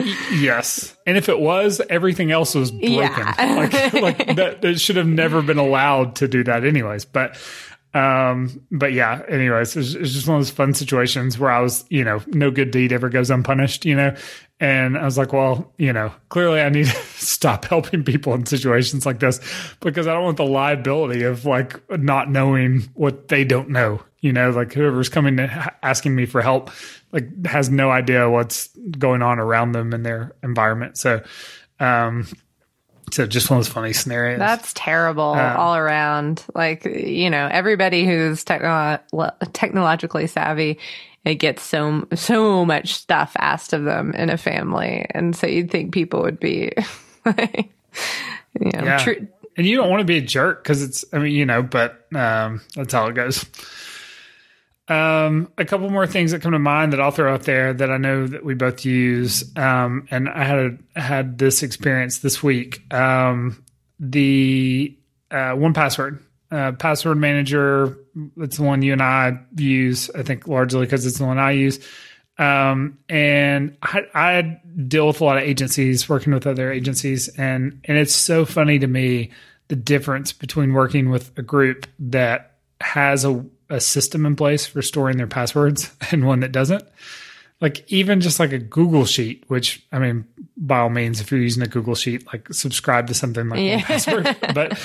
yes, 0.41 0.97
and 1.07 1.19
if 1.19 1.29
it 1.29 1.39
was, 1.39 1.83
everything 1.91 2.33
else 2.33 2.55
was 2.55 2.71
broken. 2.71 2.89
Yeah. 2.97 3.35
like, 3.39 3.93
like 3.93 4.37
that, 4.37 4.63
that 4.63 4.81
should 4.81 4.97
have 4.97 5.07
never 5.07 5.43
been 5.43 5.59
allowed 5.59 6.17
to 6.17 6.29
do 6.29 6.43
that, 6.45 6.65
anyways. 6.65 7.05
But 7.05 7.37
um, 7.93 8.65
but 8.71 8.93
yeah, 8.93 9.23
anyways, 9.29 9.77
it's, 9.77 9.95
it's 9.95 10.13
just 10.13 10.29
one 10.29 10.39
of 10.39 10.45
those 10.45 10.51
fun 10.51 10.75
situations 10.75 11.39
where 11.39 11.51
I 11.51 11.61
was, 11.61 11.85
you 11.89 12.05
know, 12.05 12.23
no 12.29 12.51
good 12.51 12.71
deed 12.71 12.93
ever 12.93 13.09
goes 13.09 13.31
unpunished, 13.31 13.85
you 13.85 13.97
know? 13.97 14.15
And 14.61 14.97
I 14.97 15.05
was 15.05 15.17
like, 15.19 15.33
well, 15.33 15.73
you 15.79 15.93
know, 15.93 16.13
clearly 16.29 16.61
I 16.61 16.69
need 16.69 16.87
to 16.87 16.93
stop 16.93 17.65
helping 17.65 18.05
people 18.05 18.35
in 18.35 18.47
situations 18.47 19.07
like 19.07 19.19
this 19.19 19.41
because 19.81 20.07
I 20.07 20.13
don't 20.13 20.25
want 20.25 20.37
the 20.37 20.45
liability 20.45 21.23
of 21.23 21.45
like 21.45 21.81
not 21.91 22.31
knowing 22.31 22.89
what 22.95 23.29
they 23.29 23.43
don't 23.45 23.71
know. 23.71 24.03
You 24.21 24.35
know, 24.35 24.51
like 24.51 24.75
whoever's 24.75 25.09
coming 25.09 25.39
to 25.39 25.75
asking 25.83 26.15
me 26.15 26.27
for 26.27 26.43
help, 26.43 26.71
like 27.11 27.47
has 27.47 27.71
no 27.71 27.91
idea 27.91 28.29
what's 28.29 28.69
going 28.99 29.23
on 29.23 29.39
around 29.39 29.73
them 29.73 29.95
in 29.95 30.03
their 30.03 30.37
environment. 30.43 30.99
So, 30.99 31.23
um, 31.81 32.27
so 33.13 33.27
just 33.27 33.51
one 33.51 33.59
of 33.59 33.65
those 33.65 33.73
funny 33.73 33.93
scenarios. 33.93 34.39
That's 34.39 34.73
terrible 34.75 35.33
um, 35.33 35.57
all 35.57 35.77
around. 35.77 36.45
Like, 36.55 36.85
you 36.85 37.31
know, 37.31 37.49
everybody 37.51 38.07
who's 38.07 38.45
techno- 38.45 39.01
technologically 39.53 40.27
savvy, 40.27 40.79
it 41.25 41.37
gets 41.37 41.63
so, 41.63 42.07
so 42.15 42.65
much 42.65 42.95
stuff 42.95 43.37
asked 43.39 43.73
of 43.73 43.85
them 43.85 44.13
in 44.13 44.31
a 44.31 44.37
family. 44.37 45.07
And 45.11 45.35
so 45.37 45.47
you'd 45.47 45.71
think 45.71 45.93
people 45.93 46.23
would 46.23 46.41
be, 46.41 46.73
like, 47.25 47.71
you 48.61 48.71
know, 48.73 48.85
yeah. 48.85 48.99
Tr- 48.99 49.25
and 49.57 49.67
you 49.67 49.77
don't 49.77 49.91
want 49.91 50.01
to 50.01 50.07
be 50.07 50.19
a 50.19 50.23
jerk 50.23 50.63
because 50.63 50.83
it's, 50.83 51.05
I 51.13 51.19
mean, 51.19 51.33
you 51.33 51.45
know, 51.45 51.63
but 51.63 52.07
um, 52.15 52.63
that's 52.75 52.93
how 52.93 53.07
it 53.09 53.15
goes. 53.15 53.45
Um, 54.91 55.53
a 55.57 55.65
couple 55.65 55.89
more 55.89 56.07
things 56.07 56.33
that 56.33 56.43
come 56.43 56.51
to 56.53 56.59
mind 56.59 56.93
that 56.93 57.01
I'll 57.01 57.13
throw 57.13 57.33
out 57.33 57.45
there 57.45 57.73
that 57.73 57.91
I 57.91 57.97
know 57.97 58.27
that 58.27 58.45
we 58.45 58.55
both 58.55 58.85
use. 58.85 59.57
Um, 59.57 60.09
and 60.11 60.29
I 60.29 60.43
had 60.43 60.79
a, 60.97 61.01
had 61.01 61.39
this 61.39 61.63
experience 61.63 62.19
this 62.19 62.43
week. 62.43 62.93
Um, 62.93 63.65
the 64.01 64.97
uh, 65.31 65.55
1Password 65.55 66.19
uh, 66.51 66.73
password 66.73 67.19
manager. 67.19 67.97
It's 68.39 68.57
the 68.57 68.65
one 68.65 68.83
you 68.83 68.93
and 68.93 69.03
I 69.03 69.39
use. 69.55 70.11
I 70.11 70.23
think 70.23 70.49
largely 70.49 70.87
because 70.87 71.07
it's 71.07 71.19
the 71.19 71.27
one 71.27 71.39
I 71.39 71.53
use. 71.53 71.79
Um, 72.39 72.99
and 73.09 73.77
I, 73.83 74.03
I 74.15 74.61
deal 74.89 75.07
with 75.07 75.21
a 75.21 75.25
lot 75.25 75.37
of 75.37 75.45
agencies, 75.45 76.09
working 76.09 76.33
with 76.33 76.47
other 76.47 76.73
agencies, 76.73 77.29
and 77.29 77.81
and 77.85 77.99
it's 77.99 78.15
so 78.15 78.45
funny 78.45 78.79
to 78.79 78.87
me 78.87 79.31
the 79.69 79.77
difference 79.77 80.33
between 80.33 80.73
working 80.73 81.11
with 81.11 81.37
a 81.39 81.43
group 81.43 81.87
that 81.99 82.57
has 82.81 83.25
a 83.25 83.45
a 83.71 83.81
system 83.81 84.27
in 84.27 84.37
place 84.37 84.67
for 84.67 84.83
storing 84.83 85.17
their 85.17 85.27
passwords 85.27 85.91
and 86.11 86.27
one 86.27 86.41
that 86.41 86.53
doesn't. 86.53 86.85
Like 87.61 87.85
even 87.93 88.23
just 88.23 88.41
like 88.41 88.53
a 88.53 88.59
Google 88.59 89.05
sheet, 89.05 89.45
which 89.49 89.85
I 89.93 89.99
mean, 89.99 90.25
by 90.57 90.79
all 90.79 90.89
means, 90.89 91.21
if 91.21 91.31
you're 91.31 91.41
using 91.41 91.63
a 91.63 91.67
Google 91.67 91.95
sheet, 91.95 92.27
like 92.27 92.49
subscribe 92.53 93.07
to 93.09 93.15
something 93.15 93.51
like 93.51 93.61
yeah. 93.61 93.83
password. 93.83 94.35
But 94.55 94.81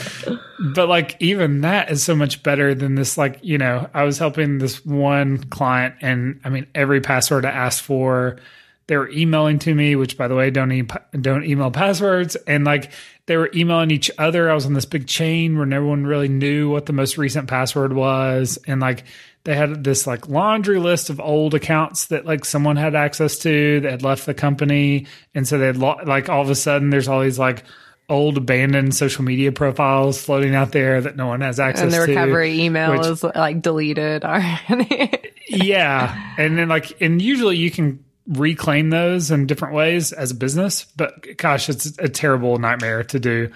but 0.74 0.90
like 0.90 1.16
even 1.22 1.62
that 1.62 1.90
is 1.90 2.04
so 2.04 2.18
much 2.18 2.44
better 2.44 2.76
than 2.76 2.96
this. 2.96 3.18
Like 3.18 3.40
you 3.42 3.58
know, 3.58 3.90
I 3.94 4.04
was 4.04 4.18
helping 4.18 4.58
this 4.58 4.86
one 4.86 5.38
client, 5.46 5.96
and 6.02 6.42
I 6.44 6.50
mean, 6.50 6.68
every 6.76 7.00
password 7.00 7.46
I 7.46 7.52
asked 7.52 7.82
for, 7.82 8.40
they 8.88 8.98
were 8.98 9.10
emailing 9.10 9.60
to 9.60 9.74
me, 9.74 9.96
which 9.96 10.18
by 10.18 10.28
the 10.28 10.36
way, 10.36 10.50
don't 10.52 10.72
e- 10.74 10.88
don't 11.20 11.46
email 11.46 11.72
passwords, 11.72 12.36
and 12.36 12.66
like 12.66 12.92
they 13.28 13.38
were 13.38 13.50
emailing 13.56 13.92
each 13.92 14.12
other. 14.18 14.50
I 14.50 14.54
was 14.54 14.66
on 14.66 14.74
this 14.74 14.86
big 14.86 15.08
chain 15.08 15.58
where 15.58 15.66
no 15.66 15.84
one 15.86 16.06
really 16.06 16.28
knew 16.28 16.70
what 16.70 16.86
the 16.86 16.94
most 16.94 17.18
recent 17.18 17.48
password 17.48 17.94
was, 17.94 18.60
and 18.68 18.80
like 18.82 19.04
they 19.44 19.56
had 19.56 19.84
this 19.84 20.06
like 20.08 20.28
laundry 20.30 20.80
list 20.80 21.10
of 21.10 21.20
old 21.20 21.54
accounts 21.54 22.08
that 22.08 22.26
like 22.26 22.46
someone 22.46 22.76
had 22.78 22.96
access 22.96 23.40
to 23.40 23.80
that 23.82 23.92
had 23.92 24.04
left 24.04 24.26
the 24.26 24.34
company, 24.34 25.08
and 25.34 25.48
so 25.48 25.58
they'd 25.58 25.78
lo- 25.78 26.00
like 26.06 26.30
all 26.30 26.42
of 26.42 26.50
a 26.50 26.56
sudden 26.56 26.90
there's 26.92 27.08
all 27.08 27.22
these 27.22 27.40
like 27.40 27.64
old 28.08 28.38
abandoned 28.38 28.94
social 28.96 29.24
media 29.24 29.52
profiles 29.52 30.22
floating 30.24 30.54
out 30.54 30.72
there 30.72 31.02
that 31.02 31.16
no 31.16 31.26
one 31.26 31.42
has 31.42 31.60
access 31.60 31.92
to. 31.92 32.02
and 32.02 32.10
the 32.10 32.14
to. 32.14 32.20
recovery 32.20 32.62
email 32.62 32.92
which- 32.92 33.08
is 33.08 33.24
like 33.24 33.64
deleted 33.64 34.24
already. 34.24 35.12
yeah 35.50 36.34
and 36.38 36.56
then 36.56 36.68
like 36.70 37.02
and 37.02 37.20
usually 37.20 37.58
you 37.58 37.72
can 37.72 38.05
reclaim 38.28 38.90
those 38.90 39.32
in 39.32 39.46
different 39.46 39.74
ways 39.74 40.12
as 40.12 40.32
a 40.32 40.36
business 40.36 40.86
but 40.96 41.38
gosh 41.38 41.70
it's 41.70 41.86
a 42.00 42.10
terrible 42.10 42.58
nightmare 42.58 43.04
to 43.04 43.20
do 43.20 43.52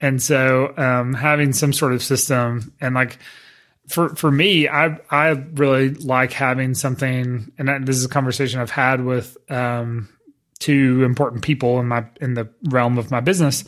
and 0.00 0.22
so 0.22 0.76
um, 0.76 1.14
having 1.14 1.52
some 1.52 1.72
sort 1.72 1.92
of 1.92 2.02
system 2.02 2.72
and 2.80 2.94
like 2.94 3.18
for 3.88 4.10
for 4.10 4.30
me 4.30 4.68
i 4.68 4.98
i 5.10 5.28
really 5.54 5.90
like 5.90 6.32
having 6.32 6.74
something 6.74 7.50
and 7.58 7.68
that- 7.68 7.86
this 7.86 7.96
is 7.96 8.04
a 8.04 8.08
conversation 8.08 8.60
i've 8.60 8.70
had 8.70 9.04
with 9.04 9.36
um, 9.50 10.08
two 10.58 11.02
important 11.04 11.42
people 11.42 11.80
in 11.80 11.88
my 11.88 12.04
in 12.20 12.34
the 12.34 12.48
realm 12.64 12.98
of 12.98 13.10
my 13.10 13.20
business 13.20 13.64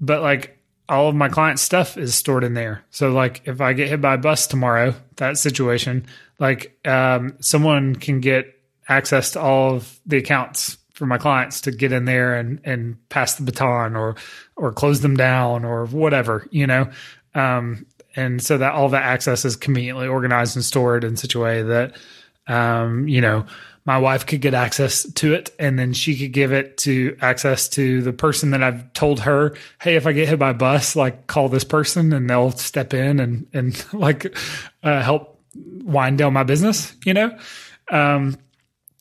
but 0.00 0.22
like 0.22 0.58
all 0.88 1.08
of 1.08 1.14
my 1.14 1.28
client 1.28 1.58
stuff 1.58 1.96
is 1.96 2.14
stored 2.14 2.44
in 2.44 2.54
there. 2.54 2.84
So 2.90 3.10
like 3.10 3.42
if 3.46 3.60
I 3.60 3.72
get 3.72 3.88
hit 3.88 4.00
by 4.00 4.14
a 4.14 4.18
bus 4.18 4.46
tomorrow, 4.46 4.94
that 5.16 5.38
situation, 5.38 6.06
like 6.38 6.78
um, 6.86 7.36
someone 7.40 7.96
can 7.96 8.20
get 8.20 8.53
access 8.88 9.32
to 9.32 9.40
all 9.40 9.74
of 9.74 10.00
the 10.06 10.18
accounts 10.18 10.78
for 10.92 11.06
my 11.06 11.18
clients 11.18 11.60
to 11.62 11.72
get 11.72 11.92
in 11.92 12.04
there 12.04 12.34
and 12.34 12.60
and 12.64 12.96
pass 13.08 13.34
the 13.34 13.42
baton 13.42 13.96
or 13.96 14.16
or 14.56 14.72
close 14.72 15.00
them 15.00 15.16
down 15.16 15.64
or 15.64 15.86
whatever, 15.86 16.46
you 16.50 16.66
know. 16.66 16.90
Um, 17.34 17.86
and 18.16 18.40
so 18.40 18.58
that 18.58 18.74
all 18.74 18.90
that 18.90 19.02
access 19.02 19.44
is 19.44 19.56
conveniently 19.56 20.06
organized 20.06 20.54
and 20.54 20.64
stored 20.64 21.02
in 21.02 21.16
such 21.16 21.34
a 21.34 21.40
way 21.40 21.62
that 21.62 21.96
um, 22.46 23.08
you 23.08 23.20
know, 23.20 23.46
my 23.86 23.98
wife 23.98 24.24
could 24.26 24.40
get 24.40 24.54
access 24.54 25.10
to 25.12 25.34
it 25.34 25.54
and 25.58 25.78
then 25.78 25.92
she 25.92 26.16
could 26.16 26.32
give 26.32 26.52
it 26.52 26.78
to 26.78 27.16
access 27.20 27.68
to 27.70 28.00
the 28.02 28.12
person 28.12 28.50
that 28.50 28.62
I've 28.62 28.92
told 28.94 29.20
her, 29.20 29.56
Hey, 29.80 29.96
if 29.96 30.06
I 30.06 30.12
get 30.12 30.28
hit 30.28 30.38
by 30.38 30.50
a 30.50 30.54
bus, 30.54 30.96
like 30.96 31.26
call 31.26 31.48
this 31.48 31.64
person 31.64 32.12
and 32.12 32.28
they'll 32.28 32.52
step 32.52 32.94
in 32.94 33.20
and, 33.20 33.46
and 33.52 33.84
like, 33.92 34.34
uh, 34.82 35.02
help 35.02 35.40
wind 35.54 36.18
down 36.18 36.32
my 36.32 36.44
business, 36.44 36.94
you 37.04 37.14
know? 37.14 37.36
Um, 37.90 38.36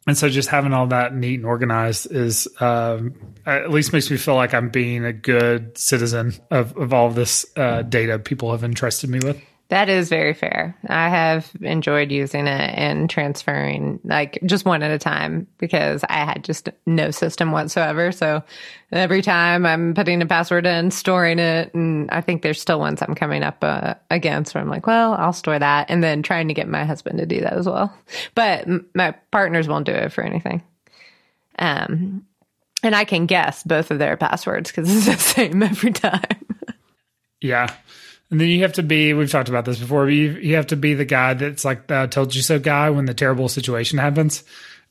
and 0.05 0.17
so 0.17 0.29
just 0.29 0.49
having 0.49 0.73
all 0.73 0.87
that 0.87 1.15
neat 1.15 1.35
and 1.35 1.45
organized 1.45 2.11
is, 2.11 2.47
um, 2.59 3.13
at 3.45 3.69
least 3.69 3.93
makes 3.93 4.11
me 4.11 4.17
feel 4.17 4.35
like 4.35 4.53
I'm 4.53 4.69
being 4.69 5.05
a 5.05 5.13
good 5.13 5.77
citizen 5.77 6.33
of, 6.51 6.75
of 6.77 6.93
all 6.93 7.09
this, 7.09 7.45
uh, 7.55 7.83
data 7.83 8.19
people 8.19 8.51
have 8.51 8.63
entrusted 8.63 9.09
me 9.09 9.19
with. 9.23 9.41
That 9.73 9.89
is 9.89 10.07
very 10.07 10.35
fair. 10.35 10.77
I 10.87 11.09
have 11.09 11.51
enjoyed 11.61 12.11
using 12.11 12.45
it 12.45 12.77
and 12.77 13.09
transferring 13.09 13.99
like 14.03 14.37
just 14.45 14.65
one 14.65 14.83
at 14.83 14.91
a 14.91 14.99
time 14.99 15.47
because 15.57 16.03
I 16.07 16.25
had 16.25 16.43
just 16.43 16.69
no 16.85 17.09
system 17.09 17.51
whatsoever. 17.51 18.11
So 18.11 18.43
every 18.91 19.23
time 19.23 19.65
I'm 19.65 19.95
putting 19.95 20.21
a 20.21 20.27
password 20.27 20.67
in, 20.67 20.91
storing 20.91 21.39
it, 21.39 21.73
and 21.73 22.07
I 22.11 22.21
think 22.21 22.43
there's 22.43 22.61
still 22.61 22.77
ones 22.77 23.01
I'm 23.01 23.15
coming 23.15 23.41
up 23.41 23.63
uh, 23.63 23.95
against 24.11 24.53
where 24.53 24.61
I'm 24.61 24.69
like, 24.69 24.85
well, 24.85 25.15
I'll 25.15 25.33
store 25.33 25.57
that, 25.57 25.89
and 25.89 26.03
then 26.03 26.21
trying 26.21 26.49
to 26.49 26.53
get 26.53 26.67
my 26.67 26.85
husband 26.85 27.17
to 27.17 27.25
do 27.25 27.41
that 27.41 27.53
as 27.53 27.65
well. 27.65 27.91
But 28.35 28.67
my 28.93 29.15
partners 29.31 29.67
won't 29.67 29.87
do 29.87 29.91
it 29.91 30.13
for 30.13 30.23
anything. 30.23 30.61
Um, 31.57 32.27
and 32.83 32.95
I 32.95 33.05
can 33.05 33.25
guess 33.25 33.63
both 33.63 33.89
of 33.89 33.97
their 33.97 34.17
passwords 34.17 34.69
because 34.69 34.95
it's 34.95 35.05
the 35.07 35.17
same 35.17 35.63
every 35.63 35.93
time. 35.93 36.21
Yeah. 37.41 37.73
And 38.33 38.41
then 38.41 38.47
you 38.47 38.63
have 38.63 38.73
to 38.73 38.81
be, 38.81 39.13
we've 39.13 39.29
talked 39.29 39.47
about 39.47 39.63
this 39.63 39.77
before, 39.77 40.05
but 40.05 40.13
you, 40.13 40.31
you 40.31 40.55
have 40.55 40.65
to 40.67 40.75
be 40.75 40.95
the 40.95 41.05
guy 41.05 41.35
that's 41.35 41.63
like 41.63 41.85
the 41.85 42.07
told 42.07 42.33
you 42.33 42.41
so 42.41 42.57
guy 42.57 42.89
when 42.89 43.05
the 43.05 43.13
terrible 43.13 43.47
situation 43.47 43.99
happens. 43.99 44.43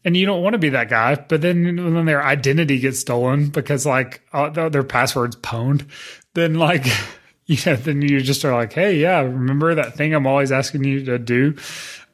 And 0.04 0.16
you 0.16 0.26
don't 0.26 0.44
want 0.44 0.52
to 0.54 0.60
be 0.60 0.68
that 0.68 0.88
guy. 0.88 1.16
But 1.16 1.40
then 1.40 1.92
when 1.92 2.06
their 2.06 2.22
identity 2.22 2.78
gets 2.78 3.00
stolen 3.00 3.48
because 3.48 3.84
like 3.84 4.22
all, 4.32 4.52
their 4.52 4.84
password's 4.84 5.34
pwned, 5.34 5.88
then 6.34 6.54
like, 6.54 6.86
you 7.46 7.56
know, 7.66 7.74
then 7.74 8.00
you 8.00 8.20
just 8.20 8.44
are 8.44 8.54
like, 8.54 8.74
hey, 8.74 8.98
yeah, 8.98 9.18
remember 9.18 9.74
that 9.74 9.96
thing 9.96 10.14
I'm 10.14 10.28
always 10.28 10.52
asking 10.52 10.84
you 10.84 11.06
to 11.06 11.18
do? 11.18 11.56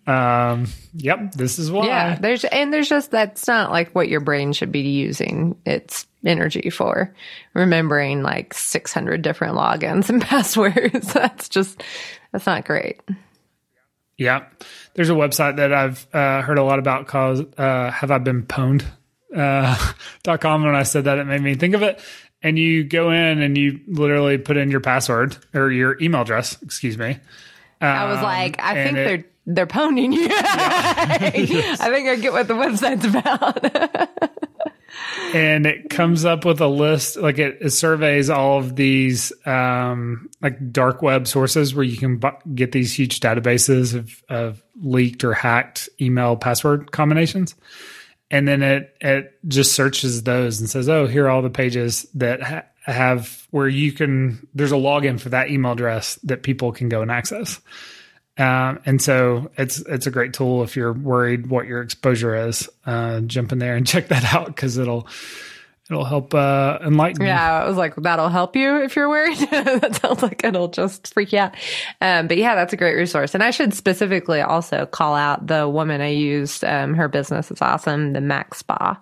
Um, 0.06 0.68
yep, 0.94 1.32
this 1.32 1.58
is 1.58 1.70
why. 1.70 1.88
Yeah, 1.88 2.18
there's 2.18 2.44
and 2.44 2.72
there's 2.72 2.88
just 2.88 3.10
that's 3.10 3.46
not 3.46 3.70
like 3.70 3.94
what 3.94 4.08
your 4.08 4.20
brain 4.20 4.54
should 4.54 4.72
be 4.72 4.80
using 4.80 5.60
its 5.66 6.06
energy 6.24 6.70
for. 6.70 7.14
Remembering 7.54 8.22
like 8.22 8.54
600 8.54 9.22
different 9.22 9.56
logins 9.56 10.08
and 10.08 10.20
passwords. 10.30 11.12
that's 11.12 11.48
just 11.48 11.82
that's 12.32 12.46
not 12.46 12.64
great. 12.64 13.00
Yeah. 14.16 14.46
There's 14.94 15.10
a 15.10 15.14
website 15.14 15.56
that 15.56 15.72
I've 15.72 16.06
uh, 16.12 16.42
heard 16.42 16.58
a 16.58 16.64
lot 16.64 16.78
about 16.80 17.06
called 17.06 17.54
uh, 17.58 17.90
Have 17.92 18.10
I 18.10 18.18
Been 18.18 18.42
Pwned? 18.44 18.84
Uh, 19.34 19.92
dot 20.24 20.40
com. 20.40 20.64
When 20.64 20.74
I 20.74 20.82
said 20.82 21.04
that, 21.04 21.18
it 21.18 21.24
made 21.24 21.40
me 21.42 21.54
think 21.54 21.74
of 21.74 21.82
it. 21.82 22.00
And 22.42 22.58
you 22.58 22.84
go 22.84 23.10
in 23.10 23.40
and 23.42 23.56
you 23.58 23.80
literally 23.88 24.38
put 24.38 24.56
in 24.56 24.70
your 24.70 24.80
password 24.80 25.36
or 25.54 25.70
your 25.72 26.00
email 26.00 26.22
address, 26.22 26.60
excuse 26.62 26.96
me. 26.98 27.18
I 27.80 28.04
was 28.06 28.18
Um, 28.18 28.22
like, 28.24 28.60
I 28.60 28.74
think 28.74 28.96
it- 28.96 29.04
they're 29.04 29.24
they're 29.50 29.66
pwning 29.66 30.12
you. 30.12 30.28
I 30.32 31.30
think 31.90 32.08
I 32.08 32.16
get 32.16 32.32
what 32.32 32.48
the 32.48 32.54
website's 32.54 33.06
about. 33.06 33.64
And 35.34 35.66
it 35.66 35.90
comes 35.90 36.24
up 36.24 36.44
with 36.44 36.60
a 36.60 36.68
list 36.68 37.16
like 37.16 37.38
it, 37.38 37.58
it 37.60 37.70
surveys 37.70 38.30
all 38.30 38.58
of 38.58 38.76
these 38.76 39.32
um, 39.46 40.30
like 40.40 40.72
dark 40.72 41.02
web 41.02 41.26
sources 41.26 41.74
where 41.74 41.84
you 41.84 41.96
can 41.96 42.18
bu- 42.18 42.54
get 42.54 42.72
these 42.72 42.96
huge 42.96 43.20
databases 43.20 43.94
of, 43.94 44.22
of 44.28 44.62
leaked 44.80 45.24
or 45.24 45.34
hacked 45.34 45.88
email 46.00 46.36
password 46.36 46.92
combinations. 46.92 47.54
And 48.30 48.46
then 48.46 48.62
it 48.62 48.96
it 49.00 49.38
just 49.48 49.72
searches 49.72 50.22
those 50.22 50.60
and 50.60 50.68
says 50.68 50.88
oh 50.88 51.06
here 51.06 51.26
are 51.26 51.30
all 51.30 51.42
the 51.42 51.50
pages 51.50 52.06
that 52.14 52.42
ha- 52.42 52.64
have 52.84 53.46
where 53.50 53.68
you 53.68 53.92
can 53.92 54.46
there's 54.54 54.72
a 54.72 54.76
login 54.76 55.20
for 55.20 55.30
that 55.30 55.50
email 55.50 55.72
address 55.72 56.16
that 56.24 56.42
people 56.42 56.72
can 56.72 56.88
go 56.88 57.02
and 57.02 57.10
access 57.10 57.60
um, 58.38 58.80
and 58.86 59.02
so 59.02 59.50
it's 59.58 59.80
it's 59.80 60.06
a 60.06 60.10
great 60.10 60.32
tool 60.32 60.62
if 60.62 60.76
you're 60.76 60.92
worried 60.92 61.48
what 61.48 61.66
your 61.66 61.82
exposure 61.82 62.34
is. 62.34 62.68
Uh, 62.86 63.20
jump 63.20 63.52
in 63.52 63.58
there 63.58 63.76
and 63.76 63.86
check 63.86 64.08
that 64.08 64.32
out 64.32 64.46
because 64.46 64.78
it'll 64.78 65.08
it'll 65.90 66.04
help 66.04 66.34
uh, 66.34 66.78
enlighten 66.82 67.22
you. 67.22 67.28
yeah, 67.28 67.62
I 67.62 67.68
was 67.68 67.76
like, 67.76 67.96
that'll 67.96 68.28
help 68.28 68.54
you 68.54 68.82
if 68.82 68.94
you're 68.94 69.08
worried. 69.08 69.38
that 69.50 69.98
sounds 70.00 70.22
like 70.22 70.44
it'll 70.44 70.68
just 70.68 71.12
freak 71.12 71.32
you 71.32 71.40
out. 71.40 71.54
Um, 72.00 72.28
but 72.28 72.36
yeah, 72.36 72.54
that's 72.54 72.72
a 72.72 72.76
great 72.76 72.94
resource. 72.94 73.34
And 73.34 73.42
I 73.42 73.50
should 73.50 73.74
specifically 73.74 74.40
also 74.40 74.86
call 74.86 75.14
out 75.14 75.46
the 75.46 75.68
woman 75.68 76.00
I 76.00 76.10
used. 76.10 76.62
Um, 76.62 76.94
her 76.94 77.08
business 77.08 77.50
is 77.50 77.62
awesome. 77.62 78.12
The 78.12 78.20
Mac 78.20 78.54
Spa 78.54 79.00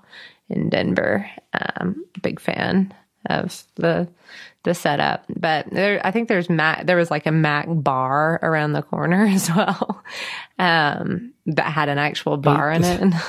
in 0.48 0.68
Denver. 0.68 1.28
Um, 1.52 2.04
big 2.22 2.40
fan 2.40 2.94
of 3.28 3.64
the 3.74 4.08
the 4.66 4.74
setup. 4.74 5.24
But 5.34 5.70
there, 5.70 6.04
I 6.04 6.10
think 6.10 6.28
there's 6.28 6.50
Mac. 6.50 6.86
There 6.86 6.96
was 6.96 7.10
like 7.10 7.24
a 7.24 7.32
Mac 7.32 7.66
bar 7.68 8.38
around 8.42 8.72
the 8.72 8.82
corner 8.82 9.24
as 9.30 9.48
well. 9.48 10.04
Um, 10.58 11.32
that 11.46 11.64
had 11.64 11.88
an 11.88 11.98
actual 11.98 12.36
bar 12.36 12.70
in 12.70 12.84
it. 12.84 13.14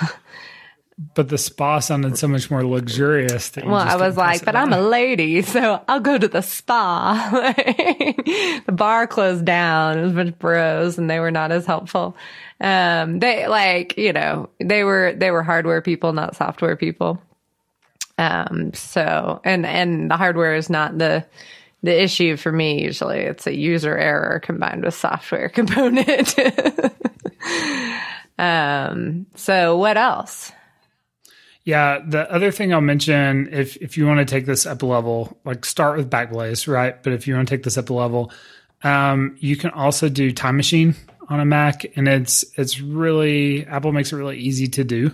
But 1.14 1.30
the 1.30 1.38
spa 1.38 1.78
sounded 1.78 2.18
so 2.18 2.28
much 2.28 2.50
more 2.50 2.64
luxurious. 2.64 3.52
Well, 3.56 3.76
I 3.76 3.98
was 3.98 4.18
like, 4.18 4.44
but. 4.44 4.56
I'm 4.56 4.74
a 4.74 4.82
lady, 4.82 5.44
so 5.44 5.80
I'll 5.88 6.00
go 6.00 6.18
to 6.18 6.28
the 6.28 6.42
spa. 6.42 7.54
the 8.66 8.72
bar 8.72 9.06
closed 9.06 9.46
down. 9.46 10.00
It 10.00 10.02
was 10.02 10.14
a 10.14 10.16
bunch 10.16 10.30
of 10.30 10.40
bros, 10.40 10.98
and 10.98 11.08
they 11.08 11.20
were 11.20 11.30
not 11.30 11.52
as 11.52 11.68
helpful. 11.68 12.18
Um, 12.60 13.20
they 13.20 13.48
like, 13.48 13.96
you 13.96 14.12
know, 14.12 14.50
they 14.60 14.84
were 14.84 15.14
they 15.16 15.30
were 15.30 15.44
hardware 15.44 15.84
people, 15.84 16.14
not 16.14 16.36
software 16.36 16.76
people. 16.76 17.22
Um, 18.18 18.74
so 18.74 19.42
and 19.44 19.66
and 19.66 20.10
the 20.10 20.18
hardware 20.18 20.56
is 20.56 20.70
not 20.70 20.98
the 20.98 21.26
the 21.84 22.04
issue 22.04 22.38
for 22.38 22.52
me. 22.52 22.84
Usually, 22.84 23.20
it's 23.20 23.48
a 23.48 23.56
user 23.56 23.98
error 23.98 24.40
combined 24.40 24.84
with 24.84 24.96
software 24.96 25.50
component. 25.50 26.36
um, 28.38 29.26
so 29.36 29.78
what 29.78 29.98
else? 29.98 30.52
Yeah, 31.64 32.00
the 32.08 32.32
other 32.32 32.52
thing 32.52 32.74
I'll 32.74 32.82
mention, 32.82 33.50
if 33.52 33.76
if 33.78 33.98
you 33.98 34.08
want 34.08 34.20
to 34.20 34.26
take 34.26 34.46
this 34.46 34.66
up 34.66 34.84
a 34.84 34.86
level, 34.86 35.38
like 35.44 35.66
start 35.66 35.98
with 35.98 36.10
Backblaze, 36.10 36.68
right? 36.68 37.02
But 37.04 37.14
if 37.14 37.28
you 37.28 37.36
want 37.36 37.50
to 37.50 37.56
take 37.56 37.64
this 37.64 37.78
up 37.78 37.90
a 37.90 37.94
level, 37.94 38.32
um, 38.84 39.36
you 39.40 39.58
can 39.58 39.72
also 39.72 40.08
do 40.08 40.32
Time 40.32 40.56
Machine 40.56 40.96
on 41.28 41.42
a 41.42 41.46
Mac, 41.46 41.86
and 41.98 42.08
it's 42.08 42.46
it's 42.56 42.80
really 42.80 43.66
Apple 43.66 43.92
makes 43.92 44.14
it 44.14 44.16
really 44.16 44.38
easy 44.38 44.68
to 44.68 44.86
do. 44.86 45.12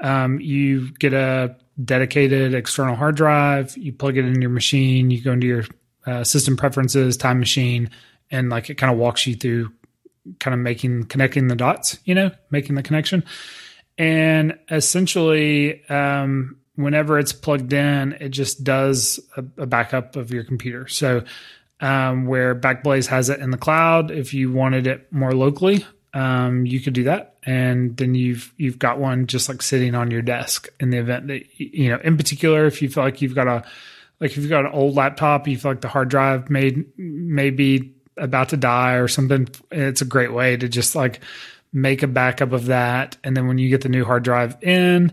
Um, 0.00 0.40
you 0.40 0.90
get 0.98 1.12
a 1.12 1.54
dedicated 1.82 2.54
external 2.54 2.94
hard 2.94 3.16
drive, 3.16 3.76
you 3.76 3.92
plug 3.92 4.16
it 4.16 4.24
in 4.24 4.40
your 4.40 4.50
machine, 4.50 5.10
you 5.10 5.22
go 5.22 5.32
into 5.32 5.46
your 5.46 5.64
uh, 6.06 6.24
system 6.24 6.56
preferences, 6.56 7.16
Time 7.16 7.38
Machine, 7.38 7.90
and 8.30 8.50
like 8.50 8.70
it 8.70 8.76
kind 8.76 8.92
of 8.92 8.98
walks 8.98 9.26
you 9.26 9.34
through 9.34 9.72
kind 10.38 10.54
of 10.54 10.60
making 10.60 11.04
connecting 11.04 11.48
the 11.48 11.56
dots, 11.56 11.98
you 12.04 12.14
know, 12.14 12.30
making 12.50 12.74
the 12.74 12.82
connection. 12.82 13.24
And 13.98 14.58
essentially, 14.70 15.84
um, 15.88 16.58
whenever 16.76 17.18
it's 17.18 17.32
plugged 17.32 17.72
in, 17.72 18.12
it 18.20 18.30
just 18.30 18.64
does 18.64 19.20
a, 19.36 19.44
a 19.62 19.66
backup 19.66 20.16
of 20.16 20.32
your 20.32 20.44
computer. 20.44 20.88
So, 20.88 21.24
um, 21.80 22.26
where 22.26 22.54
Backblaze 22.54 23.06
has 23.08 23.28
it 23.28 23.40
in 23.40 23.50
the 23.50 23.58
cloud, 23.58 24.10
if 24.10 24.32
you 24.32 24.52
wanted 24.52 24.86
it 24.86 25.12
more 25.12 25.32
locally, 25.32 25.84
um, 26.14 26.64
you 26.64 26.80
could 26.80 26.94
do 26.94 27.04
that, 27.04 27.33
and 27.46 27.96
then 27.96 28.14
you've 28.14 28.52
you've 28.56 28.78
got 28.78 28.98
one 28.98 29.26
just 29.26 29.48
like 29.48 29.62
sitting 29.62 29.94
on 29.94 30.10
your 30.10 30.22
desk 30.22 30.68
in 30.80 30.90
the 30.90 30.98
event 30.98 31.28
that 31.28 31.44
you 31.58 31.90
know. 31.90 31.98
In 32.02 32.16
particular, 32.16 32.66
if 32.66 32.82
you 32.82 32.88
feel 32.88 33.04
like 33.04 33.22
you've 33.22 33.34
got 33.34 33.46
a 33.46 33.64
like 34.20 34.30
if 34.30 34.38
you've 34.38 34.48
got 34.48 34.66
an 34.66 34.72
old 34.72 34.94
laptop, 34.94 35.46
you 35.48 35.58
feel 35.58 35.72
like 35.72 35.80
the 35.80 35.88
hard 35.88 36.08
drive 36.08 36.50
may 36.50 36.84
may 36.96 37.50
be 37.50 37.94
about 38.16 38.50
to 38.50 38.56
die 38.56 38.94
or 38.94 39.08
something. 39.08 39.48
It's 39.70 40.02
a 40.02 40.06
great 40.06 40.32
way 40.32 40.56
to 40.56 40.68
just 40.68 40.94
like 40.94 41.20
make 41.72 42.02
a 42.02 42.06
backup 42.06 42.52
of 42.52 42.66
that, 42.66 43.16
and 43.24 43.36
then 43.36 43.46
when 43.46 43.58
you 43.58 43.68
get 43.68 43.82
the 43.82 43.88
new 43.88 44.04
hard 44.04 44.22
drive 44.22 44.56
in 44.62 45.12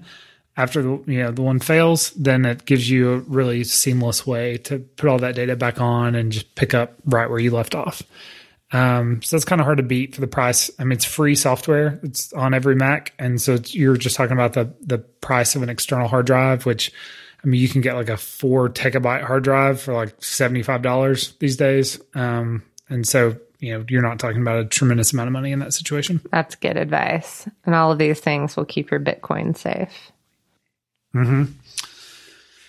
after 0.57 0.81
the 0.81 1.03
you 1.07 1.23
know 1.23 1.31
the 1.31 1.41
one 1.41 1.59
fails, 1.59 2.11
then 2.11 2.45
it 2.45 2.65
gives 2.65 2.89
you 2.89 3.13
a 3.13 3.17
really 3.19 3.63
seamless 3.63 4.27
way 4.27 4.57
to 4.57 4.79
put 4.79 5.09
all 5.09 5.19
that 5.19 5.35
data 5.35 5.55
back 5.55 5.79
on 5.79 6.15
and 6.15 6.31
just 6.31 6.53
pick 6.55 6.73
up 6.73 6.93
right 7.05 7.29
where 7.29 7.39
you 7.39 7.51
left 7.51 7.75
off. 7.75 8.03
Um, 8.73 9.21
so 9.21 9.35
that's 9.35 9.45
kind 9.45 9.59
of 9.59 9.65
hard 9.65 9.77
to 9.77 9.83
beat 9.83 10.15
for 10.15 10.21
the 10.21 10.27
price. 10.27 10.71
I 10.79 10.83
mean, 10.83 10.93
it's 10.93 11.05
free 11.05 11.35
software. 11.35 11.99
It's 12.03 12.31
on 12.33 12.53
every 12.53 12.75
Mac, 12.75 13.13
and 13.19 13.41
so 13.41 13.59
you're 13.67 13.97
just 13.97 14.15
talking 14.15 14.33
about 14.33 14.53
the 14.53 14.73
the 14.81 14.99
price 14.99 15.55
of 15.55 15.63
an 15.63 15.69
external 15.69 16.07
hard 16.07 16.25
drive, 16.25 16.65
which 16.65 16.91
I 17.43 17.47
mean, 17.47 17.61
you 17.61 17.67
can 17.67 17.81
get 17.81 17.95
like 17.95 18.09
a 18.09 18.17
four 18.17 18.69
terabyte 18.69 19.23
hard 19.23 19.43
drive 19.43 19.81
for 19.81 19.93
like 19.93 20.23
seventy 20.23 20.63
five 20.63 20.81
dollars 20.81 21.33
these 21.39 21.57
days. 21.57 21.99
Um, 22.13 22.63
and 22.87 23.07
so 23.07 23.35
you 23.59 23.73
know 23.73 23.85
you're 23.89 24.01
not 24.01 24.19
talking 24.19 24.41
about 24.41 24.59
a 24.59 24.65
tremendous 24.65 25.11
amount 25.11 25.27
of 25.27 25.33
money 25.33 25.51
in 25.51 25.59
that 25.59 25.73
situation. 25.73 26.21
That's 26.31 26.55
good 26.55 26.77
advice, 26.77 27.47
and 27.65 27.75
all 27.75 27.91
of 27.91 27.97
these 27.97 28.19
things 28.19 28.55
will 28.55 28.65
keep 28.65 28.89
your 28.89 28.99
Bitcoin 28.99 29.57
safe. 29.57 30.11
Hmm. 31.11 31.45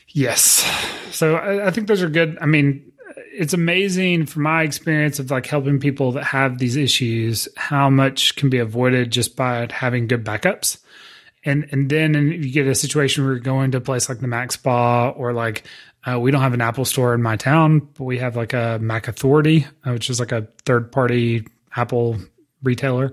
Yes. 0.08 0.68
So 1.10 1.36
I, 1.36 1.68
I 1.68 1.70
think 1.70 1.86
those 1.86 2.02
are 2.02 2.08
good. 2.08 2.38
I 2.40 2.46
mean, 2.46 2.91
it's 3.16 3.52
amazing 3.52 4.26
from 4.26 4.42
my 4.42 4.62
experience 4.62 5.18
of 5.18 5.30
like 5.30 5.46
helping 5.46 5.78
people 5.78 6.12
that 6.12 6.24
have 6.24 6.58
these 6.58 6.76
issues 6.76 7.48
how 7.56 7.90
much 7.90 8.36
can 8.36 8.50
be 8.50 8.58
avoided 8.58 9.10
just 9.10 9.36
by 9.36 9.68
having 9.70 10.06
good 10.06 10.24
backups. 10.24 10.78
And 11.44 11.68
and 11.72 11.90
then 11.90 12.14
you 12.14 12.52
get 12.52 12.66
a 12.66 12.74
situation 12.74 13.24
where 13.24 13.34
you're 13.34 13.42
going 13.42 13.72
to 13.72 13.78
a 13.78 13.80
place 13.80 14.08
like 14.08 14.20
the 14.20 14.28
mac 14.28 14.52
spa 14.52 15.10
or 15.10 15.32
like 15.32 15.64
uh, 16.04 16.18
we 16.18 16.30
don't 16.30 16.42
have 16.42 16.54
an 16.54 16.60
apple 16.60 16.84
store 16.84 17.14
in 17.14 17.22
my 17.22 17.36
town 17.36 17.80
but 17.80 18.04
we 18.04 18.18
have 18.18 18.36
like 18.36 18.52
a 18.52 18.78
mac 18.80 19.08
authority 19.08 19.66
uh, 19.84 19.90
which 19.90 20.08
is 20.08 20.20
like 20.20 20.30
a 20.30 20.46
third 20.64 20.92
party 20.92 21.44
apple 21.74 22.18
retailer. 22.62 23.12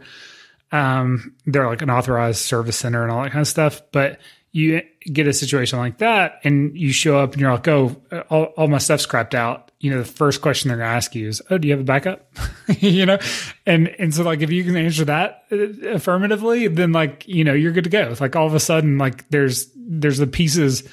Um, 0.72 1.36
they're 1.48 1.66
like 1.66 1.82
an 1.82 1.90
authorized 1.90 2.42
service 2.42 2.78
center 2.78 3.02
and 3.02 3.12
all 3.12 3.24
that 3.24 3.32
kind 3.32 3.42
of 3.42 3.48
stuff. 3.48 3.82
But 3.92 4.20
you 4.52 4.82
get 5.06 5.28
a 5.28 5.34
situation 5.34 5.80
like 5.80 6.00
that 6.00 6.40
and 6.44 6.78
you 6.78 6.92
show 6.92 7.20
up 7.20 7.34
and 7.34 7.42
you're 7.42 7.52
like 7.52 7.68
oh 7.68 8.02
all, 8.30 8.46
all 8.46 8.68
my 8.68 8.80
stuff's 8.80 9.04
scrapped 9.04 9.36
out 9.36 9.69
you 9.80 9.90
know, 9.90 10.00
the 10.00 10.06
first 10.06 10.42
question 10.42 10.68
they're 10.68 10.78
going 10.78 10.90
to 10.90 10.96
ask 10.96 11.16
you 11.16 11.28
is, 11.28 11.42
"Oh, 11.50 11.58
do 11.58 11.68
you 11.68 11.74
have 11.74 11.82
a 11.82 11.86
backup?" 11.86 12.30
you 12.80 13.06
know, 13.06 13.18
and 13.66 13.88
and 13.88 14.14
so 14.14 14.24
like 14.24 14.42
if 14.42 14.52
you 14.52 14.64
can 14.64 14.76
answer 14.76 15.06
that 15.06 15.46
uh, 15.52 15.90
affirmatively, 15.90 16.68
then 16.68 16.92
like 16.92 17.28
you 17.28 17.44
know 17.44 17.54
you're 17.54 17.72
good 17.72 17.86
to 17.86 17.90
go. 17.90 18.10
It's 18.10 18.22
like 18.22 18.36
all 18.36 18.46
of 18.46 18.54
a 18.54 18.60
sudden 18.60 18.98
like 18.98 19.30
there's 19.30 19.72
there's 19.76 20.18
the 20.18 20.28
pieces 20.28 20.84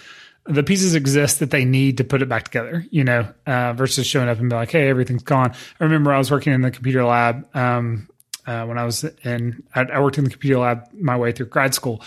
the 0.44 0.62
pieces 0.62 0.94
exist 0.94 1.40
that 1.40 1.50
they 1.50 1.64
need 1.64 1.96
to 1.96 2.04
put 2.04 2.22
it 2.22 2.28
back 2.28 2.44
together. 2.44 2.86
You 2.90 3.02
know, 3.02 3.28
uh, 3.46 3.72
versus 3.72 4.06
showing 4.06 4.28
up 4.28 4.38
and 4.38 4.48
be 4.48 4.54
like, 4.54 4.70
"Hey, 4.70 4.88
everything's 4.88 5.24
gone." 5.24 5.50
I 5.80 5.84
remember 5.84 6.12
I 6.12 6.18
was 6.18 6.30
working 6.30 6.52
in 6.52 6.60
the 6.60 6.70
computer 6.70 7.04
lab 7.04 7.44
um, 7.56 8.08
uh, 8.46 8.66
when 8.66 8.78
I 8.78 8.84
was 8.84 9.02
in. 9.24 9.64
I, 9.74 9.82
I, 9.82 10.00
worked 10.00 10.18
in 10.18 10.24
the 10.24 10.30
computer 10.30 10.60
lab 10.60 10.84
my 10.92 11.16
way 11.16 11.32
through 11.32 11.46
grad 11.46 11.74
school, 11.74 12.02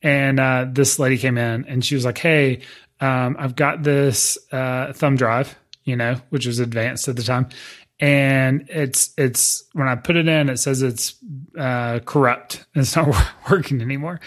and 0.00 0.38
uh, 0.38 0.66
this 0.70 1.00
lady 1.00 1.18
came 1.18 1.38
in 1.38 1.64
and 1.66 1.84
she 1.84 1.96
was 1.96 2.04
like, 2.04 2.18
"Hey." 2.18 2.60
Um, 3.02 3.36
I've 3.38 3.56
got 3.56 3.82
this 3.82 4.36
uh, 4.52 4.92
thumb 4.92 5.16
drive 5.16 5.56
you 5.84 5.96
know, 5.96 6.16
which 6.30 6.46
was 6.46 6.58
advanced 6.58 7.08
at 7.08 7.16
the 7.16 7.22
time. 7.22 7.48
And 7.98 8.66
it's 8.70 9.12
it's 9.18 9.64
when 9.72 9.86
I 9.86 9.94
put 9.94 10.16
it 10.16 10.26
in, 10.26 10.48
it 10.48 10.58
says 10.58 10.82
it's 10.82 11.14
uh, 11.58 12.00
corrupt. 12.00 12.64
It's 12.74 12.96
not 12.96 13.14
working 13.50 13.82
anymore. 13.82 14.20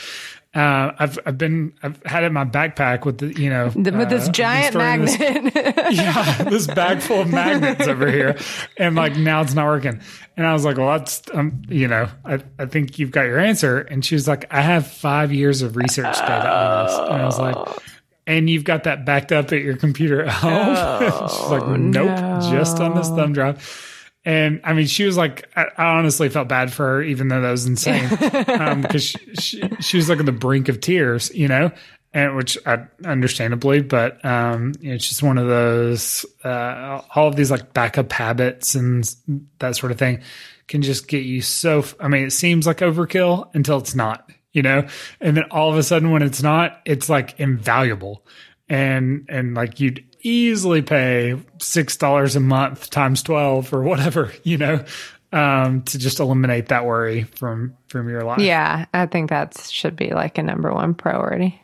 Uh, 0.56 0.94
I've 1.00 1.18
I've 1.26 1.38
been 1.40 1.74
I've 1.82 2.00
had 2.06 2.22
it 2.22 2.28
in 2.28 2.34
my 2.34 2.46
backpack 2.46 3.06
with 3.06 3.18
the 3.18 3.34
you 3.34 3.50
know 3.50 3.72
with 3.74 3.88
uh, 3.88 4.06
this 4.06 4.30
giant 4.30 4.76
magnet. 4.76 5.52
This, 5.52 5.76
yeah, 5.98 6.44
this 6.44 6.68
bag 6.68 7.02
full 7.02 7.22
of 7.22 7.32
magnets 7.32 7.88
over 7.88 8.12
here, 8.12 8.38
and 8.78 8.96
like 8.96 9.16
now 9.16 9.42
it's 9.42 9.56
not 9.56 9.66
working. 9.66 10.00
And 10.38 10.46
I 10.46 10.54
was 10.54 10.64
like, 10.64 10.78
well, 10.78 11.00
that's 11.00 11.24
um, 11.34 11.64
you 11.70 11.88
know, 11.88 12.08
I 12.24 12.44
I 12.60 12.68
think 12.68 13.00
you've 13.00 13.10
got 13.10 13.24
your 13.24 13.40
answer. 13.40 13.80
And 13.80 14.06
she 14.06 14.14
was 14.14 14.28
like, 14.28 14.46
I 14.54 14.62
have 14.62 14.86
five 14.86 15.34
years 15.34 15.64
of 15.64 15.76
research 15.76 16.16
data 16.20 16.48
on 16.48 16.86
this, 16.86 16.98
and 17.00 17.22
I 17.22 17.26
was 17.26 17.40
like, 17.40 17.80
and 18.26 18.50
you've 18.50 18.64
got 18.64 18.84
that 18.86 19.06
backed 19.06 19.32
up 19.32 19.52
at 19.52 19.62
your 19.62 19.78
computer 19.78 20.24
at 20.24 20.30
home. 20.30 20.54
Oh, 21.14 21.28
She's 21.28 21.50
like, 21.50 21.68
nope, 21.80 22.20
no. 22.20 22.40
just 22.52 22.80
on 22.80 22.96
this 22.96 23.10
thumb 23.10 23.34
drive. 23.34 23.90
And 24.26 24.62
I 24.64 24.74
mean, 24.74 24.88
she 24.88 25.04
was 25.04 25.18
like, 25.18 25.50
I, 25.56 25.68
honestly 25.78 26.30
felt 26.30 26.48
bad 26.48 26.72
for 26.72 26.86
her, 26.86 27.04
even 27.04 27.28
though 27.28 27.42
that 27.42 27.52
was 27.52 27.66
insane, 27.66 28.06
um, 28.48 28.82
because 28.82 29.04
she, 29.04 29.18
she, 29.36 29.70
she, 29.82 29.98
was 29.98 30.08
like 30.08 30.20
on 30.20 30.26
the 30.26 30.32
brink 30.32 30.70
of 30.70 30.80
tears, 30.80 31.30
you 31.36 31.50
know, 31.50 31.72
and 32.14 32.36
which 32.36 32.58
I 32.66 32.88
understandably, 33.04 33.82
but 33.82 34.24
um, 34.24 34.74
you 34.80 34.90
know, 34.90 34.96
it's 34.96 35.10
just 35.10 35.24
one 35.24 35.38
of 35.38 35.48
those, 35.48 36.26
uh, 36.46 37.02
all 37.14 37.28
of 37.28 37.36
these 37.36 37.52
like 37.52 37.74
backup 37.74 38.12
habits 38.14 38.76
and 38.76 39.14
that 39.60 39.76
sort 39.76 39.92
of 39.92 40.00
thing 40.00 40.22
can 40.68 40.82
just 40.82 41.10
get 41.10 41.24
you 41.24 41.42
so. 41.42 41.84
I 42.00 42.08
mean, 42.08 42.24
it 42.24 42.32
seems 42.32 42.66
like 42.66 42.78
overkill 42.78 43.54
until 43.54 43.80
it's 43.80 43.96
not, 43.96 44.30
you 44.54 44.62
know? 44.62 44.88
And 45.20 45.36
then 45.36 45.44
all 45.52 45.70
of 45.70 45.78
a 45.78 45.84
sudden 45.84 46.12
when 46.12 46.22
it's 46.22 46.42
not 46.42 46.82
it's 46.86 47.10
like 47.10 47.40
invaluable. 47.40 48.26
And 48.70 49.26
and 49.30 49.54
like 49.54 49.80
you'd 49.80 50.04
easily 50.22 50.82
pay 50.82 51.38
six 51.60 51.98
dollars 51.98 52.36
a 52.36 52.40
month 52.40 52.90
times 52.90 53.22
12 53.24 53.74
or 53.74 53.84
whatever 53.84 54.32
you 54.44 54.58
know 54.58 54.86
um, 55.34 55.82
to 55.82 55.98
just 55.98 56.22
eliminate 56.22 56.68
that 56.68 56.86
worry 56.86 57.24
from 57.24 57.76
from 57.88 58.08
your 58.08 58.24
life. 58.24 58.40
Yeah 58.40 58.86
i 58.94 59.06
think 59.06 59.30
that 59.30 59.58
should 59.70 59.98
be 59.98 60.12
like 60.12 60.38
a 60.38 60.44
number 60.44 60.74
one 60.74 60.94
priority 60.94 61.60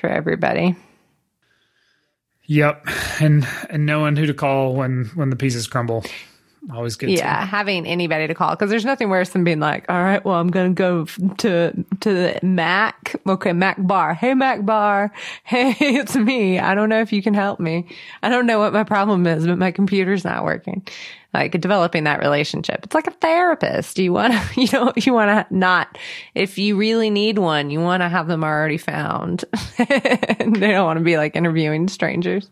for 0.00 0.08
everybody. 0.08 0.76
Yep. 2.44 2.86
And 3.20 3.46
and 3.70 3.86
knowing 3.86 4.16
who 4.16 4.26
to 4.26 4.34
call 4.34 4.74
when 4.74 5.06
when 5.14 5.30
the 5.30 5.36
pieces 5.36 5.66
crumble 5.66 6.04
always 6.72 6.96
good. 6.96 7.10
Yeah, 7.10 7.40
to. 7.40 7.46
having 7.46 7.86
anybody 7.86 8.26
to 8.26 8.34
call 8.34 8.50
because 8.50 8.70
there's 8.70 8.84
nothing 8.84 9.08
worse 9.08 9.30
than 9.30 9.44
being 9.44 9.60
like, 9.60 9.84
all 9.88 10.02
right, 10.02 10.24
well, 10.24 10.36
I'm 10.36 10.50
to 10.50 10.70
go 10.70 11.04
to 11.04 11.84
to 12.00 12.12
the 12.12 12.38
Mac. 12.42 13.16
Okay, 13.26 13.52
Mac 13.52 13.76
Bar. 13.78 14.14
Hey, 14.14 14.34
Mac 14.34 14.64
Bar. 14.64 15.12
Hey, 15.44 15.74
it's 15.78 16.16
me. 16.16 16.58
I 16.58 16.74
don't 16.74 16.88
know 16.88 17.00
if 17.00 17.12
you 17.12 17.22
can 17.22 17.34
help 17.34 17.60
me. 17.60 17.86
I 18.22 18.28
don't 18.28 18.46
know 18.46 18.58
what 18.58 18.72
my 18.72 18.82
problem 18.82 19.26
is, 19.26 19.46
but 19.46 19.58
my 19.58 19.70
computer's 19.70 20.24
not 20.24 20.44
working. 20.44 20.86
Like 21.32 21.52
developing 21.60 22.04
that 22.04 22.18
relationship. 22.20 22.80
It's 22.82 22.94
like 22.94 23.06
a 23.06 23.12
therapist. 23.12 23.98
You 23.98 24.12
want 24.12 24.32
to, 24.32 24.60
you 24.60 24.68
know, 24.72 24.92
you 24.96 25.12
want 25.12 25.28
to 25.30 25.54
not, 25.54 25.98
if 26.34 26.58
you 26.58 26.76
really 26.76 27.10
need 27.10 27.38
one, 27.38 27.70
you 27.70 27.80
want 27.80 28.02
to 28.02 28.08
have 28.08 28.26
them 28.26 28.42
already 28.42 28.78
found. 28.78 29.44
they 29.78 30.38
don't 30.38 30.86
want 30.86 30.98
to 30.98 31.04
be 31.04 31.16
like 31.16 31.36
interviewing 31.36 31.88
strangers. 31.88 32.50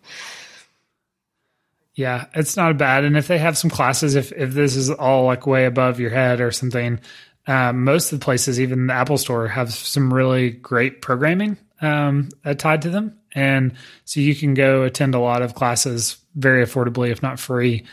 Yeah, 1.94 2.26
it's 2.34 2.56
not 2.56 2.76
bad. 2.76 3.04
And 3.04 3.16
if 3.16 3.28
they 3.28 3.38
have 3.38 3.56
some 3.56 3.70
classes, 3.70 4.16
if 4.16 4.32
if 4.32 4.52
this 4.52 4.74
is 4.74 4.90
all 4.90 5.24
like 5.24 5.46
way 5.46 5.64
above 5.64 6.00
your 6.00 6.10
head 6.10 6.40
or 6.40 6.50
something, 6.50 7.00
um, 7.46 7.84
most 7.84 8.12
of 8.12 8.18
the 8.18 8.24
places, 8.24 8.60
even 8.60 8.88
the 8.88 8.94
Apple 8.94 9.18
Store, 9.18 9.46
have 9.46 9.72
some 9.72 10.12
really 10.12 10.50
great 10.50 11.02
programming 11.02 11.56
um, 11.80 12.30
tied 12.58 12.82
to 12.82 12.90
them, 12.90 13.18
and 13.32 13.74
so 14.04 14.20
you 14.20 14.34
can 14.34 14.54
go 14.54 14.82
attend 14.82 15.14
a 15.14 15.20
lot 15.20 15.42
of 15.42 15.54
classes 15.54 16.16
very 16.34 16.64
affordably, 16.64 17.10
if 17.10 17.22
not 17.22 17.38
free, 17.38 17.84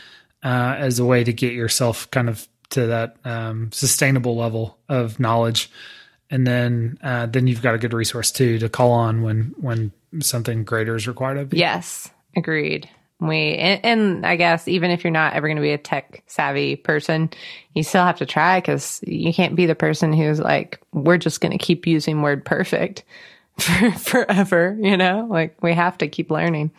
uh, 0.42 0.74
as 0.78 0.98
a 0.98 1.04
way 1.04 1.22
to 1.22 1.32
get 1.32 1.52
yourself 1.52 2.10
kind 2.10 2.28
of 2.28 2.48
to 2.70 2.86
that 2.86 3.16
um, 3.24 3.70
sustainable 3.70 4.36
level 4.36 4.78
of 4.88 5.20
knowledge. 5.20 5.70
And 6.30 6.46
then, 6.46 6.98
uh, 7.02 7.26
then 7.26 7.46
you've 7.46 7.60
got 7.60 7.74
a 7.74 7.78
good 7.78 7.92
resource 7.92 8.32
too 8.32 8.58
to 8.58 8.68
call 8.68 8.90
on 8.90 9.22
when 9.22 9.54
when 9.58 9.92
something 10.20 10.64
greater 10.64 10.96
is 10.96 11.06
required 11.06 11.36
of 11.36 11.52
you. 11.52 11.60
Yes, 11.60 12.10
agreed. 12.34 12.88
We 13.26 13.54
and, 13.54 13.84
and, 13.84 14.26
I 14.26 14.36
guess 14.36 14.66
even 14.66 14.90
if 14.90 15.04
you're 15.04 15.12
not 15.12 15.34
ever 15.34 15.46
going 15.46 15.56
to 15.56 15.62
be 15.62 15.72
a 15.72 15.78
tech 15.78 16.22
savvy 16.26 16.76
person, 16.76 17.30
you 17.74 17.82
still 17.82 18.04
have 18.04 18.18
to 18.18 18.26
try 18.26 18.60
because 18.60 19.00
you 19.06 19.32
can't 19.32 19.54
be 19.54 19.66
the 19.66 19.74
person 19.74 20.12
who's 20.12 20.40
like, 20.40 20.80
we're 20.92 21.18
just 21.18 21.40
going 21.40 21.56
to 21.56 21.64
keep 21.64 21.86
using 21.86 22.16
WordPerfect 22.16 23.02
for 23.58 23.92
forever. 23.92 24.76
You 24.80 24.96
know, 24.96 25.26
like 25.30 25.62
we 25.62 25.72
have 25.72 25.98
to 25.98 26.08
keep 26.08 26.30
learning. 26.30 26.72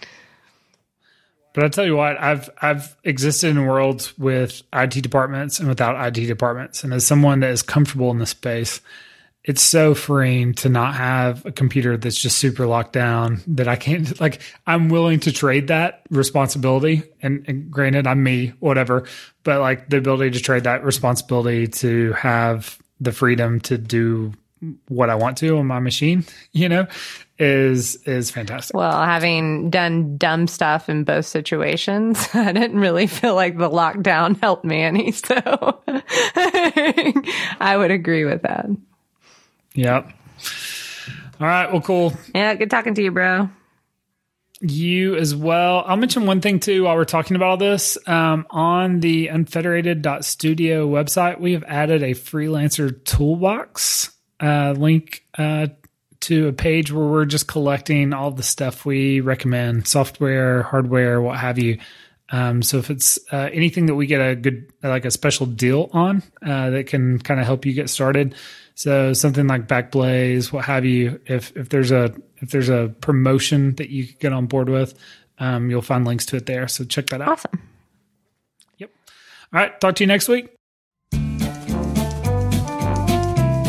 But 1.53 1.63
I 1.63 1.67
tell 1.69 1.85
you 1.85 1.95
what, 1.95 2.19
I've 2.19 2.49
I've 2.61 2.97
existed 3.03 3.49
in 3.51 3.65
worlds 3.65 4.17
with 4.17 4.63
IT 4.73 5.01
departments 5.01 5.59
and 5.59 5.69
without 5.69 5.95
IT 6.07 6.25
departments, 6.25 6.83
and 6.83 6.93
as 6.93 7.05
someone 7.05 7.41
that 7.41 7.51
is 7.51 7.61
comfortable 7.61 8.09
in 8.11 8.17
the 8.17 8.25
space, 8.25 8.81
it's 9.43 9.61
so 9.61 9.93
freeing 9.93 10.53
to 10.53 10.69
not 10.69 10.95
have 10.95 11.45
a 11.45 11.51
computer 11.51 11.97
that's 11.97 12.19
just 12.19 12.37
super 12.37 12.65
locked 12.65 12.93
down 12.93 13.41
that 13.47 13.67
I 13.67 13.75
can't 13.75 14.19
like 14.19 14.41
I'm 14.65 14.89
willing 14.89 15.19
to 15.21 15.31
trade 15.31 15.67
that 15.67 16.03
responsibility 16.09 17.03
and, 17.21 17.43
and, 17.47 17.69
granted 17.69 18.07
I'm 18.07 18.23
me 18.23 18.53
whatever 18.59 19.05
but 19.43 19.59
like 19.59 19.89
the 19.89 19.97
ability 19.97 20.31
to 20.31 20.39
trade 20.39 20.63
that 20.63 20.83
responsibility 20.83 21.67
to 21.67 22.13
have 22.13 22.79
the 22.99 23.11
freedom 23.11 23.59
to 23.61 23.77
do 23.77 24.33
what 24.87 25.09
I 25.09 25.15
want 25.15 25.37
to 25.39 25.57
on 25.57 25.65
my 25.67 25.79
machine, 25.79 26.25
you 26.51 26.69
know, 26.69 26.87
is 27.39 27.95
is 28.03 28.31
fantastic. 28.31 28.75
Well, 28.75 29.03
having 29.03 29.69
done 29.69 30.17
dumb 30.17 30.47
stuff 30.47 30.89
in 30.89 31.03
both 31.03 31.25
situations, 31.25 32.27
I 32.33 32.51
didn't 32.51 32.79
really 32.79 33.07
feel 33.07 33.35
like 33.35 33.57
the 33.57 33.69
lockdown 33.69 34.39
helped 34.41 34.65
me 34.65 34.81
any. 34.81 35.13
So 35.23 35.81
I 37.59 37.75
would 37.77 37.91
agree 37.91 38.25
with 38.25 38.41
that. 38.43 38.67
Yep. 39.75 40.11
All 41.39 41.47
right. 41.47 41.71
Well, 41.71 41.81
cool. 41.81 42.13
Yeah, 42.33 42.55
good 42.55 42.69
talking 42.69 42.93
to 42.95 43.03
you, 43.03 43.11
bro. 43.11 43.49
You 44.61 45.15
as 45.15 45.35
well. 45.35 45.83
I'll 45.85 45.97
mention 45.97 46.25
one 46.25 46.39
thing 46.39 46.59
too 46.59 46.83
while 46.83 46.95
we're 46.95 47.05
talking 47.05 47.35
about 47.35 47.49
all 47.49 47.57
this. 47.57 47.97
Um, 48.07 48.45
on 48.49 49.01
the 49.01 49.27
unfederated.studio 49.27 50.87
website, 50.87 51.39
we 51.39 51.53
have 51.53 51.65
added 51.67 52.01
a 52.01 52.11
freelancer 52.11 53.03
toolbox 53.03 54.15
uh, 54.39 54.73
link 54.77 55.25
uh, 55.37 55.67
to 56.21 56.47
a 56.47 56.53
page 56.53 56.91
where 56.93 57.05
we're 57.05 57.25
just 57.25 57.47
collecting 57.47 58.13
all 58.13 58.31
the 58.31 58.43
stuff 58.43 58.85
we 58.85 59.19
recommend 59.19 59.87
software, 59.87 60.63
hardware, 60.63 61.21
what 61.21 61.37
have 61.37 61.59
you. 61.59 61.79
Um, 62.29 62.61
so 62.61 62.77
if 62.77 62.89
it's 62.89 63.19
uh, 63.33 63.49
anything 63.51 63.87
that 63.87 63.95
we 63.95 64.07
get 64.07 64.21
a 64.21 64.35
good, 64.35 64.71
like 64.81 65.03
a 65.03 65.11
special 65.11 65.45
deal 65.45 65.89
on 65.91 66.23
uh, 66.41 66.69
that 66.69 66.87
can 66.87 67.19
kind 67.19 67.39
of 67.41 67.45
help 67.45 67.65
you 67.65 67.73
get 67.73 67.89
started. 67.89 68.35
So 68.75 69.13
something 69.13 69.47
like 69.47 69.67
Backblaze, 69.67 70.51
what 70.51 70.65
have 70.65 70.85
you. 70.85 71.19
If 71.25 71.55
if 71.55 71.69
there's 71.69 71.91
a 71.91 72.13
if 72.37 72.49
there's 72.49 72.69
a 72.69 72.93
promotion 73.01 73.75
that 73.75 73.89
you 73.89 74.07
can 74.07 74.15
get 74.19 74.33
on 74.33 74.47
board 74.47 74.69
with, 74.69 74.93
um, 75.39 75.69
you'll 75.69 75.81
find 75.81 76.05
links 76.05 76.25
to 76.27 76.37
it 76.37 76.45
there. 76.45 76.67
So 76.67 76.83
check 76.83 77.07
that 77.07 77.21
out. 77.21 77.29
Awesome. 77.29 77.61
Yep. 78.77 78.91
All 79.53 79.59
right. 79.59 79.79
Talk 79.79 79.95
to 79.95 80.03
you 80.03 80.07
next 80.07 80.27
week. 80.27 80.49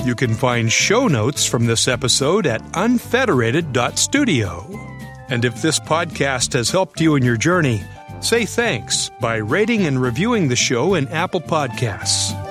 You 0.04 0.14
can 0.14 0.34
find 0.34 0.70
show 0.70 1.08
notes 1.08 1.46
from 1.46 1.64
this 1.64 1.88
episode 1.88 2.46
at 2.46 2.60
unfederated.studio. 2.74 4.80
And 5.30 5.46
if 5.46 5.62
this 5.62 5.80
podcast 5.80 6.52
has 6.52 6.70
helped 6.70 7.00
you 7.00 7.16
in 7.16 7.22
your 7.22 7.38
journey, 7.38 7.82
say 8.20 8.44
thanks 8.44 9.10
by 9.20 9.36
rating 9.36 9.86
and 9.86 10.00
reviewing 10.00 10.48
the 10.48 10.56
show 10.56 10.94
in 10.94 11.08
Apple 11.08 11.40
Podcasts. 11.40 12.43